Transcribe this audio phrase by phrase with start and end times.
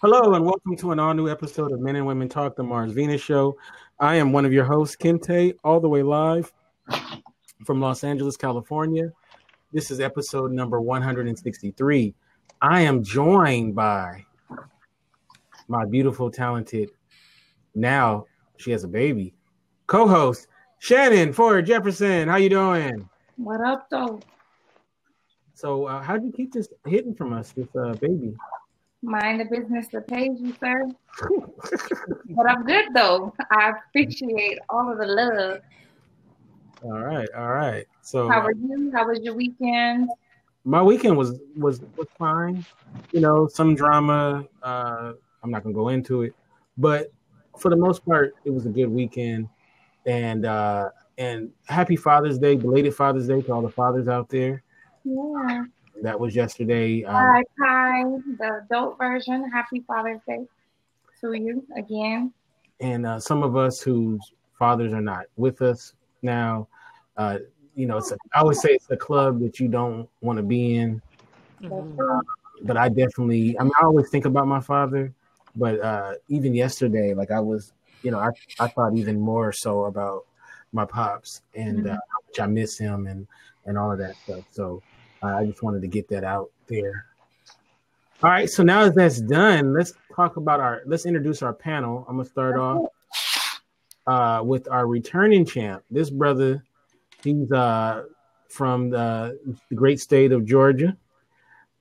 [0.00, 2.92] Hello and welcome to an all new episode of Men and Women Talk, the Mars
[2.92, 3.58] Venus Show.
[4.00, 6.50] I am one of your hosts, Kente, all the way live
[7.66, 9.12] from Los Angeles, California.
[9.74, 12.14] This is episode number 163.
[12.62, 14.24] I am joined by
[15.68, 16.90] my beautiful, talented,
[17.74, 18.24] now
[18.56, 19.34] she has a baby,
[19.88, 22.28] co-host Shannon Ford Jefferson.
[22.28, 23.10] How you doing?
[23.36, 24.20] What up, though?
[25.54, 28.34] So, uh, how do you keep this hidden from us, this uh, baby?
[29.02, 30.88] Mind the business that pays you, sir.
[32.30, 33.32] but I'm good though.
[33.52, 35.60] I appreciate all of the love.
[36.82, 37.86] All right, all right.
[38.02, 38.90] So, how are you?
[38.94, 40.10] How was your weekend?
[40.64, 42.64] My weekend was was was fine.
[43.12, 44.44] You know, some drama.
[44.62, 45.12] Uh,
[45.42, 46.34] I'm not gonna go into it,
[46.76, 47.12] but
[47.58, 49.48] for the most part, it was a good weekend.
[50.04, 54.63] And uh, and happy Father's Day, belated Father's Day to all the fathers out there.
[55.04, 55.64] Yeah.
[56.02, 57.04] That was yesterday.
[57.04, 58.02] Um, Hi, Kai,
[58.38, 59.50] the adult version.
[59.50, 60.46] Happy Father's Day
[61.20, 62.32] to you again.
[62.80, 64.20] And uh, some of us whose
[64.58, 66.68] fathers are not with us now,
[67.16, 67.38] uh,
[67.76, 70.42] you know, it's a, I would say it's a club that you don't want to
[70.42, 71.00] be in.
[71.62, 72.20] Mm-hmm.
[72.62, 75.12] But I definitely, I mean, I always think about my father,
[75.56, 79.84] but uh, even yesterday, like I was, you know, I, I thought even more so
[79.84, 80.26] about
[80.72, 81.88] my pops and mm-hmm.
[81.88, 83.26] uh, how much I miss him and
[83.66, 84.44] and all of that stuff.
[84.50, 84.82] So
[85.24, 87.06] I just wanted to get that out there.
[88.22, 90.82] All right, so now that that's done, let's talk about our.
[90.86, 92.06] Let's introduce our panel.
[92.08, 92.88] I'm gonna start off
[94.06, 95.84] uh, with our returning champ.
[95.90, 96.64] This brother,
[97.22, 98.04] he's uh,
[98.48, 100.96] from the, the great state of Georgia,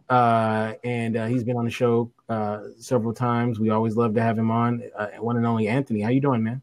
[0.09, 3.59] uh, and uh, he's been on the show uh, several times.
[3.59, 4.83] We always love to have him on.
[4.97, 6.01] Uh, one and only Anthony.
[6.01, 6.61] How you doing, man?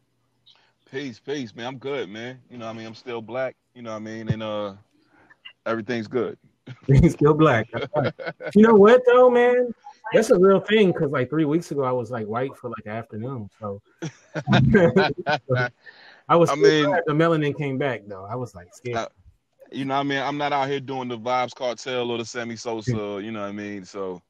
[0.91, 1.67] Peace, peace, man.
[1.67, 2.39] I'm good, man.
[2.49, 3.55] You know, I mean, I'm still black.
[3.73, 4.73] You know, I mean, and uh,
[5.65, 6.37] everything's good.
[6.87, 7.69] He's still black.
[8.55, 9.73] you know what though, man?
[10.13, 12.87] That's a real thing because like three weeks ago I was like white for like
[12.87, 13.49] afternoon.
[13.59, 13.81] So
[16.27, 16.49] I was.
[16.49, 18.25] I mean, the melanin came back though.
[18.25, 18.97] I was like scared.
[18.97, 19.07] Uh,
[19.71, 22.25] you know, what I mean, I'm not out here doing the Vybz Kartel or the
[22.25, 22.91] Sammy Sosa.
[22.91, 23.85] you know what I mean?
[23.85, 24.21] So,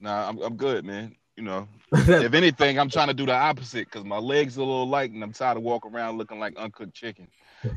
[0.00, 1.16] nah, I'm I'm good, man.
[1.36, 4.64] You know, if anything, I'm trying to do the opposite because my legs are a
[4.64, 7.28] little light and I'm tired of walking around looking like uncooked chicken.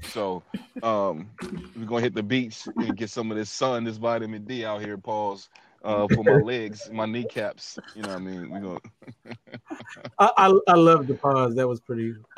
[0.03, 0.44] So
[0.81, 1.29] um,
[1.77, 4.81] we're gonna hit the beach and get some of this sun, this vitamin D out
[4.81, 4.97] here.
[4.97, 5.49] Pause
[5.83, 7.77] uh, for my legs, my kneecaps.
[7.95, 8.49] You know what I mean?
[8.49, 8.79] We gonna.
[10.19, 11.55] I, I, I love the pause.
[11.55, 12.16] That was pretty.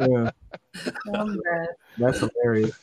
[0.00, 0.30] yeah.
[1.98, 2.78] That's hilarious.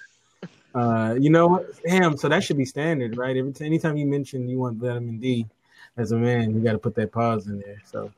[0.74, 1.84] Uh, you know what?
[1.84, 2.18] Damn.
[2.18, 3.36] So that should be standard, right?
[3.36, 5.48] Every t- anytime you mention you want vitamin D
[5.98, 7.82] as a man, you got to put that pause in there.
[7.86, 8.12] So.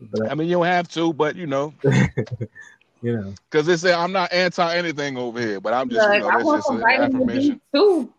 [0.00, 1.74] But, I mean, you don't have to, but you know,
[3.02, 6.20] you know, because they say I'm not anti anything over here, but I'm just, you
[6.20, 7.60] know, that's just an affirmation.
[7.74, 8.12] Too.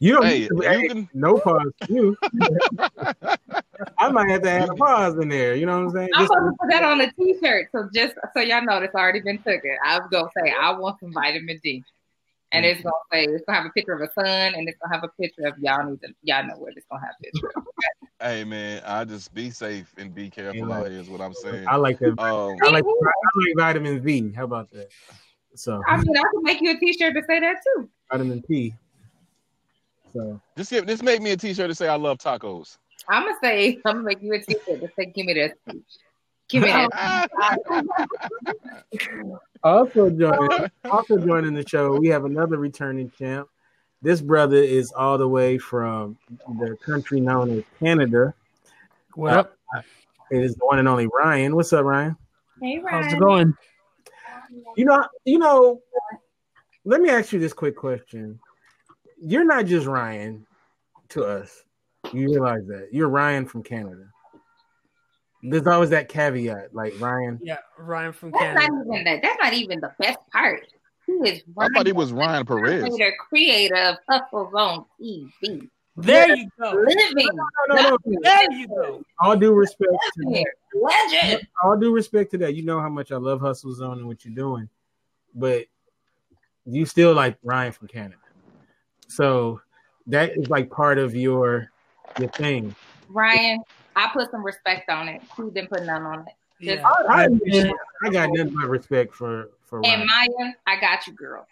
[0.00, 1.08] You don't hey, to, you can...
[1.12, 1.72] no pause.
[1.88, 2.16] You,
[3.98, 5.56] I might have to add a pause in there.
[5.56, 6.08] You know what I'm saying?
[6.14, 9.20] I'm supposed to put that on a T-shirt, so just so y'all know, it's already
[9.20, 9.76] been taken.
[9.84, 11.82] I was gonna say I want some vitamin D,
[12.52, 14.94] and it's gonna say it's gonna have a picture of a sun, and it's gonna
[14.94, 17.52] have a picture of y'all need to y'all know what it's gonna have picture.
[18.20, 21.66] Hey man, I just be safe and be careful out here is what I'm saying.
[21.68, 22.18] I like that.
[22.18, 24.32] Um, I like I like vitamin V.
[24.32, 24.88] How about that?
[25.54, 27.88] So I mean, I can make you a T-shirt to say that too.
[28.10, 28.74] Vitamin P.
[30.14, 32.78] So just give this make me a T-shirt to say I love tacos.
[33.08, 35.52] I'm gonna say I'm gonna make you a T-shirt to say give me that.
[36.48, 36.70] Give me
[39.62, 43.48] also joining, also joining the show, we have another returning champ.
[44.00, 46.16] This brother is all the way from
[46.58, 48.32] the country known as Canada.
[49.14, 49.58] What up?
[49.76, 49.82] Uh,
[50.30, 51.54] it is the one and only Ryan.
[51.54, 52.16] What's up, Ryan?
[52.62, 53.02] Hey, Ryan.
[53.02, 53.54] How's it going?
[54.76, 55.82] You know, you know.
[56.84, 58.38] Let me ask you this quick question.
[59.20, 60.46] You're not just Ryan
[61.10, 61.64] to us.
[62.12, 64.06] You realize that you're Ryan from Canada.
[65.42, 67.38] There's always that caveat, like Ryan.
[67.42, 68.72] Yeah, Ryan from that's Canada.
[68.72, 69.22] Not even that.
[69.22, 70.66] That's not even the best part.
[71.06, 71.70] Who is Ryan?
[71.74, 72.82] I thought he was Ryan Perez.
[72.82, 75.68] Creator, creator of Hustle Zone TV.
[75.96, 76.70] There you go.
[76.70, 77.28] Living.
[77.34, 77.98] No, no, no, no.
[78.22, 79.02] There you go.
[79.20, 80.46] All due respect to that.
[80.74, 81.48] Legend.
[81.62, 82.54] All due respect to that.
[82.54, 84.68] You know how much I love Hustle Zone and what you're doing,
[85.34, 85.66] but
[86.66, 88.16] you still like Ryan from Canada.
[89.08, 89.60] So
[90.06, 91.70] that is like part of your
[92.18, 92.74] your thing.
[93.08, 93.62] Ryan,
[93.98, 95.20] I put some respect on it.
[95.36, 96.34] He didn't put none on it.
[96.60, 96.88] Just, yeah.
[97.08, 97.72] I, I,
[98.04, 99.84] I, got nothing but respect for for.
[99.84, 101.46] And Maya, I got you, girl.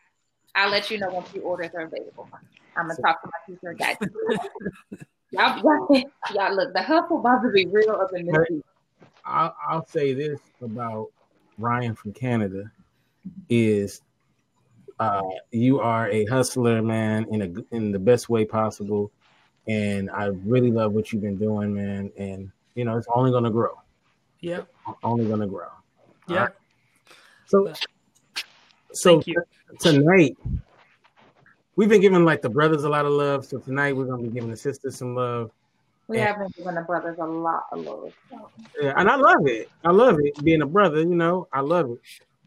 [0.54, 2.28] I'll let you know once the orders are available.
[2.76, 4.98] I'm gonna talk to my teacher and got you.
[5.32, 6.02] y'all, y'all,
[6.34, 8.62] y'all, look, the hustle about to be real up in this.
[9.24, 11.08] I'll, I'll say this about
[11.58, 12.70] Ryan from Canada
[13.48, 14.02] is
[15.00, 19.10] uh, you are a hustler, man, in a in the best way possible.
[19.68, 22.10] And I really love what you've been doing, man.
[22.16, 23.74] And you know, it's only gonna grow.
[24.40, 24.62] Yeah.
[25.02, 25.68] Only gonna grow.
[26.28, 26.36] Yeah.
[26.36, 26.54] Alright.
[27.46, 27.72] So,
[28.92, 29.42] so Thank you.
[29.80, 30.36] tonight
[31.76, 33.44] we've been giving like the brothers a lot of love.
[33.44, 35.50] So tonight we're gonna be giving the sisters some love.
[36.08, 36.26] We Yeah.
[36.26, 38.12] have been giving the brothers a lot of love.
[38.80, 39.68] Yeah, and I love it.
[39.84, 41.00] I love it being a brother.
[41.00, 41.98] You know, I love it.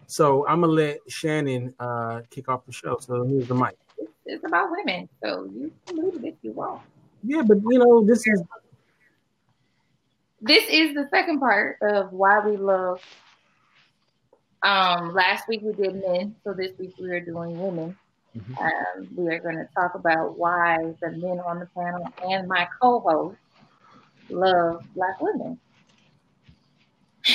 [0.07, 2.97] So I'm gonna let Shannon uh, kick off the show.
[2.99, 3.77] So here's the mic.
[4.25, 6.81] It's about women, so you can leave it if you want.
[7.23, 8.41] Yeah, but you know, this is
[10.41, 13.01] This is the second part of why we love.
[14.63, 17.97] Um, last week we did men, so this week we are doing women.
[18.37, 18.61] Mhm.
[18.61, 22.67] Um, we are going to talk about why the men on the panel and my
[22.81, 23.37] co-host
[24.29, 25.59] love black women.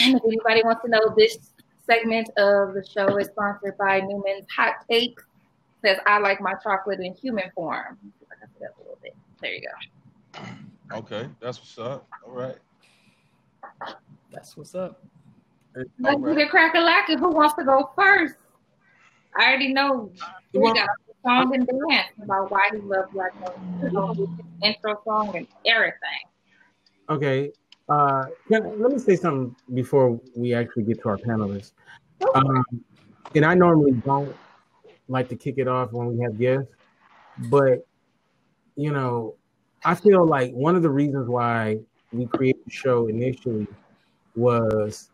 [0.00, 1.52] And if anybody wants to know, this
[1.86, 5.22] segment of the show is sponsored by Newman's Hot Takes.
[5.84, 7.98] Says I like my chocolate in human form.
[8.31, 9.14] I put up a little bit.
[9.44, 10.96] There you go.
[10.96, 12.08] Okay, that's what's up.
[12.26, 12.56] All right.
[14.32, 15.05] That's what's up.
[15.76, 16.25] Let's Alright.
[16.25, 17.08] do the crack a lack.
[17.08, 18.37] Who wants to go first?
[19.38, 20.11] I already know.
[20.55, 23.32] We got a song and dance about why he loves black
[23.82, 24.38] women.
[24.62, 25.99] Intro song and everything.
[27.11, 27.52] okay.
[27.91, 31.73] Uh, can, let me say something before we actually get to our panelists.
[32.35, 32.64] Um,
[33.35, 34.35] and I normally don't
[35.08, 36.73] like to kick it off when we have guests,
[37.50, 37.87] but
[38.76, 39.35] you know,
[39.85, 41.79] I feel like one of the reasons why
[42.12, 43.67] we created the show initially
[44.37, 45.11] was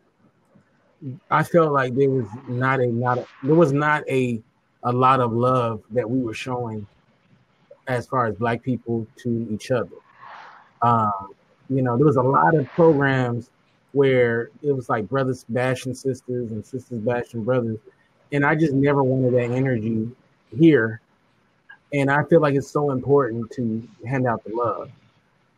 [1.31, 4.41] I felt like there was not a not a, there was not a
[4.85, 6.87] a lot of love that we were showing
[7.87, 9.91] as far as black people to each other.
[10.83, 11.35] Um,
[11.69, 13.51] you know, there was a lot of programs
[13.93, 17.79] where it was like brothers bashing sisters and sisters bashing brothers,
[18.33, 20.09] and I just never wanted that energy
[20.57, 21.01] here.
[21.93, 24.91] And I feel like it's so important to hand out the love.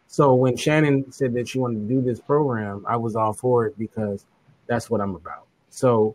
[0.06, 3.66] So when Shannon said that she wanted to do this program, I was all for
[3.66, 4.24] it because
[4.66, 5.46] that's what I'm about.
[5.70, 6.14] So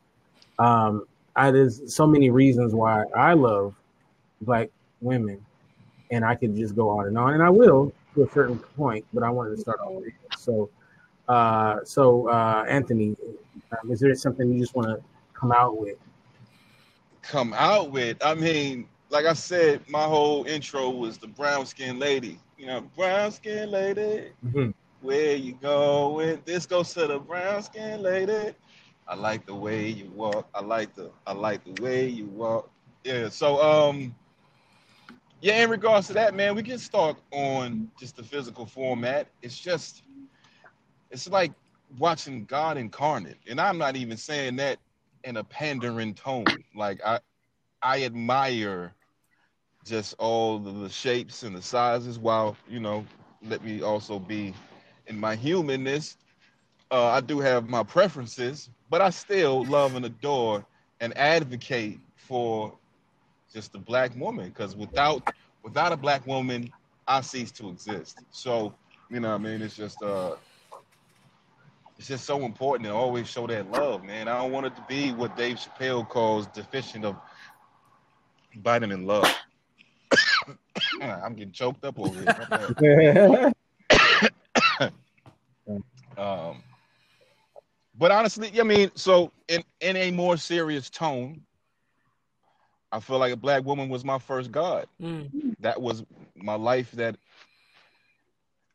[0.59, 1.05] um,
[1.35, 3.75] I, there's so many reasons why I love
[4.41, 4.69] black
[5.01, 5.43] women,
[6.11, 9.05] and I could just go on and on, and I will to a certain point.
[9.13, 10.13] But I wanted to start off there.
[10.37, 10.69] So,
[11.27, 13.15] uh, so uh, Anthony,
[13.71, 15.03] um, is there something you just want to
[15.33, 15.97] come out with?
[17.21, 18.17] Come out with.
[18.23, 22.39] I mean, like I said, my whole intro was the brown skin lady.
[22.57, 24.31] You know, brown skin lady.
[24.45, 24.73] Mhm.
[25.01, 26.41] Where you going?
[26.45, 28.55] This goes to the brown skin lady.
[29.07, 30.49] I like the way you walk.
[30.53, 32.69] I like the I like the way you walk.
[33.03, 33.29] Yeah.
[33.29, 34.15] So um
[35.41, 39.27] yeah, in regards to that, man, we can start on just the physical format.
[39.41, 40.03] It's just
[41.11, 41.53] it's like
[41.97, 43.37] watching God incarnate.
[43.47, 44.79] And I'm not even saying that
[45.23, 46.63] in a pandering tone.
[46.75, 47.19] Like I
[47.81, 48.93] I admire
[49.87, 53.05] just all the, shapes and the sizes while, you know,
[53.43, 54.53] let me also be
[55.07, 56.17] in my humanness.
[56.91, 60.65] Uh, I do have my preferences, but I still love and adore
[60.99, 62.73] and advocate for
[63.53, 66.71] just the black woman because without without a black woman,
[67.07, 68.21] I cease to exist.
[68.31, 68.73] So,
[69.09, 70.35] you know, I mean, it's just uh,
[71.97, 74.27] it's just so important to always show that love, man.
[74.27, 77.15] I don't want it to be what Dave Chappelle calls deficient of
[78.61, 79.33] vitamin love.
[81.01, 83.53] I'm getting choked up over here.
[86.17, 86.63] Um,
[87.95, 91.41] but honestly, I mean, so in in a more serious tone,
[92.91, 94.87] I feel like a black woman was my first God.
[95.01, 95.55] Mm.
[95.59, 96.03] That was
[96.35, 97.17] my life that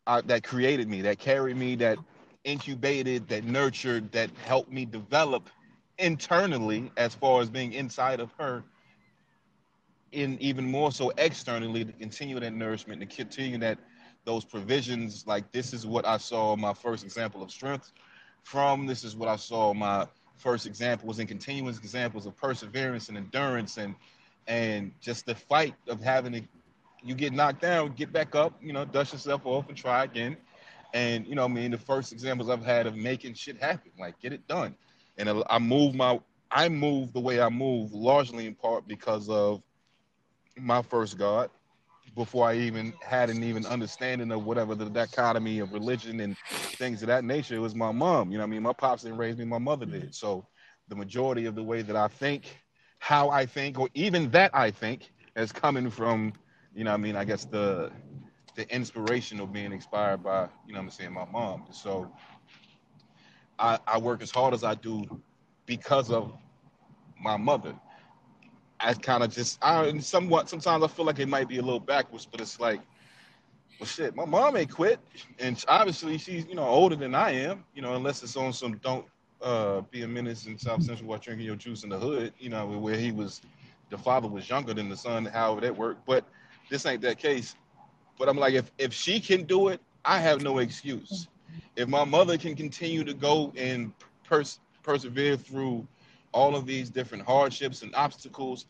[0.06, 1.98] I, that created me, that carried me, that
[2.44, 5.48] incubated, that nurtured, that helped me develop
[5.98, 8.64] internally as far as being inside of her
[10.12, 13.78] in even more so externally to continue that nourishment to continue that
[14.24, 15.26] those provisions.
[15.26, 17.92] Like this is what i saw my first example of strength
[18.42, 18.86] from.
[18.86, 23.78] This is what i saw my first examples and continuous examples of perseverance and endurance
[23.78, 23.94] and
[24.48, 26.42] and just the fight of having to
[27.04, 30.36] you get knocked down get back up you know dust yourself off and try again.
[30.94, 34.18] And you know i mean the first examples i've had of making shit happen like
[34.20, 34.74] get it done.
[35.16, 39.62] And i move my i move the way i move largely in part because of
[40.58, 41.50] my first God
[42.14, 46.36] before I even had an even understanding of whatever the dichotomy of religion and
[46.78, 47.54] things of that nature.
[47.54, 48.30] It was my mom.
[48.30, 48.62] You know I mean?
[48.62, 50.14] My pops didn't raise me, my mother did.
[50.14, 50.46] So
[50.88, 52.58] the majority of the way that I think,
[52.98, 56.32] how I think, or even that I think, is coming from,
[56.74, 57.90] you know I mean, I guess the
[58.54, 61.64] the inspiration of being inspired by, you know I'm saying, my mom.
[61.70, 62.12] So
[63.58, 65.04] I, I work as hard as I do
[65.66, 66.34] because of
[67.20, 67.74] my mother.
[68.82, 71.80] I kind of just I somewhat sometimes I feel like it might be a little
[71.80, 72.80] backwards, but it's like
[73.78, 75.00] well, shit, my mom ain't quit,
[75.38, 77.64] and obviously she's you know older than I am.
[77.74, 79.06] You know, unless it's on some don't
[79.40, 82.32] uh, be a menace in South Central while drinking your juice in the hood.
[82.38, 83.40] You know, where he was,
[83.90, 85.24] the father was younger than the son.
[85.24, 86.24] However that worked, but
[86.70, 87.56] this ain't that case.
[88.18, 91.28] But I'm like, if if she can do it, I have no excuse.
[91.76, 93.92] If my mother can continue to go and
[94.24, 95.86] pers- persevere through
[96.32, 98.66] all of these different hardships and obstacles,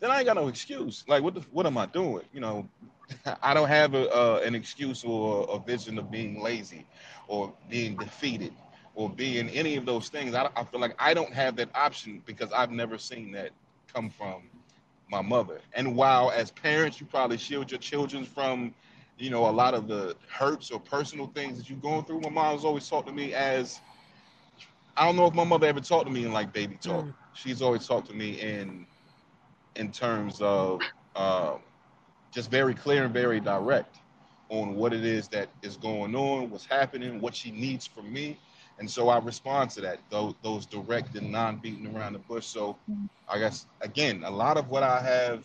[0.00, 1.04] then I ain't got no excuse.
[1.08, 2.24] Like, what the, what am I doing?
[2.32, 2.68] You know,
[3.42, 6.86] I don't have a, uh, an excuse or a vision of being lazy
[7.28, 8.52] or being defeated
[8.94, 10.34] or being any of those things.
[10.34, 13.50] I, I feel like I don't have that option because I've never seen that
[13.92, 14.42] come from
[15.08, 15.60] my mother.
[15.74, 18.74] And while as parents, you probably shield your children from,
[19.18, 22.20] you know, a lot of the hurts or personal things that you're going through.
[22.20, 23.80] My mom's always talked to me as,
[24.96, 27.04] I don't know if my mother ever talked to me in like baby talk.
[27.04, 27.14] Mm.
[27.34, 28.86] She's always talked to me in,
[29.76, 30.80] in terms of
[31.14, 31.60] um,
[32.30, 33.98] just very clear and very direct
[34.48, 38.38] on what it is that is going on, what's happening, what she needs from me.
[38.78, 42.46] And so I respond to that, those, those direct and non beating around the bush.
[42.46, 42.76] So
[43.28, 45.44] I guess, again, a lot of what I have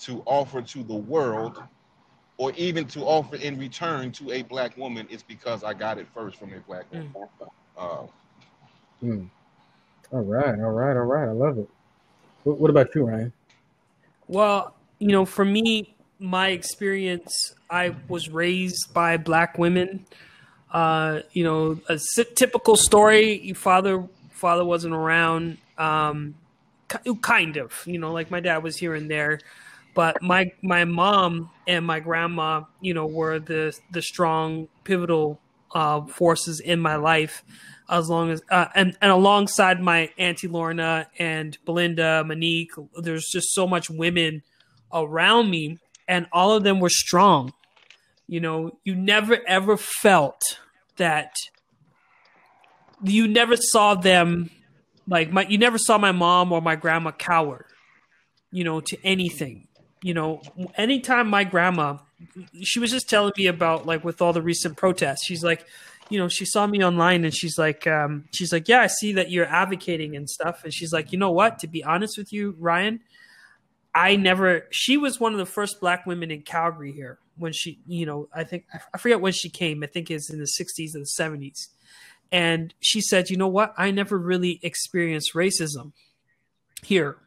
[0.00, 1.62] to offer to the world
[2.38, 6.06] or even to offer in return to a black woman is because I got it
[6.14, 7.14] first from a black woman.
[7.14, 7.48] Mm.
[7.76, 8.06] Uh,
[9.02, 9.28] mm.
[10.12, 11.28] All right, all right, all right.
[11.28, 11.68] I love it.
[12.44, 13.32] What, what about you, Ryan?
[14.28, 20.06] Well, you know, for me, my experience, I was raised by black women.
[20.70, 21.98] Uh, you know, a
[22.34, 23.40] typical story.
[23.40, 25.58] Your father father wasn't around.
[25.78, 26.34] Um,
[27.20, 29.40] kind of, you know, like my dad was here and there,
[29.94, 35.40] but my my mom and my grandma, you know, were the the strong pivotal
[35.74, 37.42] uh, forces in my life.
[37.88, 43.52] As long as uh, and and alongside my auntie Lorna and Belinda, Monique, there's just
[43.52, 44.42] so much women
[44.92, 47.52] around me and all of them were strong.
[48.26, 50.40] You know, you never ever felt
[50.96, 51.32] that
[53.02, 54.50] you never saw them
[55.08, 57.66] like my you never saw my mom or my grandma cower,
[58.50, 59.68] you know, to anything.
[60.02, 60.42] You know,
[60.76, 61.98] anytime my grandma
[62.62, 65.66] she was just telling me about like with all the recent protests, she's like,
[66.08, 69.12] you know, she saw me online and she's like, um, she's like, yeah, I see
[69.14, 70.64] that you're advocating and stuff.
[70.64, 71.58] And she's like, you know what?
[71.60, 73.00] To be honest with you, Ryan,
[73.94, 74.66] I never.
[74.70, 78.28] She was one of the first black women in Calgary here when she, you know,
[78.34, 79.82] I think I forget when she came.
[79.82, 81.68] I think it's in the '60s or the '70s,
[82.30, 83.74] and she said, "You know what?
[83.76, 85.92] I never really experienced racism
[86.82, 87.18] here."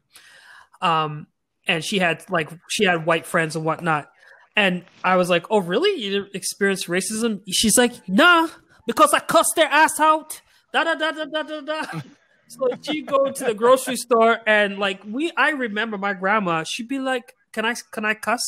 [0.81, 1.27] Um,
[1.67, 4.09] and she had like she had white friends and whatnot,
[4.55, 6.01] and I was like, "Oh, really?
[6.01, 8.47] You didn't experience racism?" She's like, "Nah,
[8.87, 10.41] because I cussed their ass out."
[10.73, 12.01] Da da da da da da da.
[12.47, 16.87] So she go to the grocery store and like we I remember my grandma, she'd
[16.87, 18.41] be like, Can I can I cuss?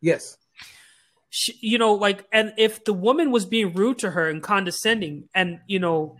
[0.00, 0.36] Yes.
[1.30, 5.28] She, you know, like and if the woman was being rude to her and condescending
[5.34, 6.16] and you know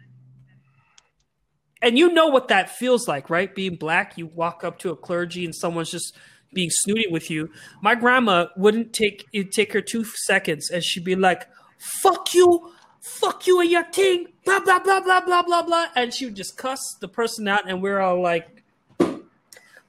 [1.84, 3.54] and you know what that feels like, right?
[3.54, 6.16] Being black, you walk up to a clergy and someone's just
[6.52, 7.50] being snooty with you.
[7.80, 11.46] My grandma wouldn't take it take her two seconds and she'd be like,
[11.78, 12.72] "Fuck you!
[13.04, 15.86] fuck you and your thing, blah, blah, blah, blah, blah, blah, blah.
[15.94, 18.62] And she would just cuss the person out, and we're all like,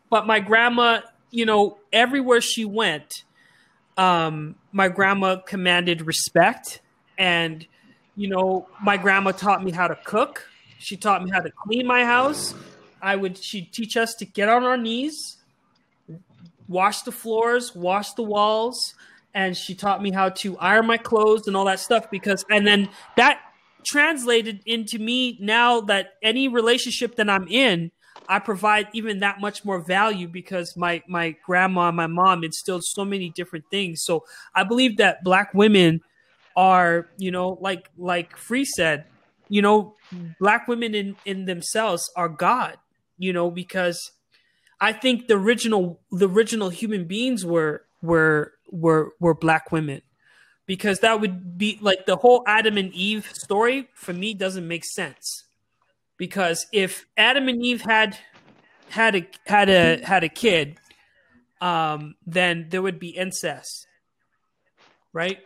[0.09, 0.99] but my grandma,
[1.31, 3.23] you know, everywhere she went,
[3.97, 6.81] um, my grandma commanded respect.
[7.17, 7.65] And,
[8.15, 10.49] you know, my grandma taught me how to cook.
[10.79, 12.53] She taught me how to clean my house.
[13.01, 15.37] I would, she'd teach us to get on our knees,
[16.67, 18.95] wash the floors, wash the walls
[19.35, 22.65] and she taught me how to iron my clothes and all that stuff because and
[22.65, 23.39] then that
[23.85, 27.91] translated into me now that any relationship that I'm in
[28.27, 32.83] I provide even that much more value because my my grandma and my mom instilled
[32.83, 34.23] so many different things so
[34.55, 36.01] I believe that black women
[36.55, 39.05] are you know like like free said
[39.49, 39.95] you know
[40.39, 42.77] black women in in themselves are god
[43.17, 44.11] you know because
[44.79, 50.01] I think the original the original human beings were were were were black women.
[50.67, 54.83] Because that would be like the whole Adam and Eve story for me doesn't make
[54.83, 55.43] sense.
[56.17, 58.17] Because if Adam and Eve had
[58.89, 60.77] had a had a had a kid
[61.61, 63.87] um then there would be incest
[65.13, 65.39] right?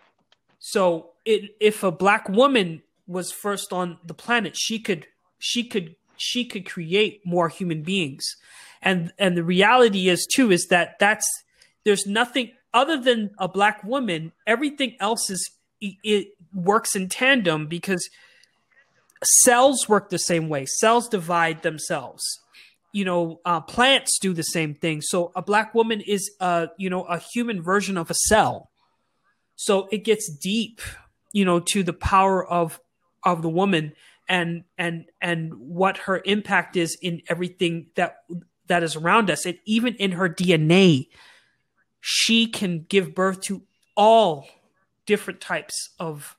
[0.58, 5.08] So it if a black woman was first on the planet she could
[5.40, 8.24] she could she could create more human beings
[8.82, 11.26] and and the reality is too is that that's
[11.84, 15.52] there's nothing other than a black woman, everything else is
[15.82, 18.10] it works in tandem because
[19.44, 20.66] cells work the same way.
[20.66, 22.24] Cells divide themselves.
[22.92, 25.02] You know, uh, plants do the same thing.
[25.02, 28.70] So a black woman is, a you know, a human version of a cell.
[29.56, 30.82] So it gets deep,
[31.32, 32.80] you know, to the power of
[33.24, 33.94] of the woman
[34.28, 38.24] and and and what her impact is in everything that
[38.68, 39.46] that is around us.
[39.46, 41.08] And even in her DNA
[42.02, 43.64] she can give birth to
[43.96, 44.48] all
[45.06, 46.38] different types of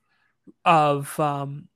[0.65, 1.69] of um,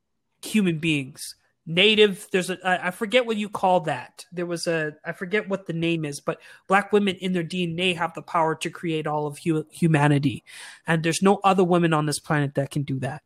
[0.42, 1.34] human beings.
[1.66, 4.26] Native there's a i forget what you call that.
[4.30, 7.96] There was a i forget what the name is but black women in their dna
[7.96, 10.44] have the power to create all of hu- humanity.
[10.87, 13.23] And there's no other women on this planet that can do that.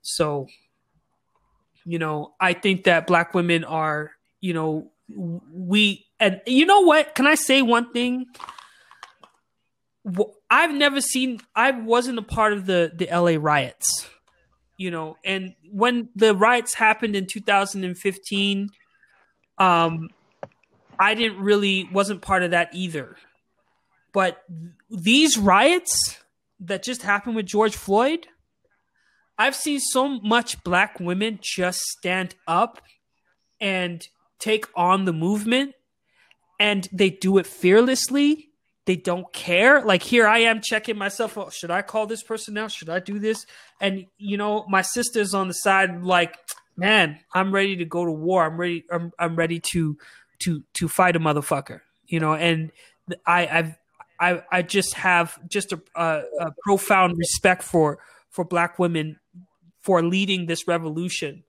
[0.00, 0.46] So
[1.84, 7.14] you know i think that black women are you know we and you know what?
[7.14, 8.26] Can i say one thing?
[10.50, 14.08] I've never seen i wasn't a part of the the la riots
[14.76, 18.68] you know and when the riots happened in 2015
[19.58, 20.08] um
[20.98, 23.16] i didn't really wasn't part of that either.
[24.12, 24.42] But
[24.90, 26.18] these riots
[26.60, 28.26] that just happened with george floyd
[29.42, 32.80] i've seen so much black women just stand up
[33.60, 34.08] and
[34.38, 35.74] take on the movement
[36.58, 38.52] and they do it fearlessly
[38.84, 39.84] they don't care.
[39.84, 41.54] Like here I am checking myself.
[41.54, 42.66] Should I call this person now?
[42.68, 43.46] Should I do this?
[43.80, 46.36] And you know, my sister's on the side, like,
[46.76, 48.44] man, I'm ready to go to war.
[48.44, 48.84] I'm ready.
[48.90, 49.96] I'm, I'm ready to
[50.40, 51.80] to to fight a motherfucker.
[52.06, 52.72] You know, and
[53.24, 53.78] I I've
[54.18, 57.98] I I just have just a, a, a profound respect for
[58.32, 59.20] for black women
[59.80, 61.44] for leading this revolution.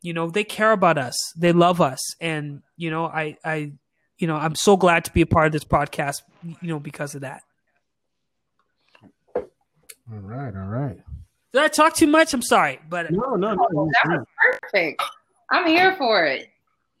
[0.00, 1.14] You know, they care about us.
[1.36, 3.72] They love us, and you know, I I
[4.16, 7.14] you know, I'm so glad to be a part of this podcast, you know, because
[7.14, 7.42] of that.
[9.34, 10.98] All right, all right.
[11.52, 12.32] Did I talk too much?
[12.32, 13.90] I'm sorry, but no, no, no.
[14.04, 14.26] That was
[14.62, 15.02] perfect.
[15.50, 16.48] I'm here for it.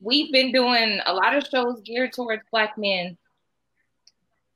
[0.00, 3.16] We've been doing a lot of shows geared towards Black men,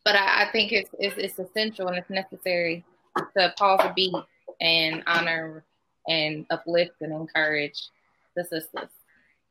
[0.05, 2.85] but I, I think it's, it's, it's essential and it's necessary
[3.37, 4.15] to pause a beat
[4.61, 5.65] and honor
[6.09, 7.89] and uplift and encourage
[8.37, 8.91] the sisters.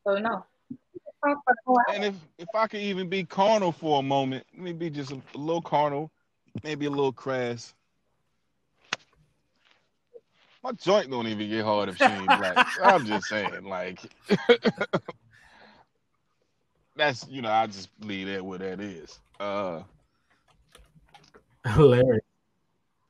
[0.05, 0.45] So no,
[1.93, 5.37] and if if I could even be carnal for a moment, maybe just a, a
[5.37, 6.11] little carnal,
[6.63, 7.73] maybe a little crass.
[10.63, 12.65] My joint don't even get hard if she ain't black.
[12.83, 13.99] I'm just saying, like
[16.95, 19.19] that's you know, I just leave that where that is.
[19.39, 19.83] Uh
[21.65, 22.23] hilarious.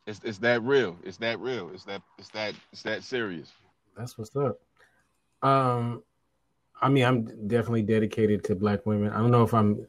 [0.05, 0.97] It's it's that real.
[1.03, 1.69] It's that real.
[1.73, 3.51] It's that it's that it's that serious.
[3.97, 4.59] That's what's up.
[5.41, 6.03] Um
[6.83, 9.09] I mean, I'm definitely dedicated to Black women.
[9.11, 9.87] I don't know if I'm.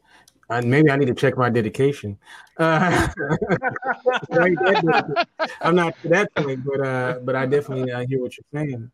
[0.48, 2.18] I, maybe I need to check my dedication.
[2.59, 3.09] Uh,
[5.61, 8.90] I'm not to that point, but uh, but I definitely uh, hear what you're saying.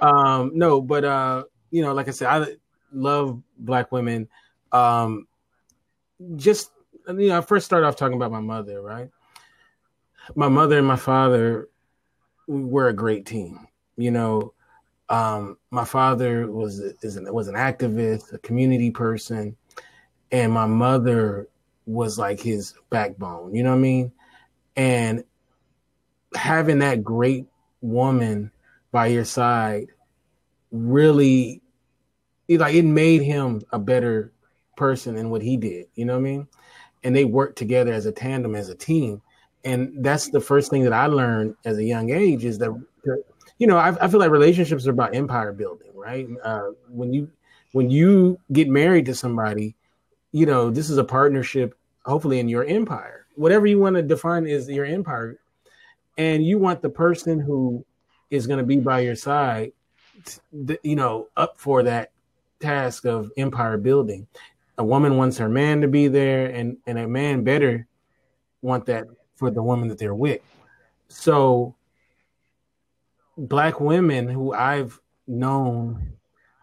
[0.00, 2.46] Um, no, but uh, you know, like I said, I
[2.92, 4.28] love Black women.
[4.72, 5.28] Um,
[6.36, 6.72] just
[7.06, 9.10] you know, I first started off talking about my mother, right?
[10.34, 11.68] My mother and my father
[12.46, 13.66] were a great team.
[13.96, 14.52] You know,
[15.08, 19.56] um, my father was an, was an activist, a community person,
[20.30, 21.48] and my mother
[21.86, 23.54] was like his backbone.
[23.54, 24.12] You know what I mean?
[24.76, 25.24] And
[26.34, 27.46] having that great
[27.80, 28.52] woman
[28.92, 29.88] by your side
[30.70, 31.62] really,
[32.48, 34.32] like, it made him a better
[34.76, 35.86] person than what he did.
[35.94, 36.48] You know what I mean?
[37.02, 39.22] And they worked together as a tandem, as a team.
[39.64, 42.70] And that's the first thing that I learned as a young age is that
[43.58, 46.28] you know, I, I feel like relationships are about empire building, right?
[46.42, 47.30] Uh, when you
[47.72, 49.74] when you get married to somebody,
[50.32, 53.26] you know, this is a partnership, hopefully in your empire.
[53.34, 55.38] Whatever you want to define is your empire,
[56.16, 57.84] and you want the person who
[58.30, 59.72] is going to be by your side,
[60.82, 62.12] you know, up for that
[62.60, 64.26] task of empire building.
[64.78, 67.86] A woman wants her man to be there, and and a man better
[68.62, 69.06] want that
[69.38, 70.40] for the woman that they're with.
[71.08, 71.76] So
[73.36, 76.12] black women who I've known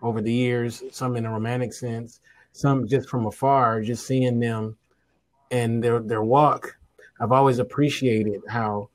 [0.01, 2.19] over the years, some in a romantic sense,
[2.51, 4.77] some just from afar, just seeing them
[5.51, 6.77] and their their walk.
[7.19, 8.89] I've always appreciated how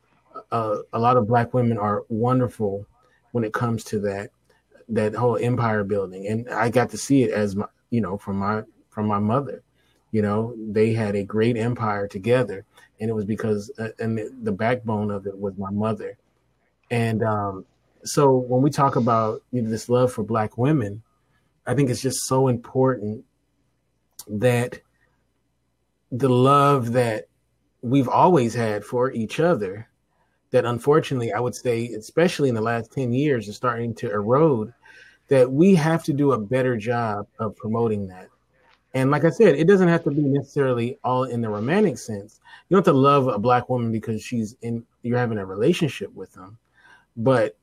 [0.53, 2.87] uh, a lot of black women are wonderful
[3.33, 4.31] when it comes to that
[4.88, 8.37] that whole empire building, and I got to see it as my you know from
[8.37, 9.62] my from my mother.
[10.12, 12.64] You know, they had a great empire together,
[13.01, 16.17] and it was because uh, and the, backbone of it was my mother
[16.91, 17.65] and um,
[18.05, 21.03] so when we talk about you know, this love for black women,
[21.67, 23.25] I think it's just so important
[24.29, 24.81] that
[26.11, 27.29] the love that
[27.83, 29.89] we've always had for each other
[30.51, 34.73] that unfortunately I would say, especially in the last 10 years, is starting to erode,
[35.29, 38.29] that we have to do a better job of promoting that.
[38.92, 42.40] And like I said, it doesn't have to be necessarily all in the romantic sense.
[42.68, 46.12] You don't have to love a black woman because she's in you're having a relationship
[46.12, 46.59] with them.
[47.16, 47.57] But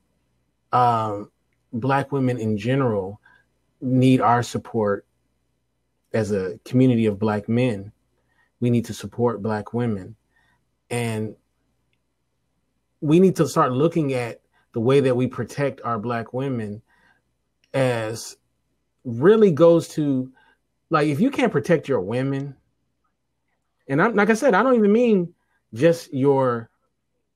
[0.72, 1.32] um,
[1.74, 3.20] black women in general
[3.82, 5.06] need our support
[6.14, 7.92] as a community of black men.
[8.60, 10.16] We need to support black women.
[10.90, 11.36] And
[13.02, 14.42] we need to start looking at
[14.74, 16.82] the way that we protect our black women
[17.74, 18.38] as
[19.04, 20.32] really goes to
[20.90, 22.56] like if you can't protect your women
[23.88, 25.34] and I'm like I said, I don't even mean
[25.74, 26.70] just your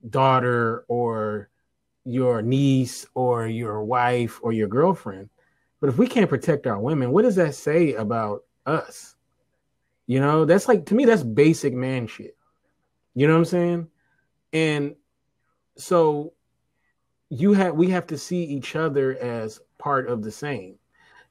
[0.09, 1.49] daughter or
[2.03, 5.29] your niece or your wife or your girlfriend.
[5.79, 9.15] But if we can't protect our women, what does that say about us?
[10.07, 12.35] You know, that's like to me, that's basic man shit.
[13.15, 13.87] You know what I'm saying?
[14.53, 14.95] And
[15.77, 16.33] so
[17.29, 20.75] you have we have to see each other as part of the same.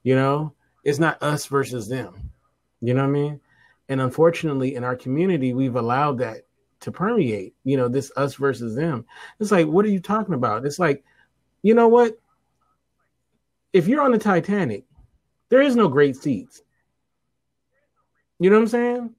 [0.03, 2.31] You know, it's not us versus them.
[2.79, 3.41] You know what I mean?
[3.89, 6.45] And unfortunately, in our community, we've allowed that
[6.81, 7.53] to permeate.
[7.63, 9.05] You know, this us versus them.
[9.39, 10.65] It's like, what are you talking about?
[10.65, 11.03] It's like,
[11.61, 12.17] you know what?
[13.73, 14.85] If you're on the Titanic,
[15.49, 16.61] there is no great seats.
[18.39, 19.15] You know what I'm saying?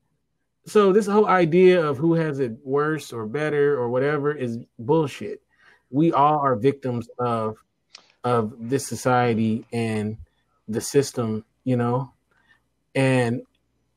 [0.66, 5.42] So this whole idea of who has it worse or better or whatever is bullshit.
[5.90, 7.58] We all are victims of
[8.24, 10.16] of this society and
[10.68, 12.12] the system, you know.
[12.94, 13.42] And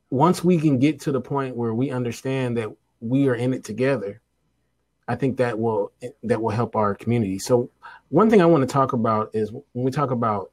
[0.09, 2.69] once we can get to the point where we understand that
[3.01, 4.21] we are in it together,
[5.07, 5.91] I think that will
[6.23, 7.39] that will help our community.
[7.39, 7.69] So
[8.09, 10.51] one thing I want to talk about is when we talk about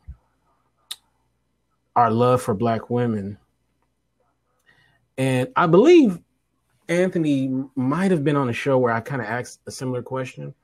[1.97, 3.39] our love for black women.
[5.19, 6.21] And I believe
[6.89, 10.55] Anthony might have been on a show where I kind of asked a similar question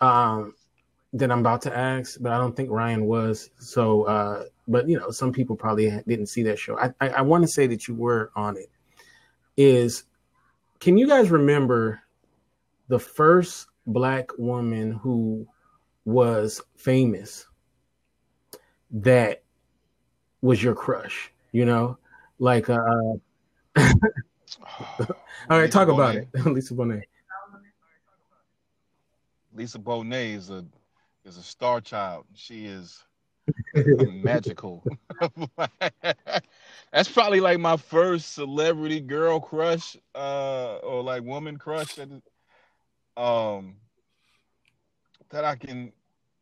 [0.00, 0.54] um,
[1.12, 3.50] that I'm about to ask, but I don't think Ryan was.
[3.58, 6.78] So, uh, but you know, some people probably didn't see that show.
[6.78, 8.70] I, I, I want to say that you were on it.
[9.56, 10.04] Is
[10.78, 12.00] can you guys remember
[12.88, 15.48] the first black woman who
[16.04, 17.46] was famous
[18.90, 19.42] that
[20.42, 21.32] was your crush?
[21.50, 21.98] You know,
[22.38, 22.76] like uh,
[23.76, 23.88] all
[25.48, 27.02] right, talk about it, Lisa Bonet.
[29.54, 30.64] Lisa Bonet is a
[31.24, 32.26] is a star child.
[32.34, 33.04] She is
[33.74, 34.84] magical.
[36.92, 41.94] That's probably like my first celebrity girl crush, uh, or like woman crush.
[41.94, 42.08] that,
[43.16, 43.76] Um,
[45.30, 45.92] that I can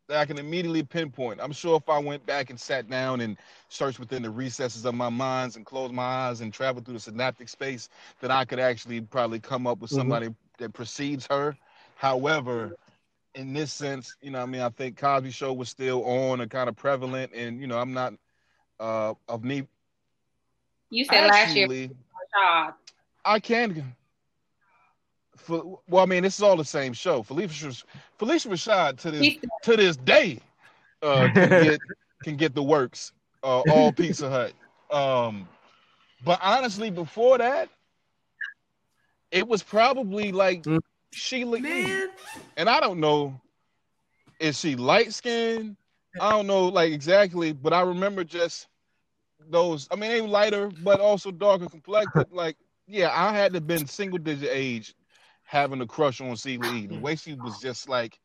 [0.07, 1.39] that I can immediately pinpoint.
[1.41, 3.37] I'm sure if I went back and sat down and
[3.69, 6.99] searched within the recesses of my minds and closed my eyes and traveled through the
[7.01, 7.89] synaptic space,
[8.21, 9.99] that I could actually probably come up with mm-hmm.
[9.99, 10.63] somebody mm-hmm.
[10.63, 11.57] that precedes her.
[11.95, 12.77] However,
[13.37, 16.49] in this sense, you know, I mean, I think Cosby Show was still on and
[16.49, 18.13] kind of prevalent, and you know, I'm not
[18.79, 19.67] uh of me.
[20.89, 21.95] You said actually, last
[22.35, 22.73] year.
[23.23, 23.95] I can.
[25.35, 27.21] For, well, I mean, this is all the same show.
[27.21, 27.67] Felicia,
[28.19, 30.39] Phylicia Rashad to this to this day
[31.03, 31.81] uh, can get
[32.23, 33.11] can get the works.
[33.43, 34.53] Uh, all Pizza Hut.
[34.91, 35.47] Um,
[36.25, 37.69] but honestly, before that,
[39.31, 40.79] it was probably like mm.
[41.11, 42.09] Sheila Man.
[42.57, 43.39] And I don't know,
[44.39, 45.77] is she light skinned?
[46.19, 48.67] I don't know, like exactly, but I remember just
[49.49, 49.87] those.
[49.91, 52.27] I mean, they lighter, but also darker complected.
[52.31, 54.95] like, yeah, I had to been single digit age
[55.43, 56.87] having a crush on Sheila E.
[56.87, 58.19] The way she was just like,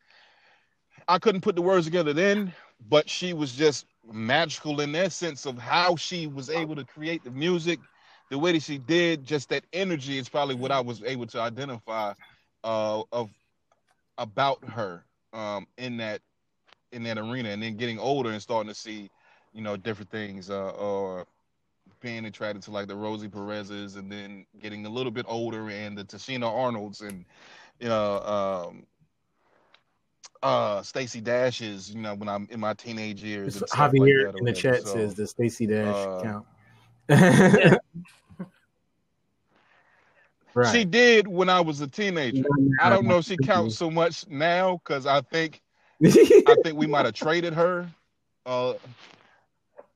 [1.09, 2.53] I couldn't put the words together then,
[2.89, 7.23] but she was just magical in that sense of how she was able to create
[7.25, 7.81] the music,
[8.31, 11.41] the way that she did, just that energy is probably what I was able to
[11.41, 12.15] identify
[12.65, 13.31] uh, of
[14.19, 16.21] about her um, in that
[16.93, 19.11] in that arena, and then getting older and starting to see,
[19.53, 21.27] you know, different things, uh, or
[22.01, 25.97] being attracted to like the Rosie Perez's, and then getting a little bit older and
[25.97, 27.25] the Tichina Arnold's, and
[27.81, 28.87] you know, um,
[30.43, 31.91] uh, Stacey Dashes.
[31.91, 33.57] You know, when I'm in my teenage years.
[33.63, 36.47] Javier like in the chat so, says the Stacey Dash uh, account.
[40.55, 40.75] Right.
[40.75, 42.45] She did when I was a teenager.
[42.81, 45.63] I don't know if she counts so much now because I think
[46.05, 47.89] I think we might have traded her.
[48.45, 48.75] Uh,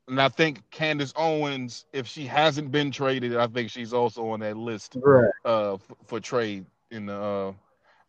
[0.09, 4.41] and I think Candace Owens, if she hasn't been traded, I think she's also on
[4.41, 5.31] that list right.
[5.45, 7.15] uh, f- for trade in the.
[7.15, 7.53] Uh,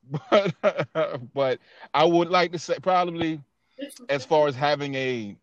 [0.32, 1.60] but but
[1.94, 3.42] I would like to say probably
[4.10, 5.36] as far as having a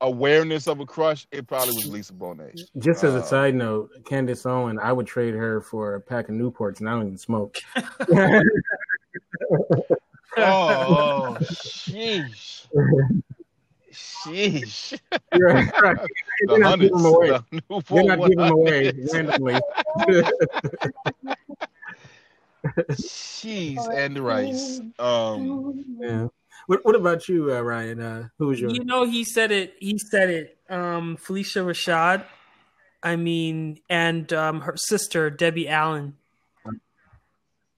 [0.00, 2.60] awareness of a crush, it probably was Lisa Bonet.
[2.78, 6.28] Just as a uh, side note, Candace Owen, I would trade her for a pack
[6.28, 7.56] of Newports, and I don't even smoke.
[10.36, 12.66] oh, sheesh.
[13.92, 14.98] Sheesh.
[15.34, 15.98] You're, right.
[16.48, 17.28] You're not giving them away.
[17.30, 19.60] hundreds, the new You're not giving them away randomly.
[22.98, 24.80] cheese and rice.
[24.98, 26.28] Um, yeah.
[26.66, 28.00] What, what about you, uh, Ryan?
[28.00, 28.70] Uh, who was your?
[28.70, 29.74] You know, he said it.
[29.78, 30.58] He said it.
[30.68, 32.24] Um, Phylicia Rashad.
[33.02, 36.16] I mean, and um, her sister Debbie Allen.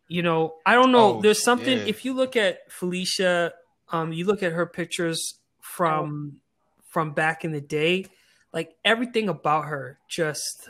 [0.09, 1.16] You know, I don't know.
[1.16, 1.79] Oh, There's something.
[1.79, 1.85] yeah.
[1.87, 3.53] If you look at Phylicia,
[3.90, 6.40] um, you look at her pictures from
[6.88, 8.07] from back in the day.
[8.53, 10.68] Like everything about her, just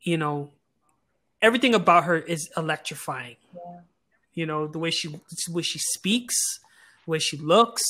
[0.00, 0.52] you know,
[1.42, 3.36] everything about her is electrifying.
[4.32, 6.36] You know, the way she the way she speaks,
[7.10, 7.82] way she looks.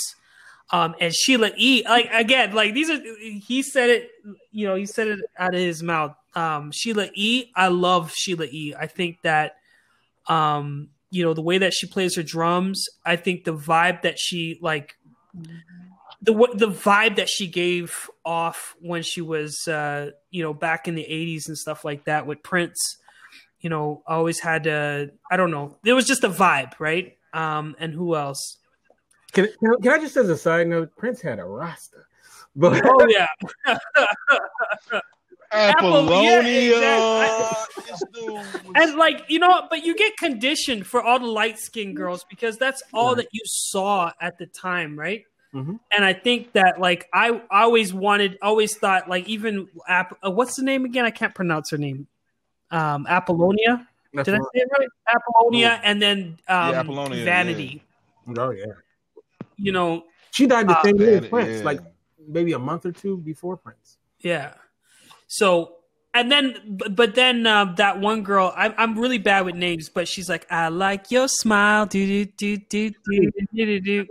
[0.73, 1.83] Um, and Sheila E.
[1.85, 4.11] Like again, like these are he said it,
[4.53, 6.15] you know, he said it out of his mouth.
[6.35, 7.51] Um, Sheila E.
[7.57, 8.75] I love Sheila E.
[8.79, 9.57] I think that,
[10.29, 12.87] um, you know, the way that she plays her drums.
[13.05, 14.97] I think the vibe that she like,
[16.23, 20.95] the the vibe that she gave off when she was, uh, you know, back in
[20.95, 22.97] the '80s and stuff like that with Prince.
[23.61, 25.11] You know, always had to.
[25.31, 25.79] I don't know.
[25.83, 27.17] There was just a vibe, right?
[27.33, 28.59] Um, and who else?
[29.33, 32.07] Can, can, I- can I just, as a side note, Prince had a roster,
[32.57, 33.27] but Oh yeah.
[35.53, 36.43] Apollonia.
[36.43, 37.31] yeah,
[37.87, 38.05] This
[38.77, 42.57] And like you know, but you get conditioned for all the light skinned girls because
[42.57, 43.19] that's all Right.
[43.25, 45.25] that you saw at the time, right?
[45.55, 45.81] Mhm.
[45.91, 50.31] And I think that like I I always wanted, always thought like even App, uh,
[50.31, 51.05] what's the name again?
[51.05, 52.07] I can't pronounce her name.
[52.71, 53.89] Um, Apollonia.
[54.15, 54.89] that's Did I say it right?
[55.09, 57.83] Apollonia, and then um, Yeah, Apollonia, Vanity.
[58.39, 58.67] oh yeah,
[59.61, 61.65] You know, she died the Uh, same year as Man, Prince, yeah.
[61.65, 61.81] like
[62.27, 63.99] maybe a month or two before Prince.
[64.21, 64.55] Yeah.
[65.27, 65.77] So
[66.15, 69.89] and then but, but then uh, that one girl I'm I'm really bad with names,
[69.89, 71.87] but she's like I like your smile.
[71.87, 74.07] Do do do do do do do do.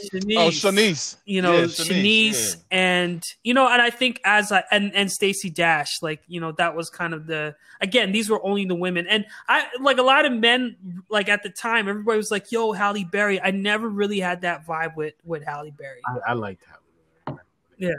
[0.00, 0.36] Shanice.
[0.36, 1.16] oh, Shanice.
[1.24, 2.62] You know, Yeah, Shanice, yeah.
[2.70, 6.52] and you know, and I think as I and and Stacey Dash, like you know,
[6.52, 8.12] that was kind of the again.
[8.12, 10.76] These were only the women, and I like a lot of men.
[11.08, 14.66] Like at the time, everybody was like, "Yo, Halle Berry." I never really had that
[14.66, 16.00] vibe with with Halle Berry.
[16.06, 17.38] I, I liked Halle.
[17.78, 17.92] Yeah.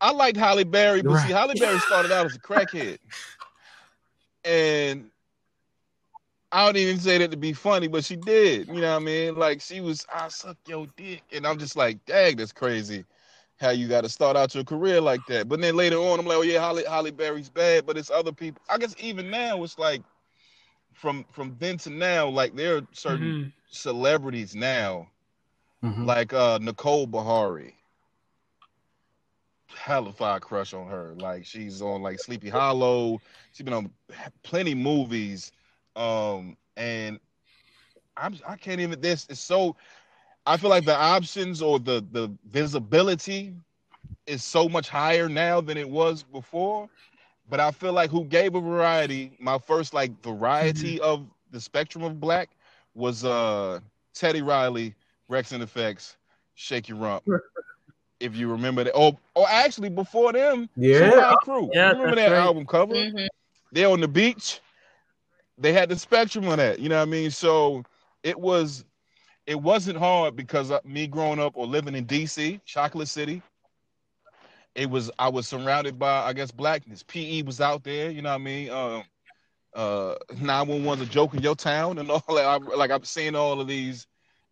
[0.00, 2.98] I liked Halle Berry, but see, Halle Berry started out as a crackhead,
[4.44, 5.10] and
[6.52, 8.68] I don't even say that to be funny, but she did.
[8.68, 9.34] You know what I mean?
[9.36, 13.04] Like she was, I suck your dick, and I'm just like, dang, that's crazy.
[13.60, 15.48] How you got to start out your career like that?
[15.48, 18.32] But then later on, I'm like, oh yeah, Holly Halle Berry's bad, but it's other
[18.32, 18.62] people.
[18.68, 20.02] I guess even now, it's like
[20.94, 23.52] from from then to now, like there are certain Mhm.
[23.66, 25.08] celebrities now
[25.82, 26.14] Mhm.
[26.14, 27.74] like uh Nicole Beharie.
[29.74, 31.14] Hella fire crush on her.
[31.16, 33.20] Like she's on like Sleepy Hollow.
[33.52, 33.90] She's been on
[34.42, 35.52] plenty movies.
[35.98, 37.18] Um and
[38.16, 39.76] I'm I can't even this is so
[40.46, 43.54] I feel like the options or the the visibility
[44.26, 46.88] is so much higher now than it was before.
[47.50, 52.04] But I feel like who gave a variety, my first like variety of the spectrum
[52.04, 52.50] of black
[52.94, 53.80] was uh
[54.14, 54.94] Teddy Riley,
[55.30, 56.16] Wreckx-N-Effect,
[56.54, 57.24] Shake Your Rump.
[58.20, 58.92] if you remember that.
[58.94, 61.34] Oh, oh, actually, before them, Yeah.
[61.42, 61.70] Crew.
[61.72, 62.38] Yeah, You remember that right.
[62.38, 62.94] album cover?
[62.94, 63.28] Mhm.
[63.72, 64.60] They're on the beach.
[65.58, 66.78] They had the spectrum on that.
[66.78, 67.30] You know what I mean?
[67.30, 67.82] So
[68.22, 68.84] it was,
[69.46, 73.42] it wasn't hard because uh, me growing up or living in DC, Chocolate City.
[74.74, 77.02] It was I was surrounded by I guess blackness.
[77.02, 78.10] PE was out there.
[78.10, 78.70] You know what I mean?
[78.70, 79.02] Um,
[79.74, 82.44] uh, 911's a joke in your town and all that.
[82.44, 84.06] I, like I'm seeing all of these,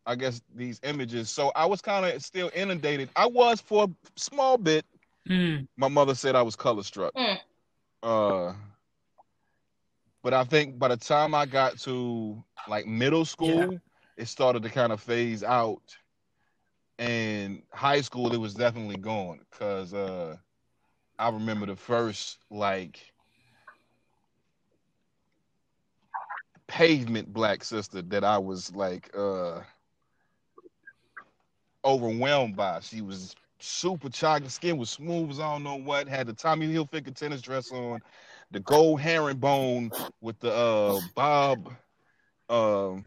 [0.06, 1.30] I guess these images.
[1.30, 3.10] So I was kind of still inundated.
[3.16, 4.84] I was for a small bit.
[5.28, 5.66] Mm.
[5.76, 7.12] My mother said I was color struck.
[7.14, 7.38] Mm.
[8.02, 8.52] Uh,
[10.26, 13.78] but I think by the time I got to like middle school,
[14.16, 15.96] it started to kind of phase out.
[16.98, 20.34] And high school, it was definitely gone because uh,
[21.16, 22.98] I remember the first like
[26.66, 29.60] pavement black sister that I was like uh,
[31.84, 32.80] overwhelmed by.
[32.80, 36.08] She was super chocolate skin was smooth as I don't know what.
[36.08, 38.02] Had the Tommy Hilfiger tennis dress on,
[38.50, 41.72] the gold herringbone with the uh bob
[42.48, 43.04] um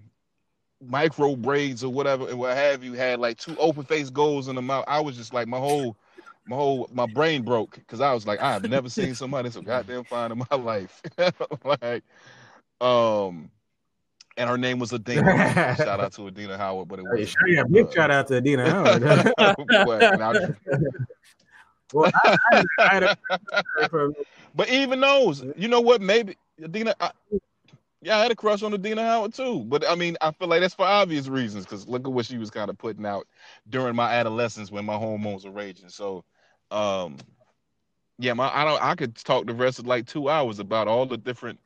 [0.81, 2.93] micro braids or whatever and what have you.
[2.93, 4.85] Had like two open faced goals in the mouth.
[4.87, 5.95] I was just like my whole
[6.47, 9.61] my whole my brain broke because I was like I have never seen somebody so
[9.61, 11.01] goddamn fine in my life.
[11.63, 12.03] like
[12.81, 13.51] um.
[14.37, 15.75] And her name was Adina.
[15.77, 18.37] Shout out to Adina Howard, but it Hey, was sure, yeah, big shout out to
[18.37, 19.35] Adina Howard.
[19.35, 20.17] but,
[21.93, 23.11] well, I, I, I had a,
[24.55, 26.01] but even those, you know what?
[26.01, 27.11] Maybe Adina, I,
[28.01, 30.61] Yeah, I had a crush on Adina Howard too, but I mean, I feel like
[30.61, 33.27] that's for obvious reasons because look at what she was kind of putting out
[33.69, 35.89] during my adolescence when my hormones were raging.
[35.89, 36.23] So,
[36.71, 37.17] um,
[38.17, 41.05] yeah, my I don't I could talk the rest of like two hours about all
[41.05, 41.59] the different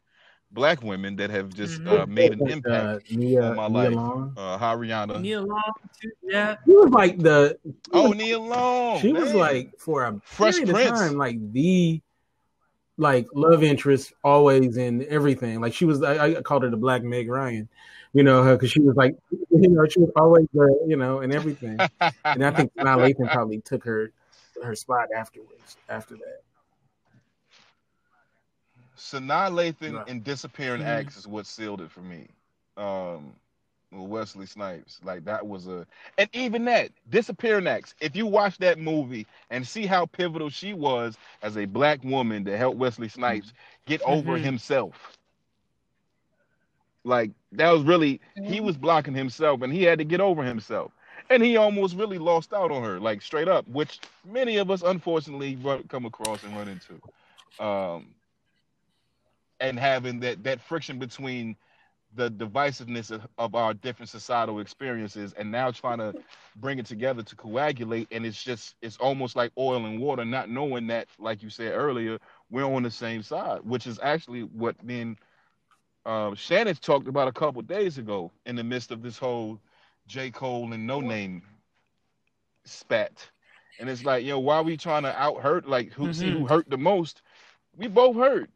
[0.54, 2.02] black women that have just mm-hmm.
[2.02, 3.94] uh, made an impact uh, Nia, on my Nia life.
[3.94, 4.34] Long.
[4.38, 5.20] Uh, Haryana.
[5.22, 6.12] Nia Long, too.
[6.24, 6.56] yeah.
[6.66, 7.58] She was like the
[7.92, 9.00] oh Nia Long.
[9.00, 9.22] She man.
[9.22, 12.02] was like for a fresh period of time like the
[12.98, 15.60] like love interest always in everything.
[15.62, 17.68] Like she was, I, I called her the Black Meg Ryan,
[18.14, 21.20] you know, her because she was like, you know, she was always the, you know,
[21.20, 21.78] and everything.
[22.26, 24.12] and I think Sanaa Lathan probably took her
[24.64, 25.78] her spot afterwards.
[25.90, 26.42] After that,
[29.04, 30.08] Sanaa Lathan right.
[30.08, 30.90] and Disappearing mm-hmm.
[30.90, 32.28] Acts is what sealed it for me.
[32.78, 33.34] Um,
[33.92, 35.00] Wesley Snipes.
[35.04, 35.86] Like that was a,
[36.18, 37.94] and even that disappearing acts.
[38.00, 42.46] If you watch that movie and see how pivotal she was as a black woman
[42.46, 43.54] to help Wesley Snipes
[43.86, 44.44] get over mm-hmm.
[44.44, 45.18] himself.
[47.04, 50.92] Like that was really he was blocking himself and he had to get over himself.
[51.30, 54.82] And he almost really lost out on her, like straight up, which many of us
[54.82, 57.64] unfortunately run, come across and run into.
[57.64, 58.08] Um,
[59.64, 61.56] and having that that friction between
[62.16, 66.14] the divisiveness of, of, our different societal experiences and now trying to
[66.58, 68.08] bring it together to coagulate.
[68.12, 71.72] And it's just it's almost like oil and water not knowing that like you said
[71.72, 72.20] earlier
[72.52, 75.18] we're on the same side which is actually what then
[76.06, 79.58] uh, shannon talked about a couple days ago in the midst of this whole
[80.06, 80.30] j.
[80.30, 81.42] Cole and Noname
[82.66, 83.28] spat.
[83.80, 85.68] And it's like yo why are we trying to out hurt?
[85.68, 86.12] Like who mm-hmm.
[86.12, 87.22] see who hurt the most?
[87.76, 88.52] We both hurt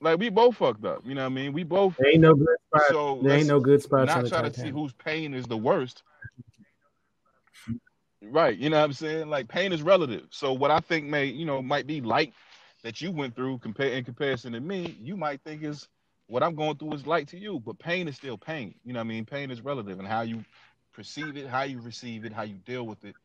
[0.00, 1.02] like we both fucked up.
[1.04, 1.52] You know what I mean?
[1.52, 2.82] We both there ain't no good spot.
[2.88, 4.06] So there ain't no good spots.
[4.06, 6.02] Not try to see whose pain is the worst.
[8.22, 8.56] Right.
[8.56, 9.28] You know what I'm saying?
[9.28, 10.26] Like pain is relative.
[10.30, 12.34] So what I think may, you know, might be light
[12.82, 15.88] that you went through compare in comparison to me, you might think is
[16.26, 18.74] what I'm going through is light to you, but pain is still pain.
[18.84, 19.24] You know what I mean?
[19.24, 20.44] Pain is relative and how you
[20.92, 23.16] perceive it, how you receive it, how you deal with it.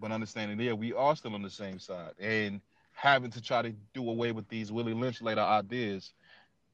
[0.00, 2.12] But understanding there, we are still on the same side.
[2.18, 2.60] And
[2.92, 6.12] having to try to do away with these Willie Lynch letter ideas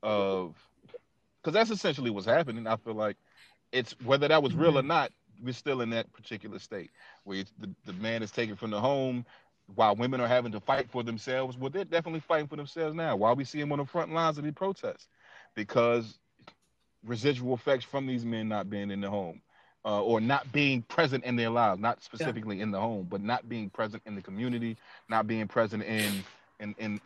[0.02, 0.54] of
[1.42, 2.66] because that's essentially what's happening.
[2.66, 3.16] I feel like
[3.72, 4.88] it's whether that was real or mm-hmm.
[4.88, 6.90] not, we're still in that particular state
[7.24, 9.24] where the, the man is taken from the home
[9.74, 11.56] while women are having to fight for themselves.
[11.56, 13.16] Well, they're definitely fighting for themselves now.
[13.16, 15.08] While we see them on the front lines of the protests?
[15.54, 16.18] Because
[17.04, 19.40] residual effects from these men not being in the home.
[19.84, 22.64] Uh, or not being present in their lives, not specifically yeah.
[22.64, 24.76] in the home, but not being present in the community,
[25.08, 26.12] not being present in
[26.58, 27.00] in in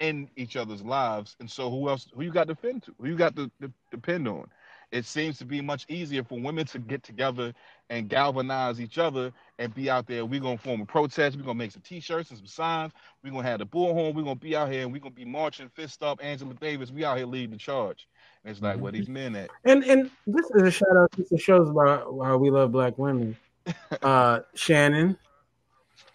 [0.00, 1.36] in each other's lives.
[1.40, 2.94] And so who else who you got to defend to?
[3.00, 4.46] Who you got to, to depend on?
[4.92, 7.54] It seems to be much easier for women to get together
[7.90, 10.24] and galvanize each other and be out there.
[10.24, 13.46] We're gonna form a protest, we're gonna make some t-shirts and some signs, we're gonna
[13.46, 16.18] have the bullhorn, we're gonna be out here and we're gonna be marching, fist up,
[16.20, 18.08] Angela Davis, we out here leading the charge.
[18.44, 18.82] And it's like mm-hmm.
[18.82, 19.50] where these men at.
[19.64, 22.98] And and this is a shout out to the shows about how we love black
[22.98, 23.36] women.
[24.02, 25.16] uh Shannon,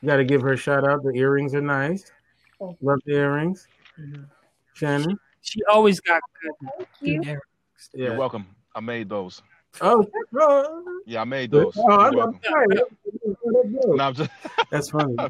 [0.02, 1.02] you gotta give her a shout out.
[1.02, 2.12] The earrings are nice.
[2.60, 3.68] Love the earrings.
[4.00, 4.24] Mm-hmm.
[4.74, 5.20] Shannon.
[5.42, 6.88] She always got good.
[7.02, 7.22] You.
[7.24, 7.36] Yeah.
[7.94, 8.48] You're welcome.
[8.74, 9.42] I made those.
[9.82, 10.06] Oh,
[11.06, 11.74] yeah, I made those.
[11.78, 12.68] Oh, I'm, I'm sorry.
[13.46, 14.30] no, I'm just...
[14.72, 15.16] That's funny.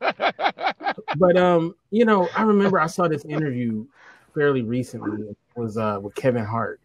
[0.00, 3.86] But, but um, you know, I remember I saw this interview
[4.34, 5.28] fairly recently.
[5.28, 6.80] It was uh with Kevin Hart,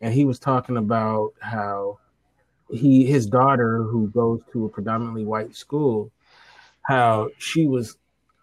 [0.00, 1.98] and he was talking about how
[2.70, 6.10] he his daughter who goes to a predominantly white school,
[6.82, 7.96] how she was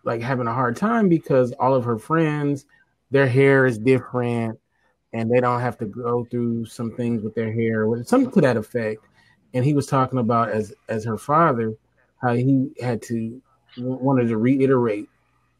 [0.04, 2.66] like having a hard time because all of her friends,
[3.12, 4.60] their hair is different
[5.14, 8.58] and they don't have to go through some things with their hair, something to that
[8.58, 9.04] effect.
[9.54, 11.74] And he was talking about as as her father,
[12.22, 13.42] how he had to
[13.78, 15.10] wanted to reiterate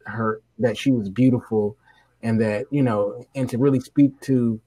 [0.06, 1.76] her that she was beautiful
[2.22, 4.60] and that, you know, and to really speak to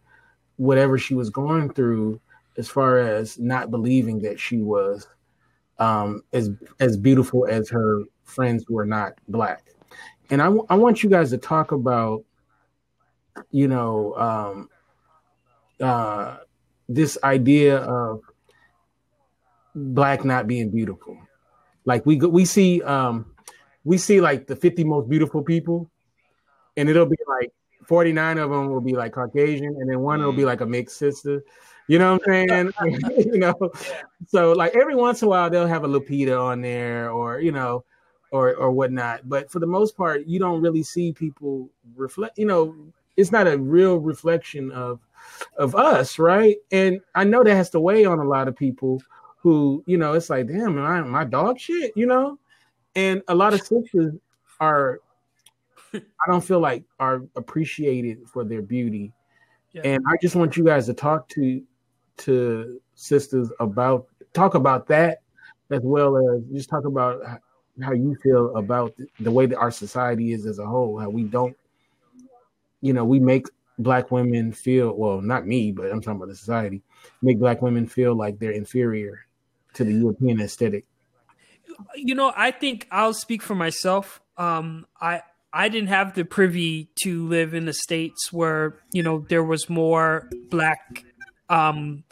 [0.58, 2.20] whatever she was going through
[2.58, 5.08] as far as not believing that she was
[5.80, 9.64] um, as as beautiful as her friends who are not black.
[10.30, 12.24] And I, w- I want you guys to talk about,
[13.52, 14.70] you know, um,
[15.80, 16.38] uh,
[16.90, 18.22] this idea of
[19.76, 21.18] black not being beautiful.
[21.86, 23.32] Like we go, we see um,
[23.84, 25.90] we see like the 50 most beautiful people,
[26.78, 27.52] and it'll be like
[27.86, 30.48] 49 of them will be like Caucasian, and then one will be mm.
[30.48, 31.44] like a mixed sister.
[31.88, 32.74] You know what I'm saying?
[33.34, 33.72] you know,
[34.28, 37.52] so like every once in a while they'll have a Lupita on there, or you
[37.52, 37.86] know,
[38.36, 39.30] or or whatnot.
[39.30, 42.38] But for the most part, you don't really see people reflect.
[42.38, 42.76] You know,
[43.18, 45.00] it's not a real reflection of
[45.58, 46.58] of us, right?
[46.72, 49.02] And I know that has to weigh on a lot of people
[49.38, 52.40] who, you know, it's like, damn, my, my dog shit, you know.
[52.96, 54.14] And a lot of sisters
[54.60, 55.00] are,
[55.94, 59.14] I don't feel like are appreciated for their beauty
[59.74, 59.82] Yeah.
[59.86, 61.62] And I just want you guys to talk to
[62.18, 65.20] to sisters about talk about that
[65.72, 67.22] as well as just talk about
[67.82, 71.00] how you feel about the way that our society is as a whole.
[71.00, 71.56] How we don't,
[72.82, 73.48] you know, we make
[73.78, 76.82] black women feel well, not me, but I'm talking about the society,
[77.22, 79.26] make black women feel like they're inferior
[79.74, 80.86] to the European aesthetic.
[81.96, 84.22] You know, I think I'll speak for myself.
[84.38, 85.22] Um, I
[85.52, 89.70] I didn't have the privy to live in the states where you know there was
[89.70, 91.04] more black
[91.50, 92.05] um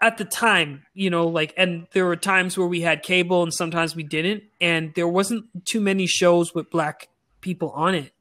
[0.00, 3.52] at the time, you know, like, and there were times where we had cable and
[3.52, 7.08] sometimes we didn't, and there wasn't too many shows with black
[7.40, 8.12] people on it.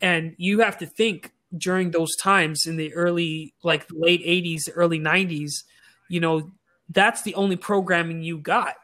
[0.00, 4.98] And you have to think during those times in the early, like late 80s, early
[4.98, 5.64] 90s,
[6.08, 6.50] you know,
[6.88, 8.74] that's the only programming you got.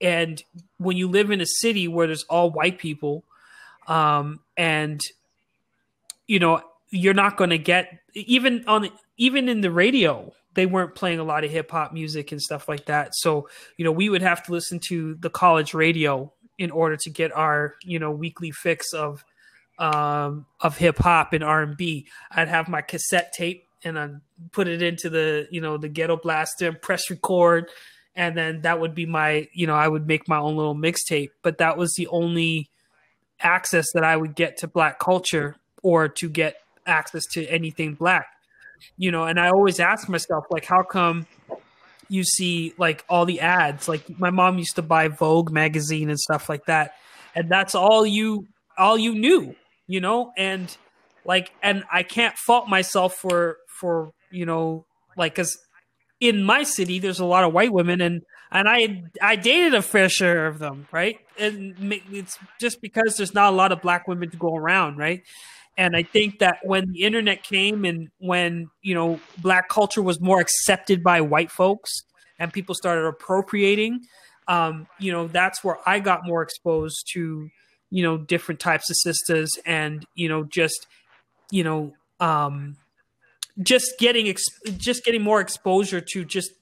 [0.00, 0.42] And
[0.78, 3.24] when you live in a city where there's all white people,
[3.86, 5.00] um, and,
[6.26, 10.94] you know, you're not going to get even on even in the radio they weren't
[10.94, 13.14] playing a lot of hip hop music and stuff like that.
[13.14, 17.10] So, you know, we would have to listen to the college radio in order to
[17.10, 19.24] get our, you know, weekly fix of
[19.78, 22.06] um of hip hop and R&B.
[22.30, 24.20] I'd have my cassette tape and I'd
[24.52, 27.68] put it into the, you know, the ghetto blaster, and press record,
[28.14, 31.30] and then that would be my, you know, I would make my own little mixtape,
[31.42, 32.68] but that was the only
[33.40, 38.26] access that I would get to black culture or to get access to anything black
[38.96, 41.26] you know, and I always ask myself, like, how come
[42.08, 43.88] you see like all the ads?
[43.88, 46.94] Like, my mom used to buy Vogue magazine and stuff like that,
[47.34, 48.46] and that's all you
[48.78, 49.54] all you knew,
[49.86, 50.76] you know, and
[51.24, 55.58] like, and I can't fault myself for for you know, like, because
[56.20, 58.22] in my city there's a lot of white women and
[58.52, 61.18] and I I dated a fair share of them, right?
[61.38, 61.74] And
[62.10, 65.22] it's just because there's not a lot of black women to go around, right?
[65.76, 70.20] And I think that when the internet came and when, you know, black culture was
[70.20, 71.90] more accepted by white folks
[72.38, 74.00] and people started appropriating,
[74.48, 77.48] um, you know, that's where I got more exposed to,
[77.90, 80.86] you know, different types of sisters and, you know, just,
[81.50, 82.76] you know, um,
[83.62, 86.52] just getting ex- just getting more exposure to just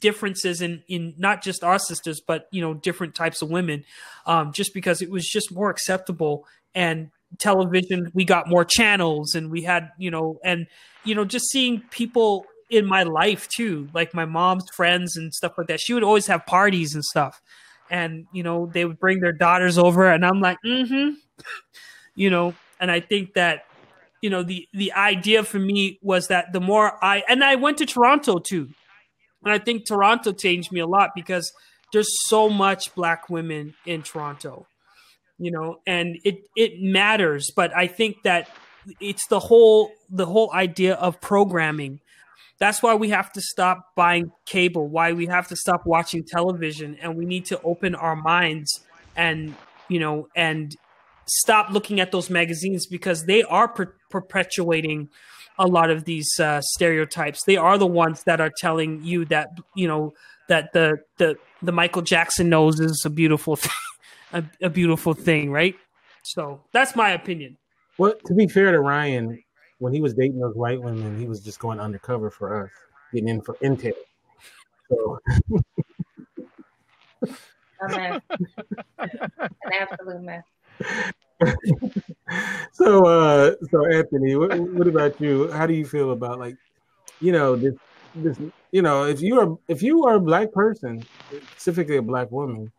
[0.00, 3.84] differences in in not just our sisters but you know different types of women
[4.26, 9.50] um, just because it was just more acceptable and television we got more channels and
[9.50, 10.66] we had you know and
[11.04, 15.52] you know just seeing people in my life too like my mom's friends and stuff
[15.58, 15.80] like that.
[15.80, 17.40] She would always have parties and stuff.
[17.90, 21.14] And you know they would bring their daughters over and i'm like mm-hmm.
[22.14, 23.64] You know and i think that
[24.22, 27.78] you know the the idea for me was that the more i and i went
[27.78, 28.68] to toronto too.
[29.42, 31.52] And i think toronto changed me a lot because
[31.92, 34.66] there's so much black women in toronto
[35.40, 37.50] you know, and it it matters.
[37.56, 38.48] But I think that
[39.00, 42.00] it's the whole the whole idea of programming.
[42.58, 44.86] That's why we have to stop buying cable.
[44.86, 48.80] Why we have to stop watching television, and we need to open our minds
[49.16, 49.56] and
[49.88, 50.76] you know and
[51.26, 55.08] stop looking at those magazines because they are per- perpetuating
[55.58, 57.44] a lot of these uh, stereotypes.
[57.44, 60.12] They are the ones that are telling you that you know
[60.48, 63.72] that the the the Michael Jackson nose is a beautiful thing
[64.32, 65.74] a, a beautiful thing, right?
[66.22, 67.56] So that's my opinion.
[67.98, 69.42] Well, to be fair to Ryan,
[69.78, 72.70] when he was dating those white women, he was just going undercover for us,
[73.12, 73.92] getting in for intel.
[74.88, 75.18] So.
[77.80, 78.20] An
[79.72, 80.44] absolute mess.
[82.72, 85.50] so, uh, so Anthony, what, what about you?
[85.50, 86.56] How do you feel about like,
[87.20, 87.74] you know, this,
[88.14, 88.38] this,
[88.72, 91.02] you know, if you are if you are a black person,
[91.52, 92.70] specifically a black woman,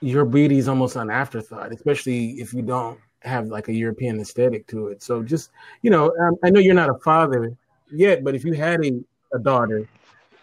[0.00, 4.66] your beauty is almost an afterthought, especially if you don't have like a European aesthetic
[4.68, 5.02] to it.
[5.02, 5.50] So just
[5.82, 7.56] you know, um, I know you're not a father
[7.90, 9.00] yet, but if you had a,
[9.34, 9.88] a daughter,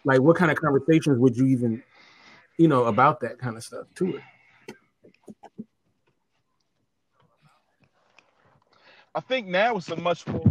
[0.03, 1.83] like what kind of conversations would you even,
[2.57, 4.23] you know, about that kind of stuff to it?
[9.13, 10.43] I think now it's a much more,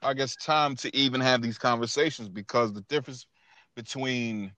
[0.00, 3.26] I guess, time to even have these conversations because the difference
[3.74, 4.52] between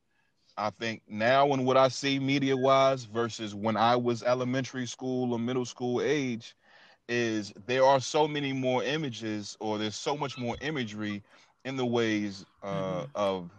[0.57, 5.33] I think now and what I see media wise versus when I was elementary school
[5.33, 6.55] or middle school age
[7.09, 11.23] is there are so many more images or there's so much more imagery
[11.65, 13.11] in the ways uh, mm-hmm.
[13.15, 13.51] of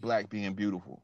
[0.00, 1.02] black being beautiful.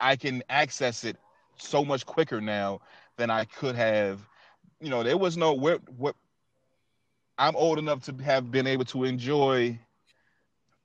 [0.00, 1.16] I can access it
[1.56, 2.80] so much quicker now
[3.16, 4.20] than I could have.
[4.80, 6.16] You know, there was no where what
[7.38, 9.78] I'm old enough to have been able to enjoy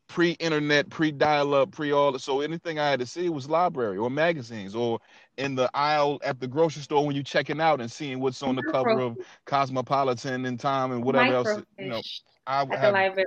[0.10, 2.18] pre-internet, pre-dial-up, pre-all.
[2.20, 4.99] So anything I had to see was library or magazines or
[5.38, 8.55] in the aisle at the grocery store when you're checking out and seeing what's on
[8.55, 11.64] the cover of Cosmopolitan and Time and whatever else.
[11.78, 12.01] You know,
[12.45, 13.18] I have,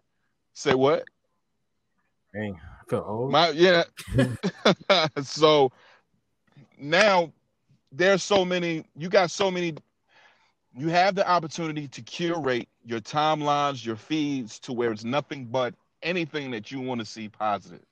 [0.52, 1.04] say what?
[2.34, 3.30] Dang, I feel old.
[3.30, 3.84] My yeah.
[5.22, 5.70] so
[6.78, 7.32] now
[7.92, 8.84] there's so many.
[8.96, 9.76] You got so many.
[10.74, 15.74] You have the opportunity to curate your timelines, your feeds to where it's nothing but
[16.02, 17.84] anything that you want to see positive.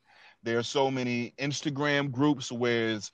[0.42, 3.10] There are so many Instagram groups where it's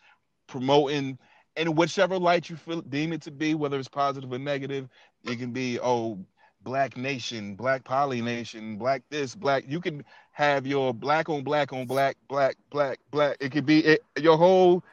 [0.46, 1.18] promoting
[1.56, 4.88] in whichever light you feel deem it to be, whether it's positive or negative.
[5.24, 6.18] It can be oh
[6.62, 9.64] black nation, black poly nation, black this, black.
[9.68, 13.36] You can have your black on black on black, black, black, black.
[13.40, 14.84] It could be it, your whole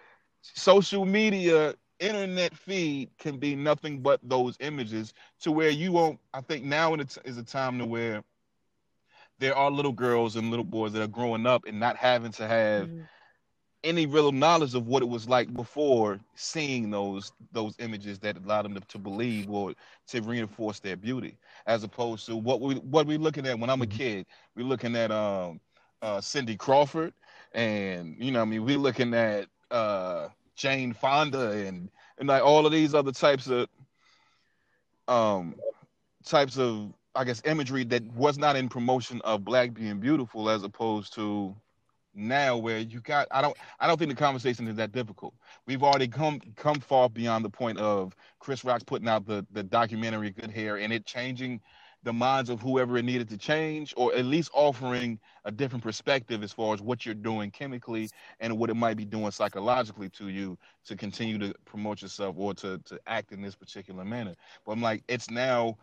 [0.42, 6.20] social media internet feed can be nothing but those images to where you won't.
[6.34, 8.24] I think now is a time to where
[9.40, 12.48] there are little girls and little boys that are growing up and not having to
[12.48, 13.02] have mm-hmm
[13.84, 18.64] any real knowledge of what it was like before seeing those those images that allowed
[18.64, 19.74] them to, to believe or
[20.08, 23.82] to reinforce their beauty as opposed to what we what we looking at when i'm
[23.82, 23.98] a mm-hmm.
[23.98, 24.26] kid
[24.56, 25.60] we're looking at um
[26.02, 27.14] uh cindy crawford
[27.54, 32.66] and you know i mean we're looking at uh jane fonda and and like all
[32.66, 33.68] of these other types of
[35.10, 35.56] um
[36.26, 40.64] types of i guess imagery that was not in promotion of black being beautiful as
[40.64, 41.56] opposed to
[42.16, 45.34] now where you got I don't I don't think the conversation is that difficult.
[45.68, 49.64] We've already come come far beyond the point of Chris Rock putting out the the
[49.64, 51.62] documentary Good Hair and it changing
[52.04, 56.44] the minds of whoever it needed to change or at least offering a different perspective
[56.44, 58.10] as far as what you're doing chemically
[58.42, 62.54] and what it might be doing psychologically to you to continue to promote yourself or
[62.56, 64.36] to to act in this particular manner.
[64.66, 65.78] But I'm like it's now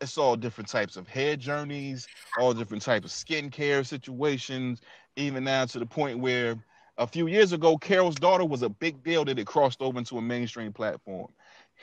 [0.00, 2.06] it's all different types of hair journeys,
[2.38, 4.80] all different types of skincare situations,
[5.16, 6.56] even now to the point where
[6.98, 10.18] a few years ago, Carol's daughter was a big deal that it crossed over into
[10.18, 11.28] a mainstream platform.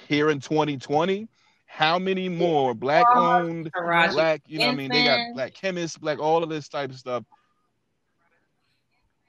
[0.07, 1.28] Here in 2020,
[1.66, 3.72] how many more black owned,
[4.11, 6.91] black, you know, what I mean, they got black chemists, black, all of this type
[6.91, 7.24] of stuff.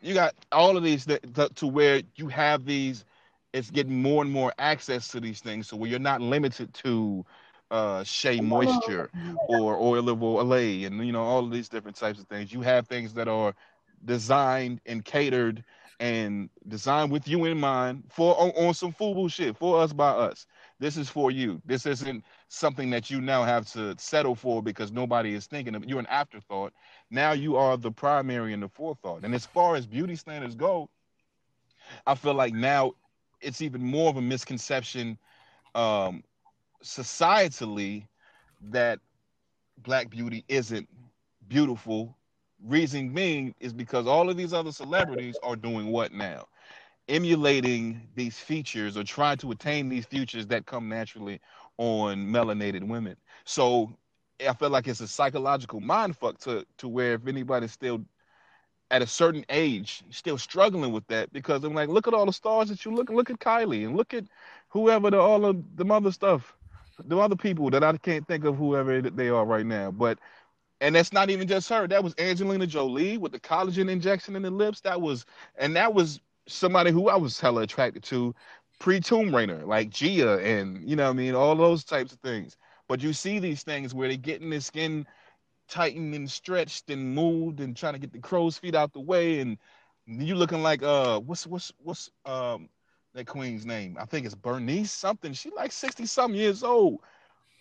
[0.01, 3.05] You got all of these that, that, to where you have these,
[3.55, 5.68] it's getting more and more access to these things.
[5.68, 7.24] So where you're not limited to
[7.70, 9.10] uh Shea Moisture
[9.48, 12.52] or Oil of Olay and you know all of these different types of things.
[12.52, 13.54] You have things that are
[14.04, 15.64] designed and catered
[16.00, 20.10] and designed with you in mind for on, on some FUBU shit for us by
[20.10, 20.46] us.
[20.80, 21.62] This is for you.
[21.64, 25.84] This isn't something that you now have to settle for because nobody is thinking of.
[25.84, 26.72] You're an afterthought.
[27.10, 29.24] Now you are the primary and the forethought.
[29.24, 30.90] And as far as beauty standards go,
[32.06, 32.92] I feel like now
[33.40, 35.18] it's even more of a misconception
[35.74, 36.22] um,
[36.85, 38.07] societally
[38.70, 39.01] that
[39.78, 40.89] black beauty isn't
[41.49, 42.16] beautiful
[42.64, 46.47] reason being is because all of these other celebrities are doing what now?
[47.09, 51.41] Emulating these features or trying to attain these features that come naturally
[51.78, 53.16] on melanated women.
[53.45, 53.97] So
[54.47, 58.05] I feel like it's a psychological mind fuck to to where if anybody's still
[58.91, 62.32] at a certain age still struggling with that because I'm like, look at all the
[62.32, 64.24] stars that you look look at Kylie and look at
[64.68, 66.57] whoever the all of the mother stuff,
[67.05, 69.90] the other people that I can't think of whoever they are right now.
[69.90, 70.18] But
[70.80, 71.86] and that's not even just her.
[71.88, 74.80] That was Angelina Jolie with the collagen injection in the lips.
[74.82, 75.24] That was,
[75.57, 78.34] and that was somebody who I was hella attracted to
[78.80, 82.57] pre Tomb Raider, like Gia, and you know, I mean, all those types of things.
[82.88, 85.07] But you see these things where they're getting their skin
[85.68, 89.40] tightened and stretched and moved and trying to get the crow's feet out the way,
[89.40, 89.59] and
[90.07, 92.68] you looking like uh, what's what's what's um
[93.14, 93.96] that queen's name?
[93.98, 95.32] I think it's Bernice something.
[95.32, 97.00] She like sixty some years old,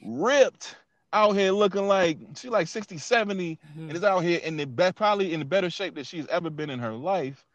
[0.04, 0.76] ripped
[1.14, 3.88] out here looking like she like 60, 70, mm-hmm.
[3.88, 6.50] and is out here in the best, probably in the better shape that she's ever
[6.50, 7.46] been in her life.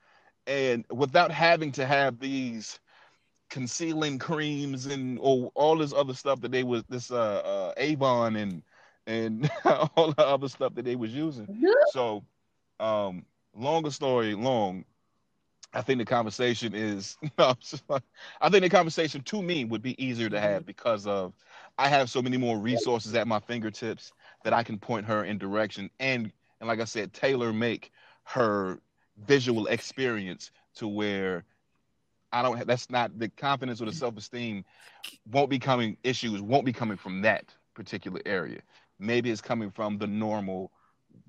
[0.46, 2.78] And without having to have these
[3.50, 8.36] concealing creams and or all this other stuff that they was this uh, uh Avon
[8.36, 8.62] and
[9.06, 11.46] and all the other stuff that they was using.
[11.46, 11.66] Mm-hmm.
[11.90, 12.24] So
[12.80, 14.84] um longer story long,
[15.74, 17.54] I think the conversation is I
[18.50, 20.66] think the conversation to me would be easier to have mm-hmm.
[20.66, 21.34] because of
[21.78, 24.12] I have so many more resources at my fingertips
[24.44, 27.92] that I can point her in direction and and like I said, tailor make
[28.24, 28.80] her
[29.26, 31.44] visual experience to where
[32.32, 32.66] I don't.
[32.66, 34.64] That's not the confidence or the self esteem
[35.30, 38.60] won't be coming issues won't be coming from that particular area.
[38.98, 40.72] Maybe it's coming from the normal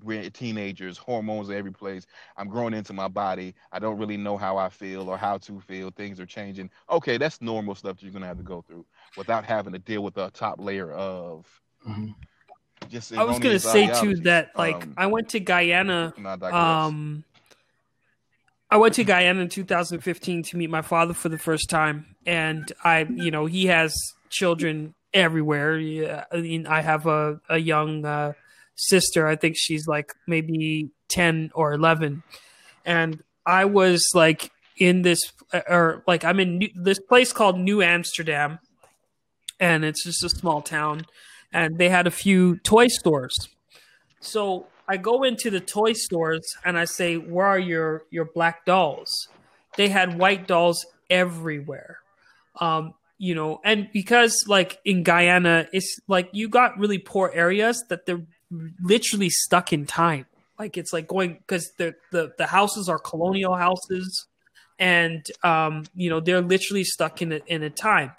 [0.02, 2.06] we're teenagers, hormones are every place.
[2.36, 3.54] I'm growing into my body.
[3.72, 5.90] I don't really know how I feel or how to feel.
[5.90, 6.70] Things are changing.
[6.90, 8.84] Okay, that's normal stuff that you're gonna have to go through
[9.16, 11.46] without having to deal with the top layer of.
[11.88, 12.10] Mm-hmm.
[12.88, 16.14] Just I was gonna say too that like um, I went to Guyana.
[16.42, 17.24] Um,
[18.70, 22.72] I went to Guyana in 2015 to meet my father for the first time, and
[22.84, 23.94] I, you know, he has
[24.28, 25.76] children everywhere.
[25.76, 28.04] Yeah, I, mean, I have a a young.
[28.04, 28.32] Uh,
[28.88, 29.26] sister.
[29.26, 32.22] I think she's like maybe 10 or 11.
[32.84, 35.20] And I was like in this,
[35.68, 38.58] or like I'm in New, this place called New Amsterdam.
[39.58, 41.06] And it's just a small town.
[41.52, 43.34] And they had a few toy stores.
[44.20, 48.64] So I go into the toy stores and I say, Where are your, your black
[48.64, 49.28] dolls?
[49.76, 51.98] They had white dolls everywhere.
[52.58, 57.84] Um, you know, and because like in Guyana, it's like you got really poor areas
[57.90, 60.26] that they're literally stuck in time.
[60.58, 64.26] Like it's like going because the, the the houses are colonial houses,
[64.78, 68.12] and um, you know they're literally stuck in a, in a time.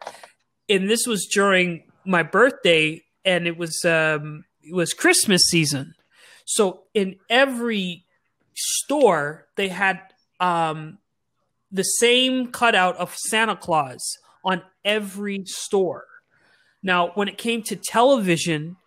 [0.67, 5.93] And this was during my birthday, and it was um, it was Christmas season.
[6.45, 8.05] So in every
[8.55, 9.99] store, they had
[10.39, 10.97] um,
[11.71, 16.05] the same cutout of Santa Claus on every store.
[16.83, 18.77] Now, when it came to television,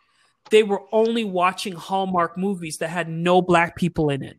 [0.50, 4.38] they were only watching Hallmark movies that had no black people in it.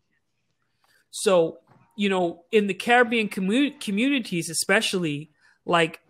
[1.11, 1.59] So,
[1.95, 5.29] you know, in the Caribbean commu- communities, especially,
[5.65, 6.01] like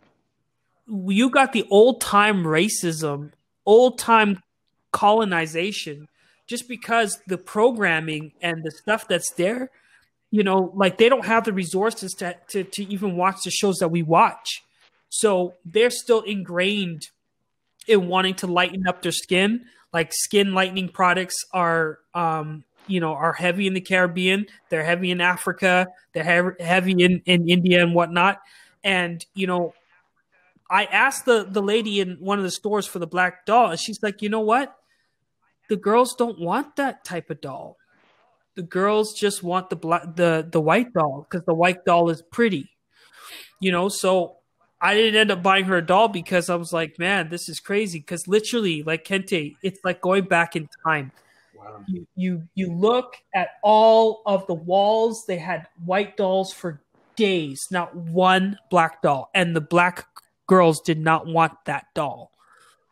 [0.88, 3.32] you got the old time racism,
[3.66, 4.41] old time
[4.91, 6.08] colonization,
[6.48, 9.72] just because the programming and the stuff that's there,
[10.32, 13.78] you know, like they don't have the resources to, to, to even watch the shows
[13.78, 14.64] that we watch.
[15.10, 17.10] So they're still ingrained
[17.88, 19.66] in wanting to lighten up their skin.
[19.96, 24.46] Like skin lightening products are, um, you know, are heavy in the Caribbean.
[24.68, 25.88] They're heavy in Africa.
[26.12, 28.41] They're heavy in, in India and whatnot.
[28.84, 29.74] And you know,
[30.70, 33.80] I asked the the lady in one of the stores for the black doll, and
[33.80, 34.76] she's like, you know what?
[35.70, 37.78] The girls don't want that type of doll.
[38.56, 42.22] The girls just want the black the the white doll because the white doll is
[42.22, 42.70] pretty.
[43.62, 44.39] You know, so
[44.86, 47.60] I didn't end up buying her a doll because I was like, man, this is
[47.60, 47.98] crazy.
[47.98, 51.12] Because literally, like Kente, it's like going back in time.
[51.58, 51.84] Wow.
[51.88, 56.84] You, you you look at all of the walls; they had white dolls for
[57.16, 60.06] days, not one black doll, and the black
[60.46, 62.30] girls did not want that doll.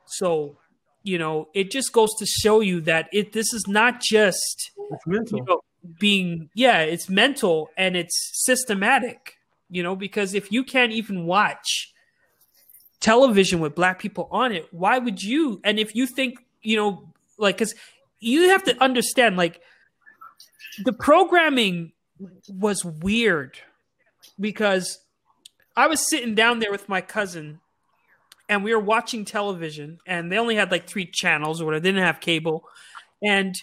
[0.06, 0.58] So,
[1.04, 4.72] you know, it just goes to show you that it this is not just
[5.06, 5.38] mental.
[5.38, 5.62] You know,
[6.00, 9.33] being yeah, it's mental and it's systematic
[9.74, 11.92] you know, because if you can't even watch
[13.00, 15.60] television with black people on it, why would you?
[15.64, 17.74] And if you think, you know, like, because
[18.20, 19.62] you have to understand, like,
[20.84, 21.92] the programming
[22.48, 23.58] was weird
[24.40, 25.00] because
[25.76, 27.60] I was sitting down there with my cousin
[28.48, 31.82] and we were watching television and they only had like three channels or whatever.
[31.82, 32.64] They didn't have cable.
[33.24, 33.56] And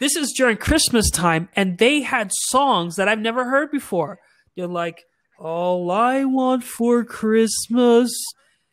[0.00, 4.18] this is during Christmas time and they had songs that I've never heard before.
[4.56, 5.04] They're like,
[5.38, 8.12] all I want for Christmas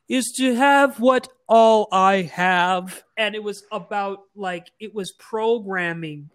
[0.10, 3.04] is to have what all I have.
[3.16, 6.30] And it was about like, it was programming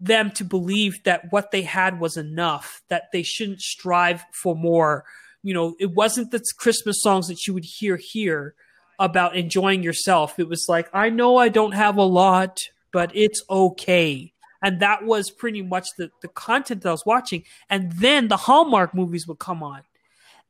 [0.00, 5.04] them to believe that what they had was enough, that they shouldn't strive for more.
[5.42, 8.54] You know, it wasn't the Christmas songs that you would hear here
[8.98, 10.38] about enjoying yourself.
[10.38, 12.60] It was like, I know I don't have a lot,
[12.92, 14.33] but it's okay
[14.64, 17.44] and that was pretty much the, the content that I was watching.
[17.68, 19.82] And then the Hallmark movies would come on.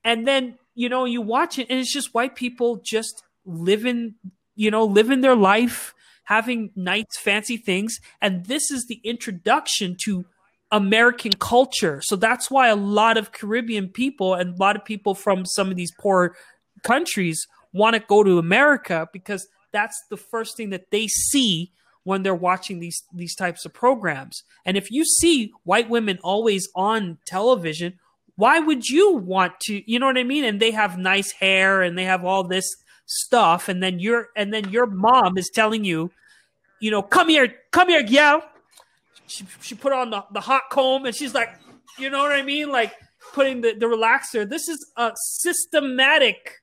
[0.05, 4.15] And then, you know, you watch it and it's just white people just living,
[4.55, 7.99] you know, living their life, having nice, fancy things.
[8.23, 10.25] And this is the introduction to
[10.71, 12.01] American culture.
[12.01, 15.71] So that's why a lot of Caribbean people and a lot of people from some
[15.71, 16.37] of these poor
[16.85, 21.73] countries want to go to America because that's the first thing that they see
[22.05, 24.43] when they're watching these these types of programs.
[24.65, 27.99] And if you see white women always on television,
[28.37, 30.45] why would you want to, you know what I mean?
[30.45, 32.77] And they have nice hair and they have all this
[33.07, 36.11] stuff and then your and then your mom is telling you,
[36.81, 38.41] you know, come here, come here, yeah.
[39.27, 41.49] She, she put on the, the hot comb and she's like,
[41.99, 42.71] you know what I mean?
[42.71, 42.93] Like
[43.33, 44.49] putting the, the relaxer.
[44.49, 46.61] This is a systematic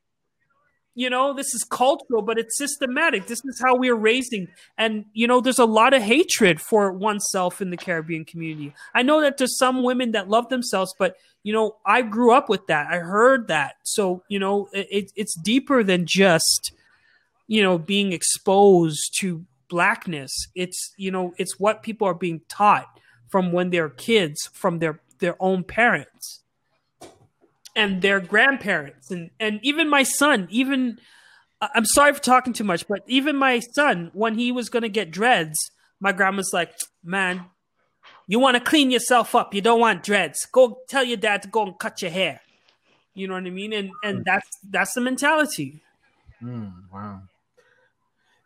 [0.94, 3.28] you know this is cultural but it's systematic.
[3.28, 7.62] This is how we're raising and you know there's a lot of hatred for oneself
[7.62, 8.74] in the caribbean community.
[8.94, 12.50] I know that there's some women that love themselves but you know i grew up
[12.50, 12.88] with that.
[12.92, 13.76] I heard that.
[13.84, 16.74] So you know it, it's deeper than just
[17.48, 20.32] you know being exposed to blackness.
[20.56, 25.00] It's you know it's what people are being taught from when they're kids from their
[25.20, 26.42] their own parents
[27.76, 31.00] and their grandparents and and even my son even
[31.62, 34.90] i'm sorry for talking too much but even my son when he was going to
[34.90, 35.56] get dreads
[36.00, 37.46] my grandma's like man
[38.28, 41.48] you want to clean yourself up you don't want dreads go tell your dad to
[41.48, 42.42] go and cut your hair
[43.14, 44.24] you know what i mean and and hmm.
[44.26, 45.82] that's that's the mentality
[46.42, 47.22] mm, wow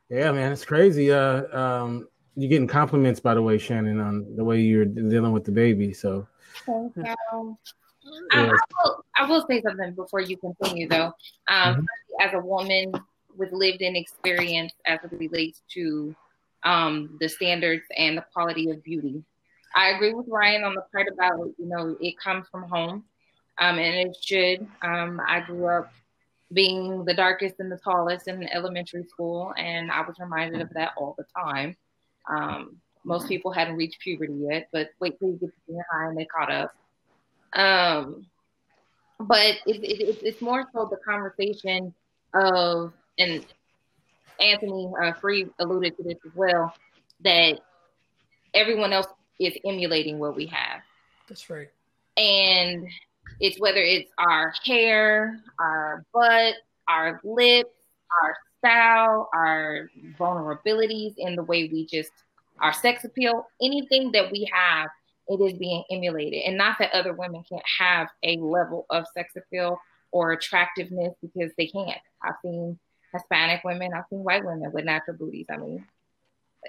[0.09, 4.43] yeah man it's crazy uh um you're getting compliments, by the way, Shannon, on the
[4.43, 5.93] way you're dealing with the baby.
[5.93, 6.27] So,
[6.65, 7.57] Thank you.
[8.33, 11.13] Um, I, will, I will say something before you continue, though.
[11.47, 11.83] Um, mm-hmm.
[12.21, 12.93] As a woman
[13.35, 16.15] with lived in experience as it relates to
[16.63, 19.23] um, the standards and the quality of beauty,
[19.75, 23.03] I agree with Ryan on the part about, you know, it comes from home
[23.57, 24.67] um, and it should.
[24.81, 25.91] Um, I grew up
[26.53, 30.93] being the darkest and the tallest in elementary school, and I was reminded of that
[30.97, 31.75] all the time.
[32.29, 36.07] Um, most people hadn't reached puberty yet, but wait till you get to junior high
[36.07, 36.75] and they caught up.
[37.53, 38.25] Um,
[39.19, 41.93] but it, it, it's more so the conversation
[42.33, 43.45] of, and
[44.39, 46.73] Anthony uh, Free alluded to this as well,
[47.23, 47.59] that
[48.53, 49.07] everyone else
[49.39, 50.81] is emulating what we have.
[51.29, 51.69] That's right.
[52.17, 52.87] And
[53.39, 56.55] it's whether it's our hair, our butt,
[56.87, 57.69] our lips,
[58.23, 62.11] our style, our vulnerabilities in the way we just
[62.59, 64.89] our sex appeal, anything that we have,
[65.27, 66.43] it is being emulated.
[66.43, 69.79] And not that other women can't have a level of sex appeal
[70.11, 71.99] or attractiveness because they can't.
[72.21, 72.79] I've seen
[73.13, 75.47] Hispanic women, I've seen white women with natural booties.
[75.49, 75.85] I mean,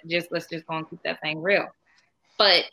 [0.06, 1.68] just let's just go and keep that thing real.
[2.38, 2.64] But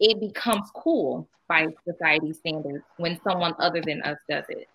[0.00, 4.68] it becomes cool by society standards when someone other than us does it.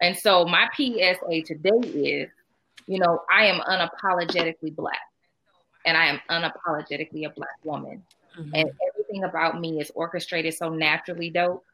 [0.00, 2.30] And so my PSA today is,
[2.86, 5.00] you know, I am unapologetically black
[5.84, 8.02] and I am unapologetically a black woman.
[8.38, 8.54] Mm-hmm.
[8.54, 8.70] And
[9.06, 11.64] everything about me is orchestrated so naturally dope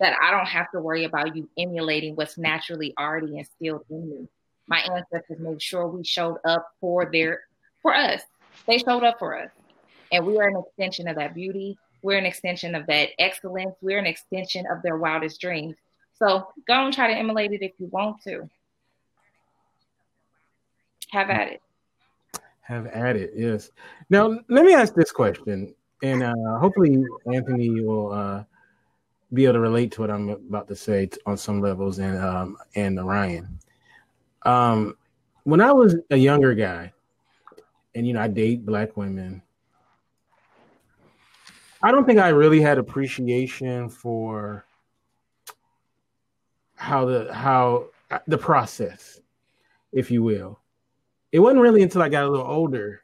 [0.00, 4.28] that I don't have to worry about you emulating what's naturally already instilled in me.
[4.66, 7.42] My ancestors made sure we showed up for their
[7.82, 8.22] for us.
[8.66, 9.50] They showed up for us.
[10.10, 11.78] And we are an extension of that beauty.
[12.02, 13.74] We're an extension of that excellence.
[13.80, 15.76] We're an extension of their wildest dreams.
[16.14, 18.48] So go and try to emulate it if you want to.
[21.10, 21.62] Have at it.
[22.62, 23.70] Have at it, yes.
[24.10, 28.44] Now let me ask this question, and uh, hopefully Anthony will uh,
[29.32, 32.56] be able to relate to what I'm about to say on some levels, and um,
[32.74, 33.58] and Ryan.
[34.42, 34.96] Um,
[35.44, 36.92] when I was a younger guy,
[37.94, 39.42] and you know I date black women,
[41.82, 44.64] I don't think I really had appreciation for
[46.74, 47.86] how the how
[48.26, 49.20] the process,
[49.92, 50.58] if you will
[51.32, 53.02] it wasn't really until I got a little older.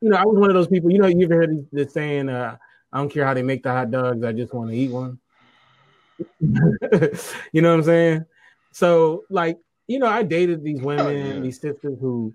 [0.00, 0.90] You know, I was one of those people.
[0.90, 2.56] You know, you ever heard the saying, uh,
[2.92, 5.18] "I don't care how they make the hot dogs, I just want to eat one."
[6.40, 8.24] you know what I'm saying?
[8.72, 11.40] So, like, you know, I dated these women, oh, yeah.
[11.40, 12.34] these sisters who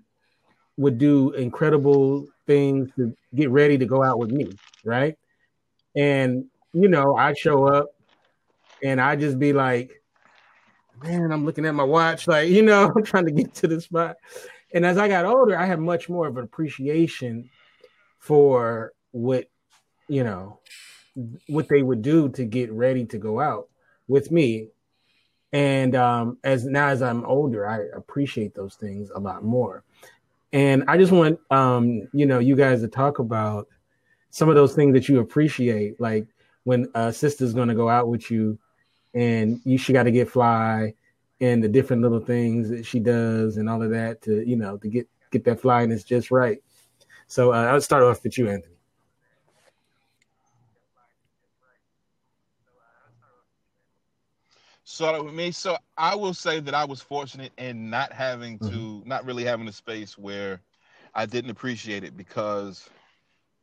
[0.76, 4.50] would do incredible things to get ready to go out with me,
[4.84, 5.16] right?
[5.94, 7.94] And you know, I'd show up
[8.82, 10.02] and I'd just be like,
[11.02, 13.80] man, I'm looking at my watch, like, you know, I'm trying to get to the
[13.80, 14.16] spot.
[14.74, 17.48] And as I got older, I had much more of an appreciation
[18.18, 19.48] for what,
[20.08, 20.58] you know,
[21.46, 23.68] what they would do to get ready to go out
[24.08, 24.68] with me.
[25.52, 29.84] And um, as now as I'm older, I appreciate those things a lot more.
[30.52, 33.68] And I just want um, you know, you guys to talk about
[34.30, 36.26] some of those things that you appreciate, like
[36.64, 38.58] when a sister's gonna go out with you
[39.14, 40.94] and you she gotta get fly
[41.40, 44.76] and the different little things that she does and all of that to you know
[44.78, 46.58] to get get that flyness just right.
[47.26, 48.74] So uh, I'll start off with you, Anthony.
[54.86, 58.66] So with me, so I will say that I was fortunate in not having to,
[58.66, 59.08] mm-hmm.
[59.08, 60.60] not really having a space where
[61.14, 62.88] I didn't appreciate it because,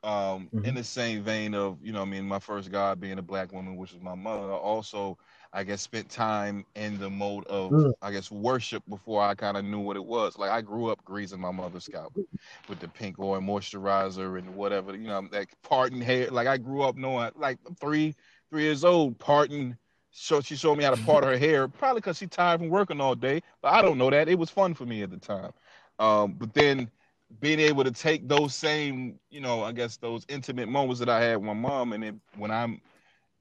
[0.04, 0.66] um, mm-hmm.
[0.66, 3.54] in the same vein of you know, I mean, my first God being a black
[3.54, 5.18] woman, which was my mother, also
[5.54, 7.94] I guess spent time in the mode of mm.
[8.02, 10.38] I guess worship before I kind of knew what it was.
[10.38, 12.18] Like I grew up greasing my mother's scalp
[12.70, 16.30] with the pink oil moisturizer and whatever, you know, like parting hair.
[16.30, 18.16] Like I grew up knowing like three,
[18.50, 19.78] three years old, parting.
[20.12, 23.02] So she showed me how to part her hair, probably because she tired from working
[23.02, 23.42] all day.
[23.62, 24.30] But I don't know that.
[24.30, 25.52] It was fun for me at the time.
[26.00, 26.90] Um, but then
[27.40, 31.22] being able to take those same, you know, I guess those intimate moments that I
[31.22, 32.82] had with my mom, and then when I'm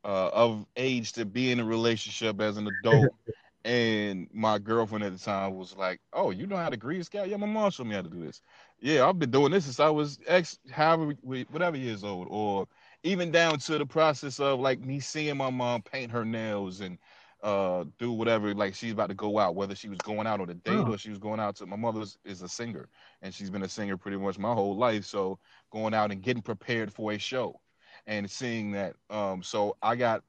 [0.05, 3.15] uh, of age to be in a relationship as an adult.
[3.65, 7.29] and my girlfriend at the time was like, "Oh, you know how to grease scout?
[7.29, 8.41] Yeah, my mom showed me how to do this.
[8.81, 12.67] Yeah, I've been doing this since I was X, however, whatever years old, or
[13.03, 16.99] even down to the process of like me seeing my mom paint her nails and
[17.43, 20.51] uh do whatever like she's about to go out whether she was going out on
[20.51, 20.93] a date oh.
[20.93, 22.87] or she was going out to my mother is a singer
[23.23, 25.39] and she's been a singer pretty much my whole life so
[25.71, 27.59] going out and getting prepared for a show
[28.07, 28.95] and seeing that.
[29.09, 30.23] Um, so I got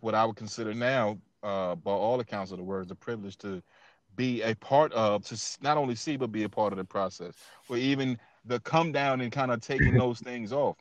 [0.00, 3.62] what I would consider now, uh, by all accounts of the words, the privilege to
[4.14, 7.34] be a part of, to not only see but be a part of the process.
[7.66, 10.76] Where even the come down and kind of taking those things off.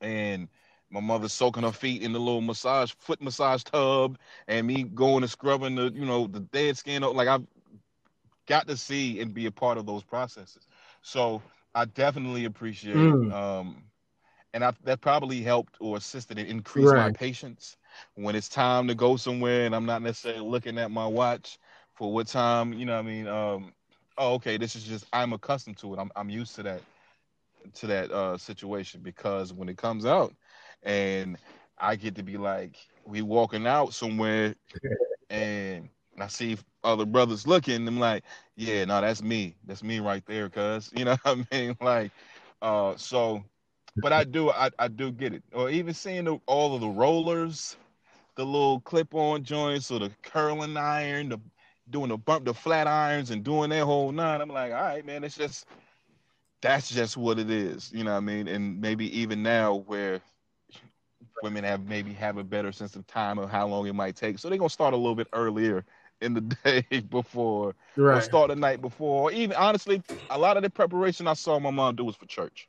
[0.00, 0.48] And
[0.90, 5.22] my mother soaking her feet in the little massage foot massage tub, and me going
[5.22, 7.02] and scrubbing the you know the dead skin.
[7.02, 7.46] Up like I've
[8.46, 10.66] got to see and be a part of those processes.
[11.02, 11.42] So
[11.74, 13.32] I definitely appreciate, mm.
[13.32, 13.84] um,
[14.54, 17.06] and I, that probably helped or assisted in increase right.
[17.06, 17.76] my patience
[18.14, 21.58] when it's time to go somewhere, and I'm not necessarily looking at my watch
[21.94, 22.72] for what time.
[22.72, 23.72] You know, what I mean, um,
[24.16, 25.98] oh, okay, this is just I'm accustomed to it.
[25.98, 26.82] I'm I'm used to that
[27.74, 30.34] to that uh, situation because when it comes out,
[30.82, 31.36] and
[31.78, 34.54] I get to be like, we walking out somewhere,
[35.30, 35.88] and
[36.18, 37.86] I see other brothers looking.
[37.86, 38.24] I'm like,
[38.56, 39.54] yeah, no, that's me.
[39.66, 41.76] That's me right there, cuz you know what I mean.
[41.80, 42.12] Like,
[42.62, 43.44] uh, so,
[44.02, 45.42] but I do, I, I do get it.
[45.52, 47.76] Or even seeing the, all of the rollers,
[48.36, 51.40] the little clip-on joints, or the curling iron, the
[51.90, 54.40] doing the bump, the flat irons, and doing that whole nine.
[54.40, 55.66] I'm like, all right, man, it's just
[56.60, 57.90] that's just what it is.
[57.92, 58.48] You know what I mean?
[58.48, 60.20] And maybe even now where
[61.42, 64.38] women have maybe have a better sense of time of how long it might take.
[64.38, 65.84] So they're gonna start a little bit earlier
[66.20, 68.18] in the day before right.
[68.18, 69.32] or start the night before.
[69.32, 72.68] Even honestly, a lot of the preparation I saw my mom do was for church.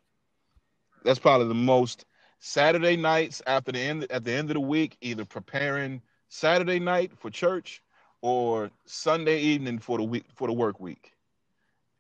[1.04, 2.06] That's probably the most
[2.40, 7.12] Saturday nights after the end at the end of the week, either preparing Saturday night
[7.18, 7.82] for church
[8.22, 11.14] or Sunday evening for the week for the work week.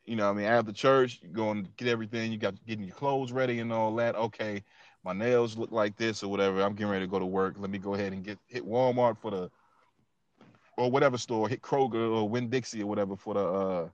[0.06, 2.96] You know, I mean, after church, you go and get everything, you got getting your
[2.96, 4.16] clothes ready and all that.
[4.16, 4.64] Okay,
[5.04, 6.62] my nails look like this or whatever.
[6.62, 7.56] I'm getting ready to go to work.
[7.60, 9.52] Let me go ahead and get hit Walmart for the
[10.78, 13.90] or whatever store, hit Kroger or Winn Dixie or whatever for the uh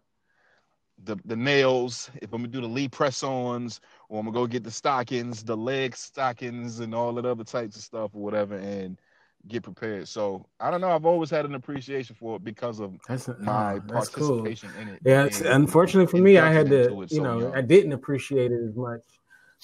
[1.03, 2.09] the the nails.
[2.21, 5.43] If I'm gonna do the Lee press ons, or I'm gonna go get the stockings,
[5.43, 8.99] the leg stockings, and all that other types of stuff or whatever, and
[9.47, 10.07] get prepared.
[10.07, 10.91] So I don't know.
[10.91, 14.81] I've always had an appreciation for it because of that's, my that's participation cool.
[14.81, 15.01] in it.
[15.03, 16.89] Yeah, unfortunately for me, I had to.
[16.89, 17.55] You so know, young.
[17.55, 19.01] I didn't appreciate it as much,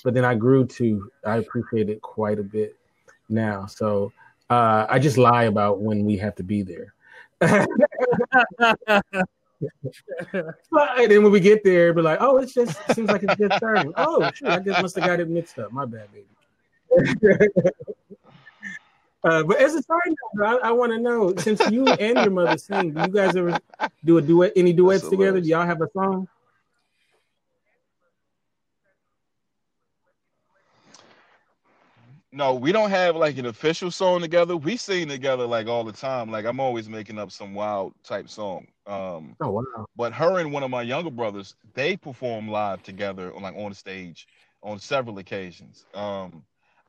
[0.04, 1.12] but then I grew to.
[1.26, 2.76] I appreciate it quite a bit
[3.30, 3.66] now.
[3.66, 4.12] So
[4.50, 6.94] uh, I just lie about when we have to be there.
[10.34, 13.56] and then when we get there, be like, "Oh, it's just seems like it's just
[13.58, 15.72] starting." Oh, shit, I just must have got it mixed up.
[15.72, 16.28] My bad, baby.
[19.24, 19.98] uh, but as a side
[20.36, 23.36] note, I, I want to know since you and your mother sing, do you guys
[23.36, 23.58] ever
[24.04, 24.54] do a duet?
[24.56, 25.40] Any duets together?
[25.40, 26.28] Do y'all have a song?
[32.34, 34.56] No, we don't have like an official song together.
[34.56, 36.32] We sing together like all the time.
[36.32, 38.68] Like I'm always making up some wild type song.
[38.92, 39.86] Um, oh wow!
[39.96, 43.76] But her and one of my younger brothers, they perform live together, like on the
[43.76, 44.28] stage,
[44.62, 45.86] on several occasions.
[45.94, 46.44] Um,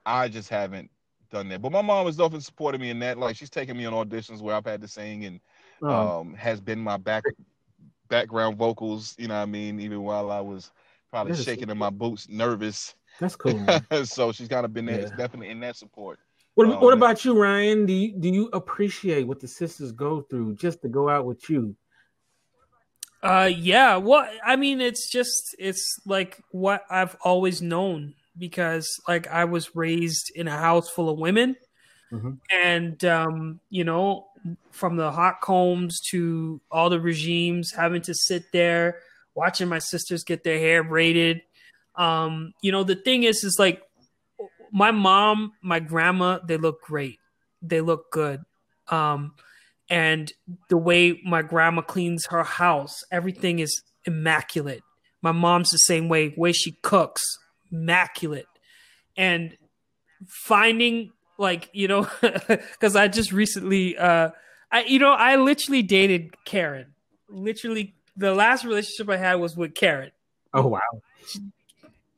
[0.05, 0.90] I just haven't
[1.30, 1.62] done that.
[1.62, 3.18] But my mom has often supported me in that.
[3.18, 5.40] Like she's taken me on auditions where I've had to sing and
[5.82, 6.20] oh.
[6.20, 7.22] um, has been my back
[8.09, 9.14] background vocals.
[9.16, 9.80] You know what I mean?
[9.80, 10.72] Even while I was
[11.11, 12.96] probably shaking in my boots, nervous.
[13.20, 13.64] That's cool.
[14.05, 14.96] so she's kind of been there.
[14.96, 15.03] Yeah.
[15.03, 16.18] It's definitely in that support.
[16.55, 17.86] What, um, what about you, Ryan?
[17.86, 21.48] Do you do you appreciate what the sisters go through just to go out with
[21.48, 21.74] you?
[23.23, 23.97] Uh, yeah.
[23.97, 29.77] Well, I mean, it's just it's like what I've always known because like I was
[29.77, 31.57] raised in a house full of women,
[32.11, 32.33] mm-hmm.
[32.53, 34.27] and um, you know,
[34.70, 39.01] from the hot combs to all the regimes, having to sit there
[39.35, 41.43] watching my sisters get their hair braided
[41.95, 43.83] um, you know, the thing is, is like
[44.70, 47.18] my mom, my grandma, they look great.
[47.61, 48.41] They look good.
[48.89, 49.35] Um,
[49.89, 50.33] and
[50.68, 54.83] the way my grandma cleans her house, everything is immaculate.
[55.22, 57.22] My mom's the same way, way she cooks,
[57.70, 58.47] immaculate.
[59.16, 59.57] And
[60.28, 64.30] finding like, you know, because I just recently uh
[64.70, 66.95] I you know, I literally dated Karen.
[67.28, 70.12] Literally the last relationship I had was with Karen.
[70.55, 70.80] Oh wow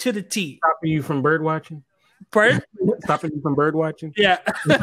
[0.04, 0.58] to the T.
[0.58, 1.82] Stopping you from bird watching?
[2.30, 2.64] Bird?
[3.00, 4.12] Stopping you from bird watching?
[4.18, 4.38] Yeah.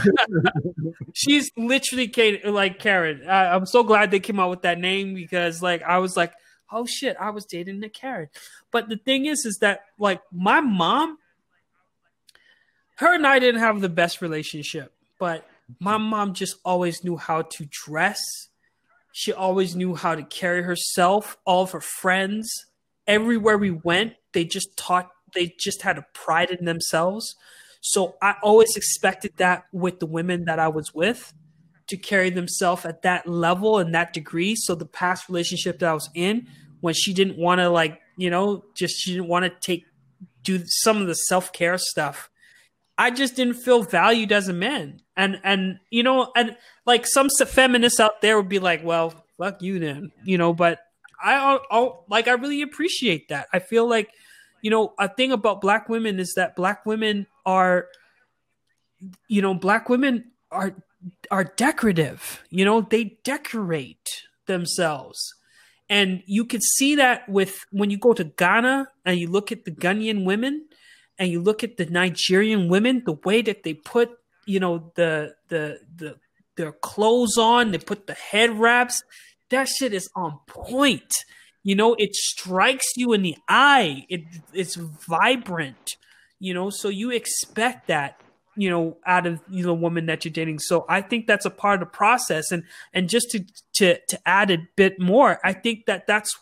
[1.14, 3.28] She's literally Kate, like Karen.
[3.28, 6.34] I, I'm so glad they came out with that name because, like, I was like,
[6.72, 8.30] oh shit, I was dating a Karen.
[8.72, 11.18] But the thing is, is that, like, my mom,
[12.96, 15.48] her and I didn't have the best relationship, but
[15.80, 18.22] my mom just always knew how to dress.
[19.12, 21.38] She always knew how to carry herself.
[21.46, 22.50] All of her friends,
[23.08, 27.36] everywhere we went, they just taught they just had a pride in themselves.
[27.82, 31.34] So I always expected that with the women that I was with
[31.88, 34.56] to carry themselves at that level and that degree.
[34.56, 36.48] So the past relationship that I was in,
[36.80, 39.86] when she didn't want to like, you know, just she didn't want to take
[40.44, 42.30] do some of the self care stuff.
[42.98, 45.02] I just didn't feel valued as a man.
[45.18, 46.56] And and you know, and
[46.86, 50.80] like some feminists out there would be like, well, fuck you then, you know, but
[51.24, 53.48] I, I like I really appreciate that.
[53.54, 54.10] I feel like
[54.62, 57.88] you know, a thing about black women is that black women are,
[59.28, 60.76] you know, black women are
[61.30, 62.44] are decorative.
[62.50, 65.34] You know, they decorate themselves.
[65.90, 69.66] And you can see that with when you go to Ghana and you look at
[69.66, 70.68] the Ghanaian women
[71.20, 74.10] and you look at the Nigerian women, the way that they put,
[74.46, 76.16] you know, the the the
[76.56, 79.04] their clothes on, they put the head wraps,
[79.50, 81.12] that shit is on point.
[81.64, 84.06] You know, it strikes you in the eye.
[84.10, 84.22] It
[84.54, 85.98] it's vibrant.
[86.40, 88.20] You know, so you expect that
[88.56, 91.50] you know out of you know woman that you're dating so i think that's a
[91.50, 95.54] part of the process and and just to to to add a bit more i
[95.54, 96.38] think that that's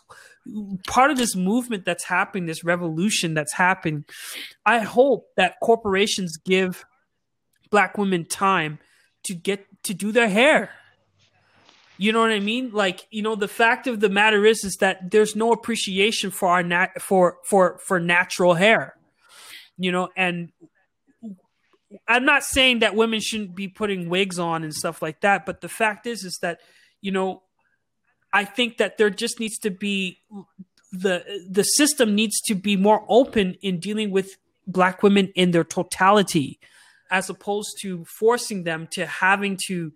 [0.88, 4.04] part of this movement that's happening this revolution that's happening
[4.66, 6.84] i hope that corporations give
[7.70, 8.78] black women time
[9.22, 10.72] to get to do their hair
[12.02, 12.70] you know what I mean?
[12.70, 16.48] Like, you know, the fact of the matter is, is that there's no appreciation for
[16.48, 18.96] our nat for for for natural hair.
[19.76, 20.50] You know, and
[22.08, 25.60] I'm not saying that women shouldn't be putting wigs on and stuff like that, but
[25.60, 26.60] the fact is, is that
[27.02, 27.42] you know,
[28.32, 30.22] I think that there just needs to be
[30.92, 35.64] the the system needs to be more open in dealing with black women in their
[35.64, 36.60] totality,
[37.10, 39.92] as opposed to forcing them to having to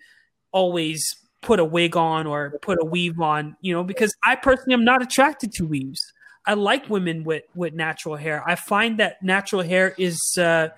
[0.53, 1.03] always
[1.45, 3.57] put a wig on or put a weave on.
[3.61, 6.13] You know, because I personally am not attracted to weaves.
[6.47, 8.43] I like women with with natural hair.
[8.47, 10.21] I find that natural hair is.
[10.39, 10.69] Uh,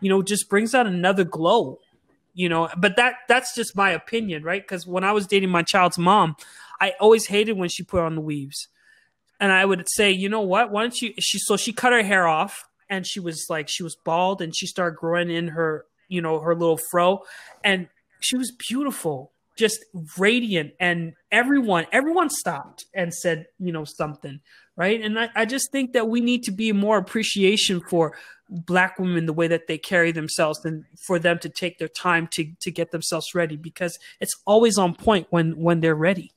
[0.00, 1.80] you know, just brings out another glow.
[2.34, 4.60] You know, but that that's just my opinion, right?
[4.60, 6.36] Because when I was dating my child's mom,
[6.80, 8.68] I always hated when she put on the weaves.
[9.40, 10.70] And I would say, you know what?
[10.70, 13.82] Why don't you she so she cut her hair off and she was like she
[13.82, 17.22] was bald and she started growing in her, you know, her little fro
[17.62, 17.88] and
[18.20, 19.84] she was beautiful just
[20.18, 24.40] radiant and everyone everyone stopped and said you know something
[24.76, 25.00] right?
[25.00, 28.16] And I, I, just think that we need to be more appreciation for
[28.48, 32.26] black women the way that they carry themselves and for them to take their time
[32.28, 36.32] to to get themselves ready because it's always on point when when they're ready.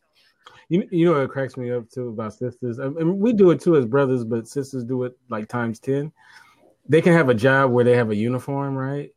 [0.70, 2.80] You, you know what cracks me up too about sisters?
[2.80, 6.12] I mean, we do it too as brothers but sisters do it like times 10
[6.90, 9.12] they can have a job where they have a uniform right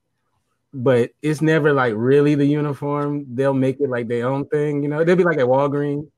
[0.73, 4.89] but it's never like really the uniform they'll make it like their own thing you
[4.89, 6.09] know they'll be like at walgreens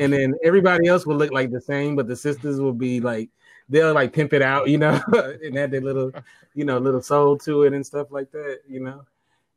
[0.00, 3.30] and then everybody else will look like the same but the sisters will be like
[3.68, 5.00] they'll like pimp it out, you know,
[5.42, 6.12] and add their little,
[6.54, 9.04] you know, little soul to it and stuff like that, you know.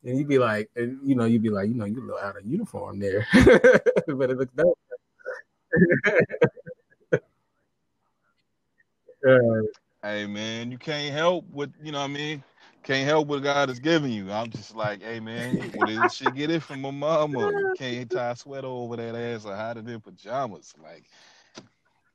[0.04, 2.46] And you'd be like, you know, you'd be like, you know, you look out of
[2.46, 4.80] uniform there, but it looks dope.
[9.28, 9.62] uh,
[10.02, 12.00] hey man, you can't help with you know.
[12.00, 12.44] what I mean,
[12.88, 14.32] can't help what God is giving you.
[14.32, 17.52] I'm just like, hey man, what did she get it from my mama?
[17.52, 20.74] You can't tie a sweater over that ass or hide it in pajamas.
[20.82, 21.04] Like,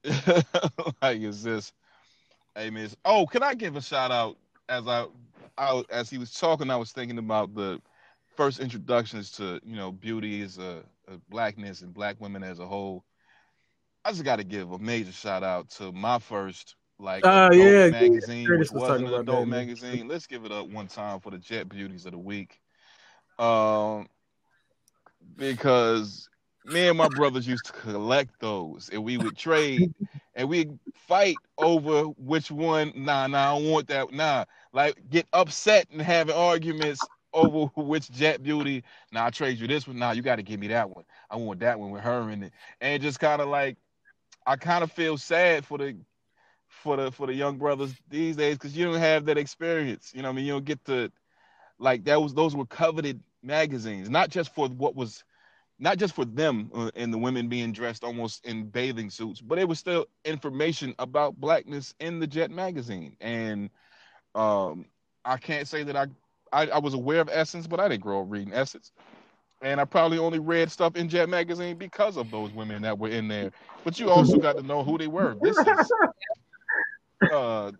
[1.03, 1.75] like is this?
[2.57, 2.97] Hey, Miss.
[3.05, 4.39] Oh, can I give a shout out
[4.70, 5.09] as I,
[5.59, 7.79] I as he was talking, I was thinking about the
[8.35, 12.66] first introductions to you know beauty as a, a blackness and black women as a
[12.66, 13.05] whole.
[14.07, 17.88] I just got to give a major shout out to my first like uh, yeah,
[17.88, 18.57] magazine, yeah.
[18.57, 20.09] which wasn't an adult that, magazine.
[20.09, 22.61] Let's give it up one time for the Jet Beauties of the week.
[23.38, 24.09] Um,
[25.36, 26.28] because
[26.64, 29.92] me and my brothers used to collect those, and we would trade,
[30.34, 32.92] and we fight over which one.
[32.94, 34.12] Nah, nah, I don't want that.
[34.12, 38.84] Nah, like get upset and having arguments over which Jet Beauty.
[39.11, 39.98] Nah, I trade you this one.
[39.98, 41.05] Nah, you got to give me that one.
[41.30, 43.76] I want that one with her in it, and just kind of like,
[44.46, 45.96] I kind of feel sad for the
[46.83, 50.12] for the for the young brothers these days because you don't have that experience.
[50.14, 51.11] You know, I mean, you don't get to
[51.78, 55.24] like that was those were coveted magazines, not just for what was
[55.78, 59.59] not just for them uh, and the women being dressed almost in bathing suits, but
[59.59, 63.16] it was still information about blackness in the Jet magazine.
[63.20, 63.68] And
[64.35, 64.87] um,
[65.24, 66.07] I can't say that I,
[66.53, 68.93] I, I was aware of Essence, but I didn't grow up reading Essence.
[69.61, 73.09] And I probably only read stuff in Jet magazine because of those women that were
[73.09, 73.51] in there.
[73.85, 75.37] But you also got to know who they were.
[75.41, 75.66] This is
[77.31, 77.73] uh,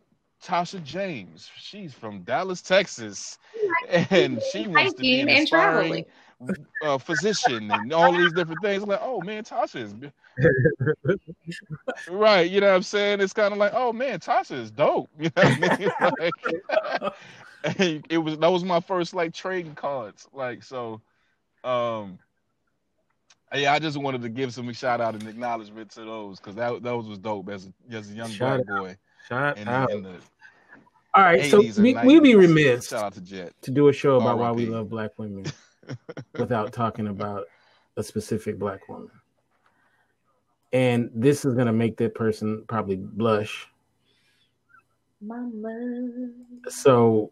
[0.43, 1.51] Tasha James.
[1.57, 3.38] She's from Dallas, Texas,
[3.90, 6.05] and she wants to be an inspiring
[6.82, 8.82] uh, physician and all these different things.
[8.82, 9.95] I'm like, oh man, Tasha is
[12.11, 12.51] right.
[12.51, 13.20] You know what I'm saying?
[13.20, 15.09] It's kind of like, oh man, Tasha is dope.
[15.18, 16.30] You know what I
[17.01, 17.11] mean?
[17.78, 20.28] like, it was that was my first like trading cards.
[20.32, 21.01] Like so,
[21.62, 22.18] um,
[23.55, 26.82] yeah, I just wanted to give some shout out and acknowledgement to those because that
[26.82, 28.97] those was dope as a, as a young shout black boy.
[29.28, 29.90] Shout in, out.
[29.90, 30.16] In the,
[31.14, 33.52] all right, so we, we'd be remiss Shout out to, Jet.
[33.62, 35.44] to do a show about why we love black women
[36.38, 37.44] without talking about
[37.96, 39.10] a specific black woman.
[40.72, 43.68] And this is going to make that person probably blush.
[45.20, 46.30] Mama.
[46.68, 47.30] So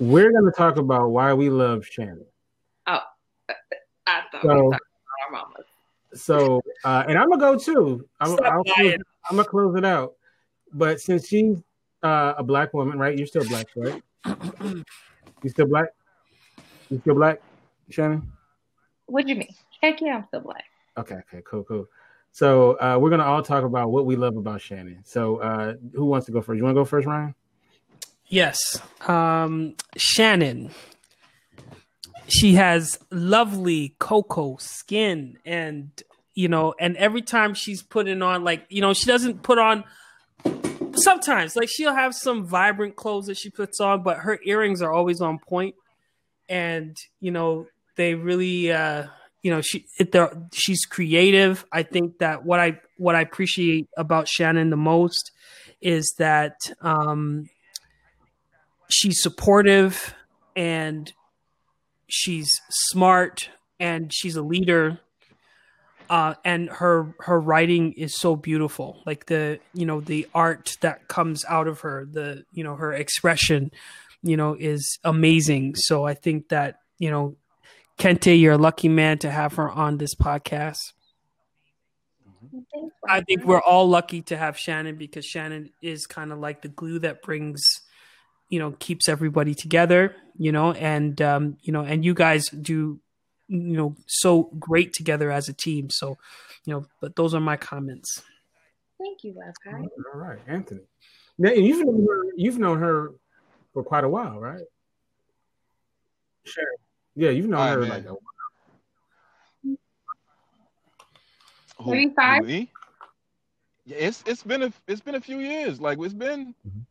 [0.00, 2.26] we're going to talk about why we love Shannon.
[2.88, 2.98] Oh,
[4.06, 4.80] I thought So- we were talking about
[5.24, 5.66] our mamas.
[6.14, 8.06] So, uh, and I'm gonna go too.
[8.20, 8.94] I'm, Stop I'll close.
[9.30, 10.12] I'm gonna close it out.
[10.72, 11.58] But since she's
[12.02, 13.16] uh, a black woman, right?
[13.16, 14.02] You're still black, right?
[15.42, 15.88] You still black?
[16.90, 17.40] You still black,
[17.90, 18.30] Shannon?
[19.06, 19.54] What do you mean?
[19.82, 20.64] Heck yeah, I'm still black.
[20.96, 21.86] Okay, okay, cool, cool.
[22.32, 25.02] So uh, we're gonna all talk about what we love about Shannon.
[25.04, 26.58] So uh, who wants to go first?
[26.58, 27.34] You want to go first, Ryan?
[28.26, 28.80] Yes.
[29.06, 30.70] Um, Shannon.
[32.28, 35.90] She has lovely cocoa skin and
[36.34, 39.84] you know, and every time she's putting on like, you know, she doesn't put on
[40.94, 44.92] sometimes like she'll have some vibrant clothes that she puts on, but her earrings are
[44.92, 45.74] always on point
[46.48, 47.66] and you know,
[47.96, 49.06] they really uh
[49.42, 49.86] you know, she
[50.52, 51.66] she's creative.
[51.72, 55.32] I think that what I what I appreciate about Shannon the most
[55.80, 57.48] is that um
[58.88, 60.14] she's supportive
[60.54, 61.12] and
[62.08, 63.48] she's smart
[63.80, 65.00] and she's a leader
[66.12, 69.02] uh, and her her writing is so beautiful.
[69.06, 72.92] Like the you know the art that comes out of her the you know her
[72.92, 73.70] expression
[74.22, 75.74] you know is amazing.
[75.74, 77.36] So i think that you know
[77.98, 80.80] kente you're a lucky man to have her on this podcast.
[83.08, 86.68] I think we're all lucky to have Shannon because Shannon is kind of like the
[86.68, 87.62] glue that brings,
[88.50, 93.00] you know, keeps everybody together, you know, and um, you know, and you guys do,
[93.52, 95.90] you know, so great together as a team.
[95.90, 96.16] So,
[96.64, 98.22] you know, but those are my comments.
[98.98, 99.54] Thank you, Love
[100.14, 100.80] All right, Anthony.
[101.38, 103.10] Now, you've known her, you've known her
[103.72, 104.64] for quite a while, right?
[106.44, 106.64] Sure.
[107.14, 107.90] Yeah, you've known All right, her man.
[107.90, 108.16] like a
[111.82, 112.48] Who- 35?
[113.84, 115.80] Yeah, it's it's been a it's been a few years.
[115.80, 116.86] Like it's been, Mhm.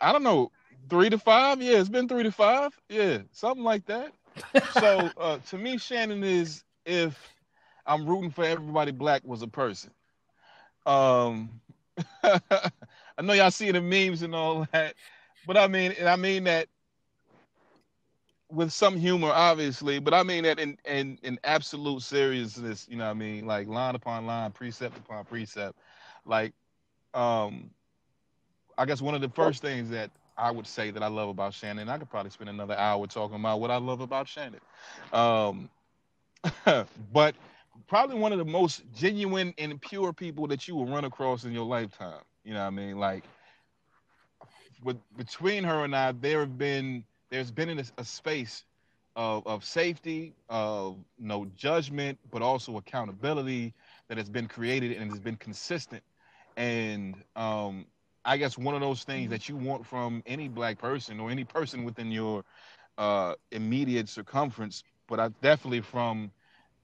[0.00, 0.50] I don't know,
[0.88, 1.60] three to five.
[1.60, 2.72] Yeah, it's been three to five.
[2.88, 4.14] Yeah, something like that.
[4.68, 7.34] So uh, to me, Shannon is if
[7.86, 9.90] I'm rooting for everybody black was a person.
[10.86, 11.60] Um,
[12.22, 14.94] I know y'all see the memes and all that,
[15.46, 16.68] but I mean, and I mean that
[18.50, 23.04] with some humor, obviously, but I mean that in, in in absolute seriousness, you know
[23.04, 23.46] what I mean?
[23.46, 25.78] Like line upon line, precept upon precept.
[26.24, 26.54] Like
[27.14, 27.70] um
[28.78, 31.54] I guess one of the first things that I would say that I love about
[31.54, 34.60] Shannon, I could probably spend another hour talking about what I love about Shannon.
[35.12, 35.70] Um
[37.12, 37.34] but
[37.86, 41.52] probably one of the most genuine and pure people that you will run across in
[41.52, 42.20] your lifetime.
[42.44, 42.98] You know what I mean?
[42.98, 43.24] Like
[44.82, 48.64] with between her and I, there have been there's been a, a space
[49.16, 53.72] of, of safety, of no judgment, but also accountability
[54.08, 56.02] that has been created and has been consistent.
[56.56, 57.86] And um,
[58.24, 61.44] I guess one of those things that you want from any black person or any
[61.44, 62.44] person within your
[62.96, 66.30] uh, immediate circumference, but I definitely from,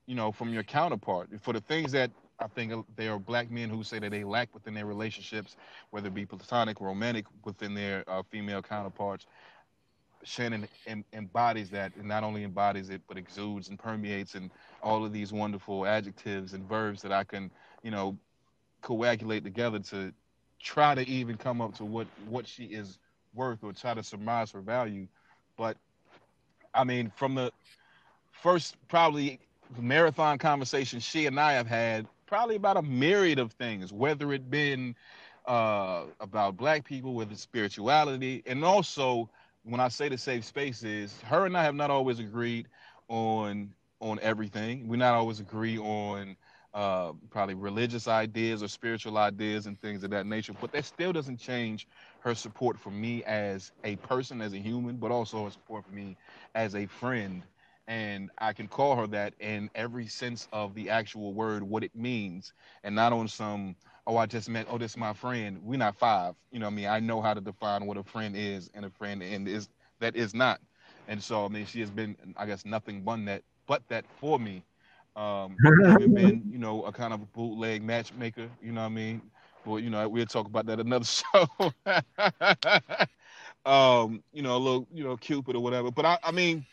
[0.05, 3.69] you know, from your counterpart for the things that I think there are black men
[3.69, 5.55] who say that they lack within their relationships,
[5.91, 9.25] whether it be platonic, romantic, within their uh, female counterparts.
[10.23, 14.51] Shannon em- embodies that, and not only embodies it, but exudes and permeates, and
[14.83, 17.51] all of these wonderful adjectives and verbs that I can,
[17.83, 18.17] you know,
[18.81, 20.13] coagulate together to
[20.61, 22.99] try to even come up to what what she is
[23.33, 25.07] worth or try to surmise her value.
[25.57, 25.77] But
[26.73, 27.51] I mean, from the
[28.31, 29.39] first probably
[29.79, 34.49] marathon conversation she and I have had, probably about a myriad of things, whether it
[34.49, 34.95] been
[35.45, 39.29] uh, about black people, it's spirituality, and also
[39.63, 42.67] when I say the safe space is her and I have not always agreed
[43.07, 44.87] on on everything.
[44.87, 46.35] We not always agree on
[46.73, 50.53] uh, probably religious ideas or spiritual ideas and things of that nature.
[50.59, 51.87] But that still doesn't change
[52.19, 55.91] her support for me as a person, as a human, but also her support for
[55.91, 56.17] me
[56.55, 57.43] as a friend.
[57.87, 61.95] And I can call her that in every sense of the actual word, what it
[61.95, 62.53] means,
[62.83, 63.75] and not on some
[64.07, 65.59] oh, I just met, oh, this is my friend.
[65.63, 66.35] We're not five.
[66.51, 66.87] You know I mean?
[66.87, 69.69] I know how to define what a friend is and a friend and is
[69.99, 70.59] that is not.
[71.07, 74.39] And so I mean she has been, I guess, nothing but that but that for
[74.39, 74.63] me.
[75.15, 75.55] Um
[76.13, 79.21] been, you know, a kind of a bootleg matchmaker, you know what I mean?
[79.65, 81.47] But you know, we'll talk about that another show.
[83.65, 85.91] um, you know, a little, you know, Cupid or whatever.
[85.91, 86.65] But I, I mean,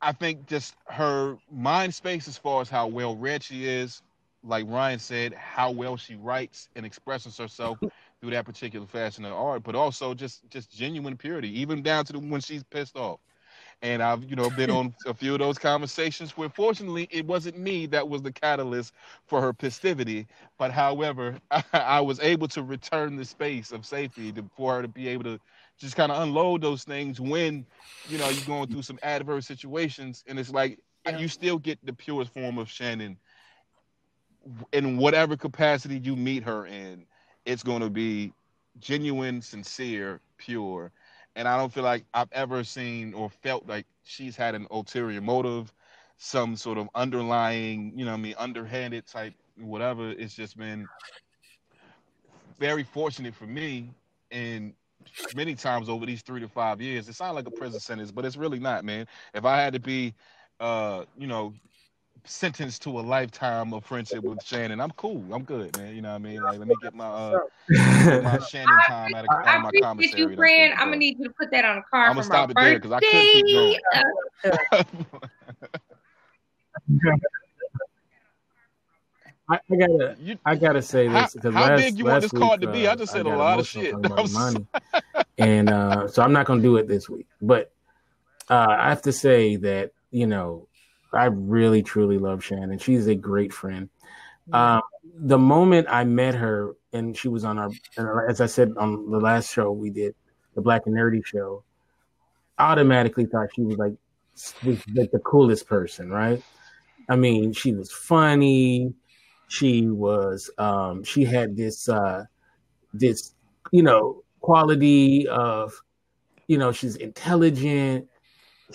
[0.00, 4.02] I think just her mind space as far as how well read she is,
[4.42, 7.78] like Ryan said, how well she writes and expresses herself
[8.20, 12.12] through that particular fashion of art, but also just just genuine purity, even down to
[12.12, 13.20] the, when she's pissed off.
[13.82, 17.58] And I've you know been on a few of those conversations where fortunately it wasn't
[17.58, 18.92] me that was the catalyst
[19.26, 20.26] for her festivity,
[20.58, 24.82] but however I, I was able to return the space of safety to, for her
[24.82, 25.40] to be able to
[25.78, 27.66] just kind of unload those things when
[28.06, 30.78] you know you're going through some adverse situations, and it's like
[31.18, 33.18] you still get the purest form of Shannon
[34.72, 37.06] in whatever capacity you meet her in.
[37.44, 38.32] It's going to be
[38.78, 40.92] genuine, sincere, pure
[41.36, 45.20] and I don't feel like I've ever seen or felt like she's had an ulterior
[45.20, 45.72] motive,
[46.16, 50.10] some sort of underlying, you know, I mean, underhanded type whatever.
[50.10, 50.86] It's just been
[52.58, 53.90] very fortunate for me,
[54.30, 54.74] and
[55.34, 58.24] many times over these three to five years, it sounds like a prison sentence, but
[58.24, 59.06] it's really not, man.
[59.34, 60.14] If I had to be,
[60.60, 61.52] uh, you know,
[62.24, 65.22] sentenced to a lifetime of friendship with Shannon, I'm cool.
[65.32, 65.94] I'm good, man.
[65.94, 66.42] You know what I mean?
[66.42, 67.38] Like, let me get my uh,
[67.68, 70.20] my Shannon time out of, out of my commissary.
[70.20, 70.74] You, friend.
[70.74, 72.08] I'm gonna need you to put that on a card.
[72.08, 73.78] I'm gonna stop it there because I could keep going.
[79.46, 82.32] I, I, gotta, you, I gotta say this because how, how big you want this
[82.32, 82.88] card to be?
[82.88, 83.94] I just said I a lot of shit.
[84.32, 84.66] money,
[85.36, 87.26] and uh, so I'm not gonna do it this week.
[87.42, 87.70] But
[88.48, 90.66] uh, I have to say that you know
[91.14, 92.78] I really truly love Shannon.
[92.78, 93.88] She's a great friend.
[94.52, 94.82] Um,
[95.16, 97.70] the moment I met her and she was on our,
[98.28, 100.14] as I said on the last show we did,
[100.54, 101.64] the Black and Nerdy show,
[102.58, 103.94] automatically thought she was like,
[104.94, 106.42] like the coolest person, right?
[107.08, 108.92] I mean, she was funny.
[109.48, 112.24] She was, um, she had this, uh,
[112.92, 113.34] this,
[113.72, 115.72] you know, quality of,
[116.48, 118.08] you know, she's intelligent.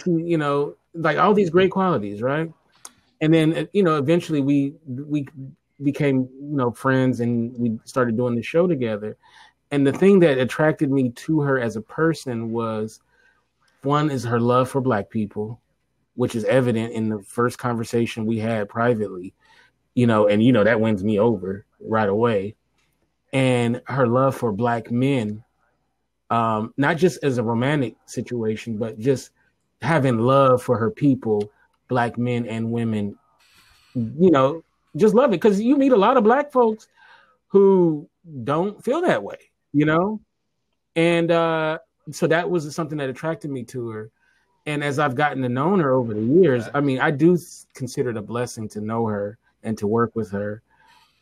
[0.04, 2.52] She, you know, like all these great qualities, right?
[3.22, 5.28] And then uh, you know, eventually we we
[5.84, 9.18] became you know friends, and we started doing the show together.
[9.72, 13.02] And the thing that attracted me to her as a person was
[13.84, 15.62] one is her love for black people,
[16.16, 19.34] which is evident in the first conversation we had privately,
[19.94, 22.56] you know, and you know that wins me over right away.
[23.32, 25.44] And her love for black men,
[26.32, 29.32] um, not just as a romantic situation, but just
[29.82, 31.52] having love for her people,
[31.88, 33.18] black men and women,
[33.96, 34.64] you know,
[34.96, 36.88] just love it because you meet a lot of black folks
[37.48, 38.08] who
[38.44, 39.38] don't feel that way,
[39.74, 40.20] you know,
[40.96, 41.78] and uh,
[42.12, 44.12] so that was something that attracted me to her.
[44.66, 47.38] And as I've gotten to know her over the years, I mean, I do
[47.74, 50.62] consider it a blessing to know her and to work with her.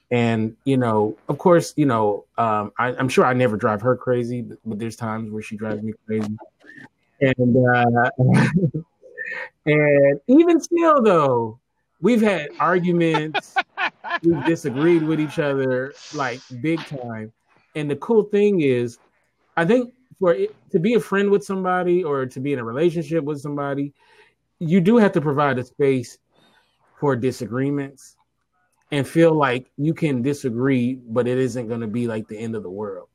[0.09, 3.95] And you know, of course, you know, um, I, am sure I never drive her
[3.95, 6.37] crazy, but, but there's times where she drives me crazy
[7.21, 8.09] and uh,
[9.65, 11.59] and even still though
[12.01, 13.55] we've had arguments.
[14.23, 17.31] We've disagreed with each other like big time.
[17.75, 18.97] And the cool thing is
[19.57, 22.63] i think for it, to be a friend with somebody or to be in a
[22.63, 23.91] relationship with somebody
[24.59, 26.19] you do have to provide a space
[26.99, 28.15] for disagreements
[28.91, 32.55] and feel like you can disagree but it isn't going to be like the end
[32.55, 33.09] of the world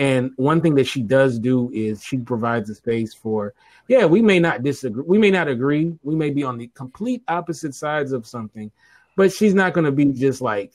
[0.00, 3.52] and one thing that she does do is she provides a space for,
[3.86, 7.22] yeah, we may not disagree, we may not agree, we may be on the complete
[7.28, 8.72] opposite sides of something,
[9.14, 10.72] but she's not going to be just like,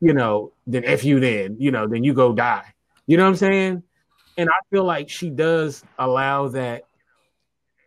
[0.00, 2.72] you know, then if you then, you know, then you go die.
[3.08, 3.82] You know what I'm saying?
[4.38, 6.84] And I feel like she does allow that,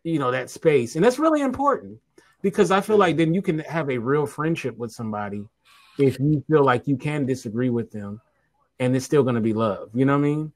[0.03, 0.97] you know, that space.
[0.97, 1.97] And that's really important
[2.41, 5.45] because I feel like then you can have a real friendship with somebody
[5.97, 8.19] if you feel like you can disagree with them
[8.80, 9.89] and it's still going to be love.
[9.93, 10.53] You know what I mean?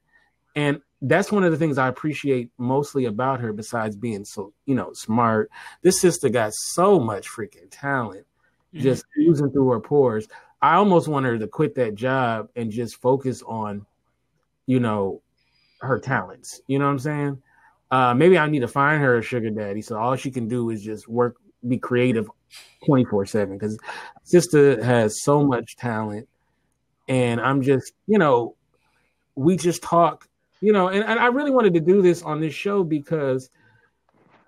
[0.56, 4.74] And that's one of the things I appreciate mostly about her, besides being so, you
[4.74, 5.50] know, smart.
[5.82, 8.26] This sister got so much freaking talent
[8.74, 8.82] mm-hmm.
[8.82, 10.28] just oozing through her pores.
[10.60, 13.86] I almost want her to quit that job and just focus on,
[14.66, 15.22] you know,
[15.80, 16.60] her talents.
[16.66, 17.42] You know what I'm saying?
[17.90, 20.70] Uh, maybe I need to find her a sugar daddy so all she can do
[20.70, 22.28] is just work, be creative
[22.86, 23.78] 24 7 because
[24.24, 26.28] sister has so much talent.
[27.08, 28.54] And I'm just, you know,
[29.34, 30.28] we just talk
[30.60, 33.50] you know, and, and I really wanted to do this on this show because,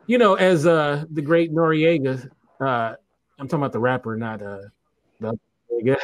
[0.07, 2.28] you know, as uh the great Noreaga,
[2.61, 2.95] uh,
[3.39, 4.59] I'm talking about the rapper, not uh,
[5.20, 5.39] the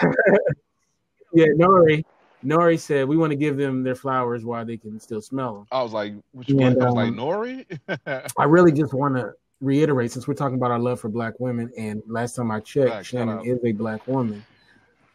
[1.32, 2.04] yeah, Nori.
[2.44, 5.66] Nori said we want to give them their flowers while they can still smell them.
[5.72, 6.82] I was like, which and, one?
[6.82, 8.30] I was um, like Nori.
[8.38, 11.70] I really just want to reiterate since we're talking about our love for black women,
[11.76, 14.44] and last time I checked, black, Shannon is a black woman.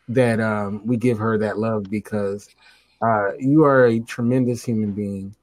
[0.10, 2.50] That um, we give her that love because
[3.02, 5.36] uh, you are a tremendous human being,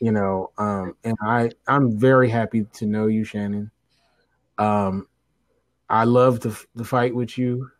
[0.00, 3.70] you know, um, and I I'm very happy to know you, Shannon.
[4.58, 5.08] Um,
[5.90, 7.70] I love to to fight with you.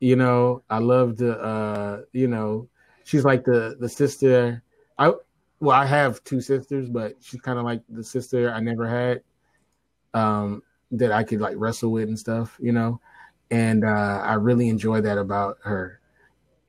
[0.00, 2.68] You know, I love to uh, you know,
[3.04, 4.62] she's like the the sister.
[4.98, 5.12] I
[5.60, 9.22] well, I have two sisters, but she's kind of like the sister I never had.
[10.14, 10.62] um,
[10.92, 13.00] that I could like wrestle with and stuff, you know.
[13.50, 16.00] And uh, I really enjoy that about her.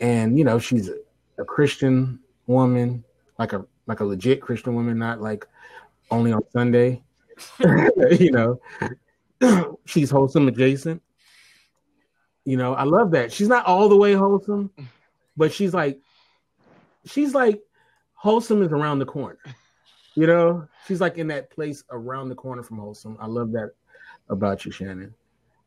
[0.02, 0.96] And you know, she's a,
[1.40, 3.04] a Christian woman,
[3.38, 5.48] like a like a legit Christian woman, not like
[6.12, 7.02] only on Sunday.
[8.20, 8.60] you know,
[9.86, 11.02] she's wholesome adjacent.
[12.46, 13.32] You know, I love that.
[13.32, 14.72] She's not all the way wholesome,
[15.36, 16.00] but she's like,
[17.06, 17.62] she's like,
[18.14, 19.38] wholesome is around the corner.
[20.16, 23.18] You know, she's like in that place around the corner from wholesome.
[23.20, 23.72] I love that
[24.30, 25.14] about you, Shannon.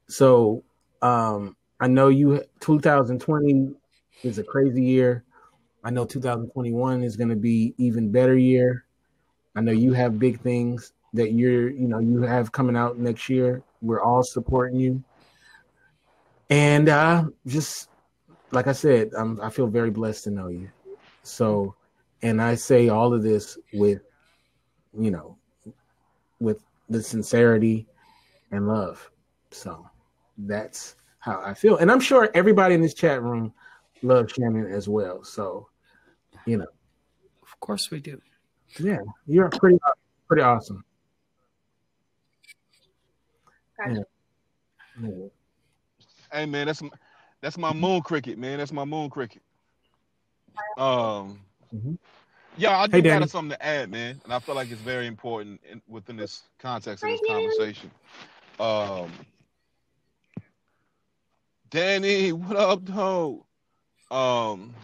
[0.08, 0.64] So,
[1.02, 3.74] um, I know you 2020
[4.22, 5.24] is a crazy year.
[5.82, 8.84] I know 2021 is going to be even better year.
[9.56, 13.28] I know you have big things that you're, you know, you have coming out next
[13.28, 13.62] year.
[13.82, 15.02] We're all supporting you.
[16.50, 17.88] And uh just
[18.52, 20.68] like I said, I'm, I feel very blessed to know you.
[21.22, 21.74] So,
[22.22, 24.02] and I say all of this with,
[24.98, 25.36] you know,
[26.40, 27.86] with the sincerity
[28.50, 29.10] and love.
[29.50, 29.88] So
[30.38, 31.76] that's how I feel.
[31.76, 33.52] And I'm sure everybody in this chat room
[34.02, 35.22] loves Shannon as well.
[35.22, 35.68] So,
[36.46, 36.66] you know.
[37.42, 38.20] Of course we do.
[38.78, 39.78] Yeah, you're pretty
[40.28, 40.84] pretty awesome.
[43.88, 44.02] Yeah.
[45.02, 45.26] Yeah.
[46.32, 46.82] Hey man, that's
[47.40, 48.58] that's my moon cricket, man.
[48.58, 49.42] That's my moon cricket.
[50.76, 51.40] Um,
[51.74, 51.94] mm-hmm.
[52.56, 55.06] yeah, I do hey, got something to add, man, and I feel like it's very
[55.06, 57.90] important in, within this context of this conversation.
[58.58, 59.10] Um,
[61.70, 63.46] Danny, what up, though?
[64.10, 64.74] Um,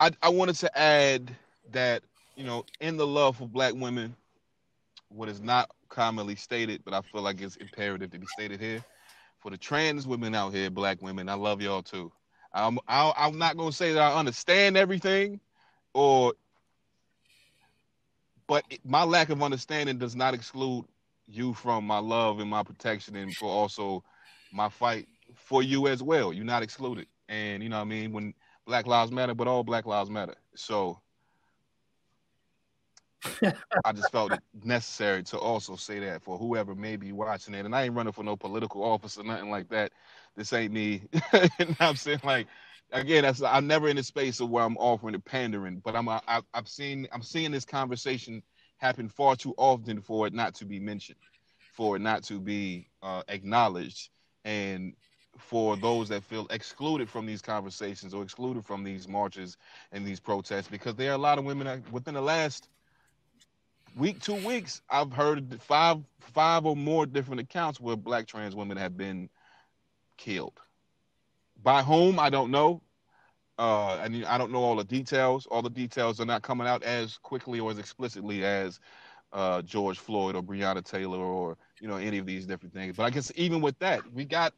[0.00, 1.34] I I wanted to add
[1.72, 2.02] that
[2.38, 4.14] you know, in the love for black women,
[5.08, 8.84] what is not commonly stated, but I feel like it's imperative to be stated here.
[9.40, 12.12] For the trans women out here, black women, I love y'all too.
[12.54, 15.40] I'm I, I'm not gonna say that I understand everything,
[15.94, 16.34] or,
[18.46, 20.84] but my lack of understanding does not exclude
[21.26, 24.04] you from my love and my protection, and for also
[24.52, 26.32] my fight for you as well.
[26.32, 28.32] You're not excluded, and you know what I mean when
[28.68, 30.34] Black Lives Matter, but all Black Lives Matter.
[30.54, 31.00] So
[33.42, 37.64] I just felt it necessary to also say that for whoever may be watching it.
[37.64, 39.92] And I ain't running for no political office or nothing like that.
[40.36, 41.02] This ain't me.
[41.80, 42.46] I'm saying like
[42.92, 46.06] again, that's I'm never in a space of where I'm offering the pandering, but I'm
[46.06, 46.20] I,
[46.52, 48.42] I've seen I'm seeing this conversation
[48.76, 51.18] happen far too often for it not to be mentioned,
[51.72, 54.10] for it not to be uh, acknowledged,
[54.44, 54.92] and
[55.38, 59.56] for those that feel excluded from these conversations or excluded from these marches
[59.92, 62.68] and these protests, because there are a lot of women that, within the last
[63.96, 68.76] week, two weeks, I've heard five, five or more different accounts where black trans women
[68.76, 69.28] have been
[70.16, 70.60] killed.
[71.62, 72.82] By whom I don't know.
[73.58, 75.46] Uh, and I don't know all the details.
[75.46, 78.78] All the details are not coming out as quickly or as explicitly as
[79.32, 82.96] uh, George Floyd or Breonna Taylor or you know any of these different things.
[82.96, 84.52] But I guess even with that, we got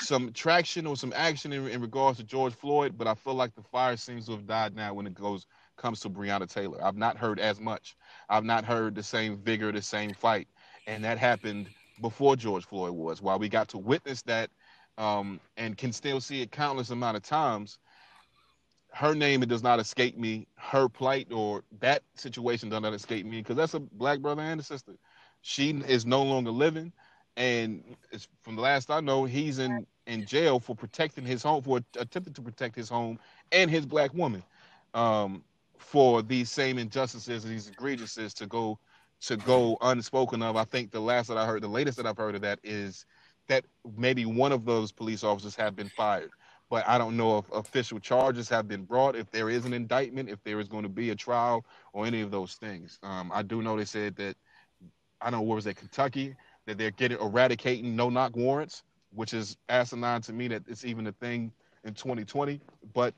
[0.00, 2.94] some traction or some action in, in regards to George Floyd.
[2.96, 5.46] But I feel like the fire seems to have died now when it goes
[5.76, 6.82] comes to Breonna Taylor.
[6.82, 7.96] I've not heard as much.
[8.28, 10.48] I've not heard the same vigor, the same fight,
[10.86, 11.68] and that happened
[12.00, 13.20] before George Floyd was.
[13.22, 14.50] While we got to witness that,
[14.98, 17.78] um, and can still see it countless amount of times.
[18.92, 20.46] Her name it does not escape me.
[20.56, 24.60] Her plight or that situation does not escape me because that's a black brother and
[24.60, 24.92] a sister.
[25.40, 26.92] She is no longer living,
[27.36, 27.82] and
[28.42, 32.34] from the last I know, he's in in jail for protecting his home for attempting
[32.34, 33.18] to protect his home
[33.52, 34.42] and his black woman.
[34.94, 35.44] Um,
[35.78, 38.78] for these same injustices and these egregiousness to go
[39.20, 40.56] to go unspoken of.
[40.56, 43.04] I think the last that I heard, the latest that I've heard of that is
[43.48, 43.64] that
[43.96, 46.30] maybe one of those police officers have been fired.
[46.70, 50.30] But I don't know if official charges have been brought, if there is an indictment,
[50.30, 52.98] if there is going to be a trial or any of those things.
[53.02, 54.36] Um, I do know they said that
[55.20, 56.34] I don't know where was that Kentucky
[56.66, 58.82] that they're getting eradicating no knock warrants,
[59.14, 61.52] which is asinine to me that it's even a thing
[61.84, 62.60] in 2020.
[62.94, 63.14] But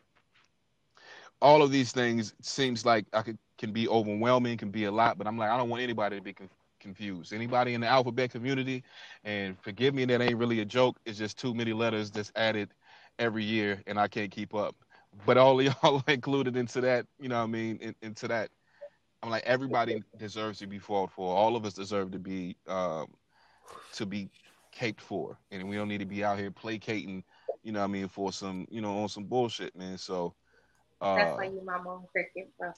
[1.40, 5.18] all of these things seems like I could can be overwhelming, can be a lot,
[5.18, 6.34] but I'm like I don't want anybody to be
[6.80, 7.32] confused.
[7.32, 8.82] Anybody in the alphabet community,
[9.24, 10.98] and forgive me, that ain't really a joke.
[11.04, 12.70] It's just too many letters just added
[13.18, 14.74] every year, and I can't keep up.
[15.24, 18.50] But all y'all included into that, you know what I mean, in, into that.
[19.22, 21.34] I'm like everybody deserves to be fought for.
[21.34, 23.06] All of us deserve to be um,
[23.94, 24.30] to be
[24.72, 27.24] caped for, and we don't need to be out here placating,
[27.62, 29.98] you know what I mean, for some, you know, on some bullshit, man.
[29.98, 30.34] So
[31.00, 32.74] that's why you my mom cricket, brother.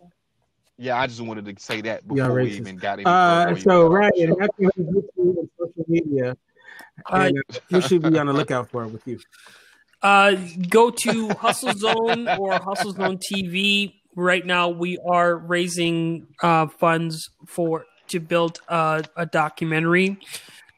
[0.79, 3.07] Yeah, I just wanted to say that before we even got in.
[3.07, 6.37] Uh, so Ryan, after you on social media,
[7.07, 7.31] uh,
[7.69, 9.19] you should be on the lookout for it with you.
[10.03, 10.37] Uh,
[10.69, 13.95] go to Hustle Zone or Hustle Zone TV.
[14.15, 20.19] Right now, we are raising uh, funds for to build a, a documentary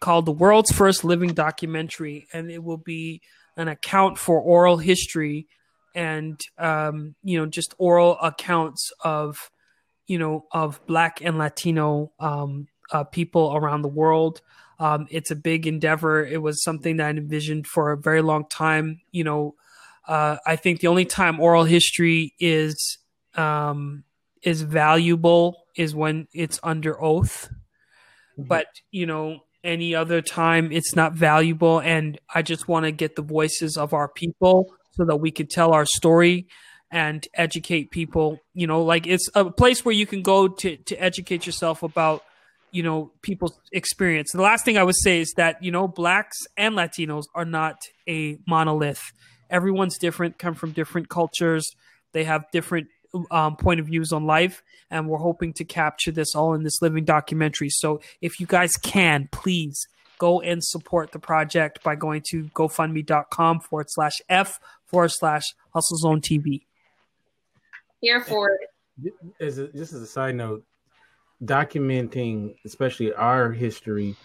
[0.01, 3.21] called the world's first living documentary, and it will be
[3.57, 5.49] an account for oral history
[5.95, 9.51] and um, you know just oral accounts of
[10.07, 14.41] you know of Black and Latino um, uh, people around the world.
[14.81, 16.25] Um, it's a big endeavor.
[16.25, 19.01] It was something that I envisioned for a very long time.
[19.11, 19.55] You know,
[20.07, 22.99] uh, I think the only time oral history is
[23.35, 24.05] um,
[24.43, 27.49] is valuable is when it's under oath.
[28.39, 28.45] Mm-hmm.
[28.45, 33.17] But you know, any other time it's not valuable and i just want to get
[33.17, 36.47] the voices of our people so that we could tell our story
[36.91, 40.97] and educate people you know like it's a place where you can go to to
[40.97, 42.23] educate yourself about
[42.71, 44.31] you know people's experience.
[44.33, 47.77] The last thing i would say is that you know blacks and latinos are not
[48.09, 49.13] a monolith.
[49.51, 51.71] Everyone's different come from different cultures.
[52.13, 52.89] They have different
[53.31, 56.81] um, point of views on life, and we're hoping to capture this all in this
[56.83, 57.71] living documentary.
[57.71, 59.87] So if you guys can, please
[60.19, 65.97] go and support the project by going to gofundme.com forward slash F forward slash Hustle
[65.97, 66.63] Zone TV.
[68.01, 69.15] Here for it.
[69.41, 70.65] As a, just as a side note,
[71.45, 74.17] documenting, especially our history,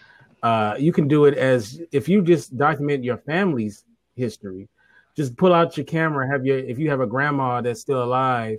[0.42, 3.84] uh, you can do it as if you just document your family's
[4.16, 4.68] history.
[5.16, 8.58] Just pull out your camera, have your if you have a grandma that's still alive,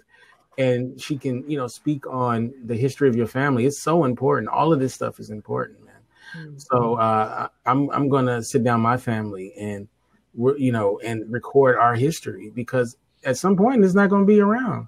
[0.57, 3.65] and she can you know speak on the history of your family.
[3.65, 4.49] It's so important.
[4.49, 5.95] All of this stuff is important man.
[6.35, 6.57] Mm-hmm.
[6.57, 9.87] so uh, i'm i'm gonna sit down my family and
[10.33, 14.39] we're you know and record our history because at some point it's not gonna be
[14.39, 14.87] around.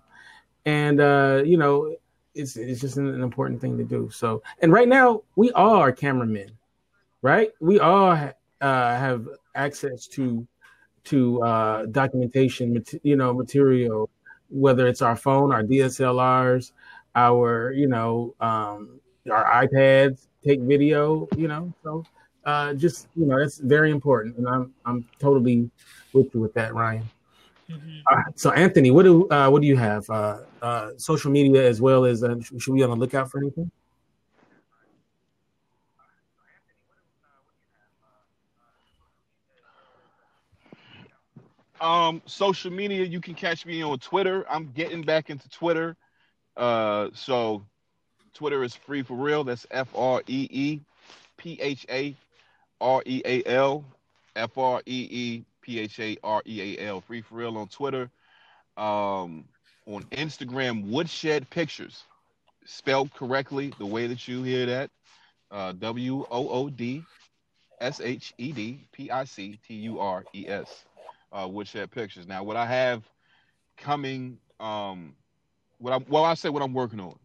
[0.66, 1.96] And uh, you know
[2.36, 4.10] it's it's just an, an, important thing to do.
[4.12, 6.58] So and right now we all are cameramen
[7.22, 7.52] right?
[7.60, 10.48] We all ha- uh, have access to
[11.06, 14.10] to uh, documentation you know material
[14.50, 16.72] whether it's our phone, our DSLRs,
[17.16, 19.00] our you know um,
[19.32, 21.74] our iPads take video, you know.
[21.84, 22.06] So
[22.46, 25.70] uh, just you know that's very important, and I'm I'm totally
[26.14, 27.10] with you with that, Ryan.
[27.70, 28.32] Mm-hmm.
[28.36, 30.10] so Anthony, what do uh, what do you have?
[30.10, 33.40] Uh, uh, social media as well as uh, should we be on the lookout for
[33.40, 33.70] anything?
[41.80, 44.46] Um, social media, you can catch me on Twitter.
[44.50, 45.96] I'm getting back into Twitter.
[46.56, 47.64] Uh, so
[48.34, 49.44] Twitter is free for real.
[49.44, 50.80] That's F R E E
[51.38, 52.16] P H A
[52.82, 53.86] R E A L
[54.36, 57.02] F R E E P H A R E A L.
[57.02, 58.10] Free for real on Twitter.
[58.76, 59.46] Um,
[59.86, 62.04] on Instagram, Woodshed Pictures,
[62.66, 64.90] spelled correctly the way that you hear that.
[65.50, 67.04] Uh, w O O D
[67.80, 70.86] S H E D P I C T U R E S
[71.32, 72.28] uh, Woodshed Pictures.
[72.28, 73.04] Now, what I have
[73.78, 75.16] coming, um,
[75.80, 77.18] what I well, I say what I'm working on.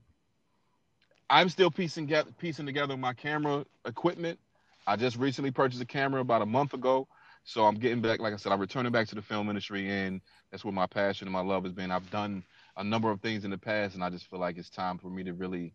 [1.31, 4.39] I'm still piecing get, piecing together my camera equipment.
[4.87, 7.09] I just recently purchased a camera about a month ago,
[7.45, 8.21] so I'm getting back.
[8.21, 10.21] Like I said, I'm returning back to the film industry, and
[10.51, 11.91] that's where my passion and my love has been.
[11.91, 12.43] I've done
[12.77, 15.09] a number of things in the past, and I just feel like it's time for
[15.09, 15.73] me to really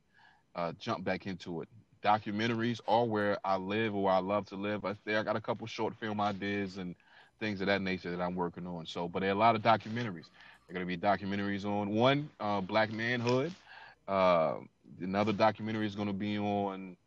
[0.55, 1.69] uh, jump back into it.
[2.03, 4.85] Documentaries are where I live or where I love to live.
[4.85, 6.93] I, I got a couple short film ideas and
[7.39, 8.85] things of that nature that I'm working on.
[8.85, 10.25] So, but there are a lot of documentaries.
[10.67, 13.53] There are going to be documentaries on one, uh, Black Manhood.
[14.07, 14.55] Uh,
[15.01, 16.97] another documentary is going to be on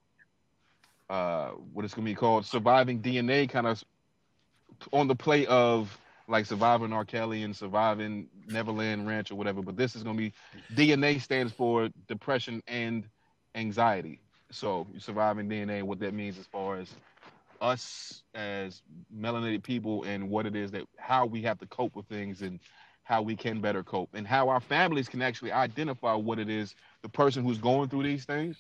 [1.09, 3.82] uh, what it's going to be called Surviving DNA, kind of
[4.93, 5.97] on the play of
[6.28, 7.05] like surviving R.
[7.05, 9.62] Kelly and surviving Neverland Ranch or whatever.
[9.62, 10.32] But this is going to be
[10.74, 13.05] DNA stands for depression and
[13.55, 14.20] anxiety.
[14.51, 16.94] So surviving DNA, what that means as far as
[17.61, 18.82] us as
[19.15, 22.59] melanated people and what it is that how we have to cope with things and
[23.05, 26.74] how we can better cope and how our families can actually identify what it is
[27.03, 28.57] the person who's going through these things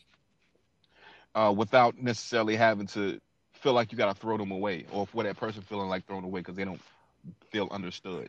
[1.34, 3.20] uh, without necessarily having to
[3.52, 6.24] feel like you got to throw them away or for that person feeling like thrown
[6.24, 6.80] away because they don't
[7.50, 8.28] feel understood.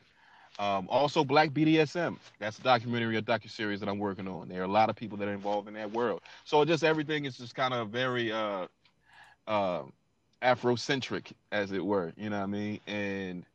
[0.59, 2.17] Um, also, Black BDSM.
[2.39, 4.49] That's a documentary, a docu series that I'm working on.
[4.49, 6.21] There are a lot of people that are involved in that world.
[6.43, 8.67] So just everything is just kind of very uh,
[9.47, 9.83] uh,
[10.41, 12.13] Afrocentric, as it were.
[12.17, 12.79] You know what I mean?
[12.87, 13.45] And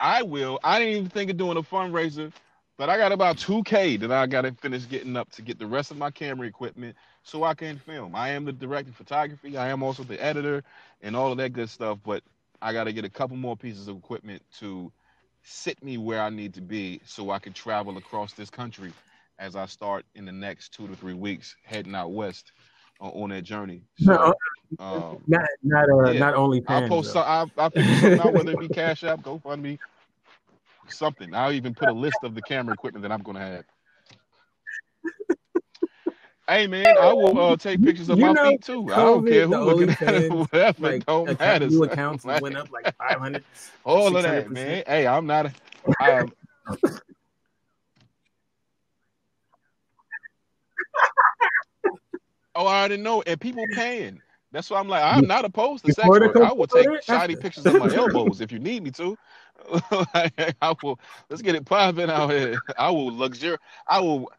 [0.00, 0.58] I will.
[0.62, 2.32] I didn't even think of doing a fundraiser,
[2.76, 5.66] but I got about 2K that I got to finish getting up to get the
[5.66, 8.14] rest of my camera equipment so I can film.
[8.14, 9.56] I am the director of photography.
[9.56, 10.62] I am also the editor
[11.02, 11.98] and all of that good stuff.
[12.04, 12.22] But
[12.60, 14.92] I got to get a couple more pieces of equipment to
[15.42, 18.92] sit me where I need to be so I can travel across this country
[19.38, 22.52] as I start in the next two to three weeks heading out west
[23.00, 23.82] on, that journey.
[24.04, 24.34] So,
[24.80, 26.18] um, not not uh, yeah.
[26.18, 26.60] not only.
[26.66, 27.12] I'll post.
[27.12, 29.78] Some, I'll, I'll something out, whether it be Cash App, GoFundMe,
[30.88, 31.32] something.
[31.32, 33.64] I'll even put a list of the camera equipment that I'm going to have.
[36.48, 38.84] Hey man, I will uh, take pictures of you my know, feet too.
[38.84, 40.82] COVID, I don't care who looking at it, whatever.
[40.92, 41.66] Like, don't matter.
[41.66, 43.42] New accounts like, went up like five hundred.
[43.82, 44.84] All of that, man.
[44.86, 45.50] Hey, I'm not.
[46.00, 46.32] A, um,
[52.56, 54.20] oh, I already know, and people paying.
[54.52, 56.36] That's why I'm like, I'm not opposed to sex work.
[56.36, 59.16] I will take shoddy pictures of my elbows if you need me to.
[60.62, 60.98] I will.
[61.28, 62.58] Let's get it popping out here.
[62.78, 63.58] I will luxure.
[63.86, 64.30] I will.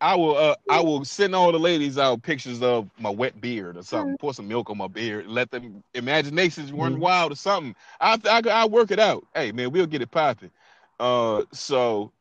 [0.00, 3.76] I will uh, I will send all the ladies out pictures of my wet beard
[3.76, 4.16] or something.
[4.18, 5.26] Pour some milk on my beard.
[5.26, 7.00] Let them imaginations run mm-hmm.
[7.00, 7.74] wild or something.
[8.00, 9.26] I, I I work it out.
[9.34, 10.52] Hey man, we'll get it popping.
[11.00, 12.12] Uh, so,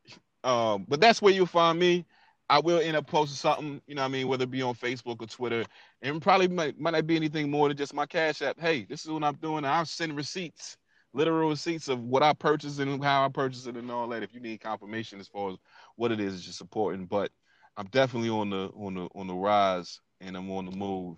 [0.43, 2.03] um, but that's where you'll find me.
[2.49, 4.74] I will end up posting something, you know what I mean, whether it be on
[4.74, 5.65] Facebook or Twitter,
[6.02, 8.60] and probably might, might not be anything more than just my cash app.
[8.60, 9.65] Hey, this is what I'm doing.
[9.65, 10.78] I'll send receipts,
[11.14, 14.24] literal receipts of what I purchased and how I purchased it and all that.
[14.24, 15.57] If you need confirmation as far as
[15.98, 17.32] what it is that you're supporting, but
[17.76, 21.18] I'm definitely on the on the on the rise and I'm on the move,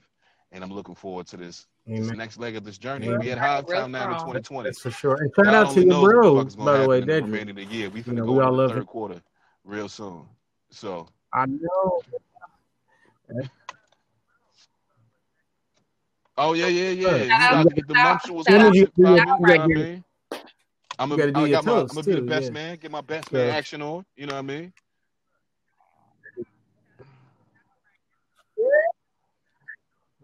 [0.52, 3.08] and I'm looking forward to this, this next leg of this journey.
[3.08, 3.20] Amen.
[3.20, 4.68] We at Hive Time now in 2020.
[4.68, 5.16] That's for sure.
[5.16, 7.22] And shout out to your bro, by the way, Dedrick.
[7.22, 8.88] Remaining the year, we finna you know, go in the third it.
[8.88, 9.22] quarter
[9.64, 10.26] real soon.
[10.72, 12.02] So I know.
[16.38, 17.16] Oh yeah, yeah, yeah.
[17.18, 18.46] You got to get the nuptials.
[18.48, 18.84] I'm gonna be
[22.14, 22.52] the best yeah.
[22.52, 22.78] man.
[22.78, 24.06] Get my best man action on.
[24.16, 24.72] You know what I mean?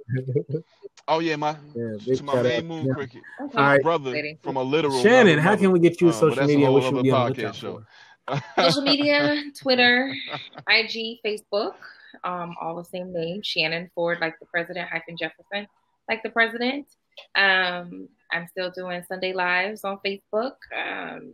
[1.07, 2.93] oh yeah, my yeah, to my main moon yeah.
[2.93, 3.55] cricket, okay.
[3.55, 5.01] my brother from a literal.
[5.01, 6.71] Shannon, how can we get you uh, social media?
[6.71, 7.83] What should be on the show?
[8.57, 10.13] Social media, Twitter,
[10.69, 11.75] IG, Facebook,
[12.23, 13.41] um, all the same name.
[13.43, 15.67] Shannon Ford, like the president, hyphen Jefferson,
[16.09, 16.87] like the president.
[17.35, 21.33] Um, I'm still doing Sunday lives on Facebook, um,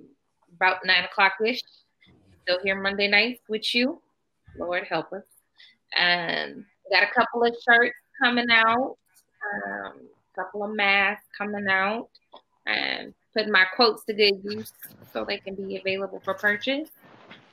[0.55, 1.61] about nine o'clock ish.
[2.43, 4.01] Still here Monday nights with you.
[4.57, 5.23] Lord help us.
[5.97, 8.97] And got a couple of shirts coming out,
[9.65, 9.93] um,
[10.34, 12.09] a couple of masks coming out,
[12.65, 14.73] and putting my quotes to good use
[15.13, 16.89] so they can be available for purchase.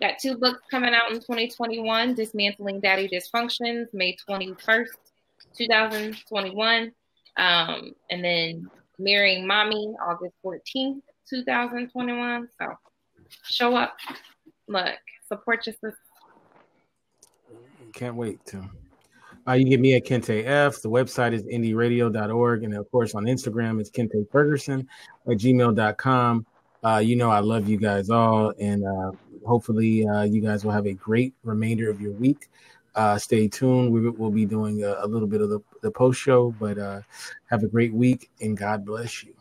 [0.01, 4.87] Got two books coming out in 2021 Dismantling Daddy Dysfunctions, May 21st,
[5.57, 6.93] 2021.
[7.37, 12.49] Um, and then Marrying Mommy, August 14th, 2021.
[12.61, 12.67] So
[13.45, 13.97] show up,
[14.69, 14.97] look,
[15.27, 15.99] support your sister.
[17.93, 18.69] Can't wait to.
[19.49, 20.83] Uh, you get me at Kente F.
[20.83, 22.65] The website is indieradio.org.
[22.65, 24.87] And of course, on Instagram, it's Kente Ferguson
[25.27, 26.47] at gmail.com.
[26.85, 28.53] Uh, you know, I love you guys all.
[28.61, 29.13] And uh,
[29.47, 32.49] hopefully, uh, you guys will have a great remainder of your week.
[32.95, 33.91] Uh, stay tuned.
[33.91, 37.01] We will be doing a, a little bit of the, the post show, but uh,
[37.47, 39.38] have a great week and God bless you.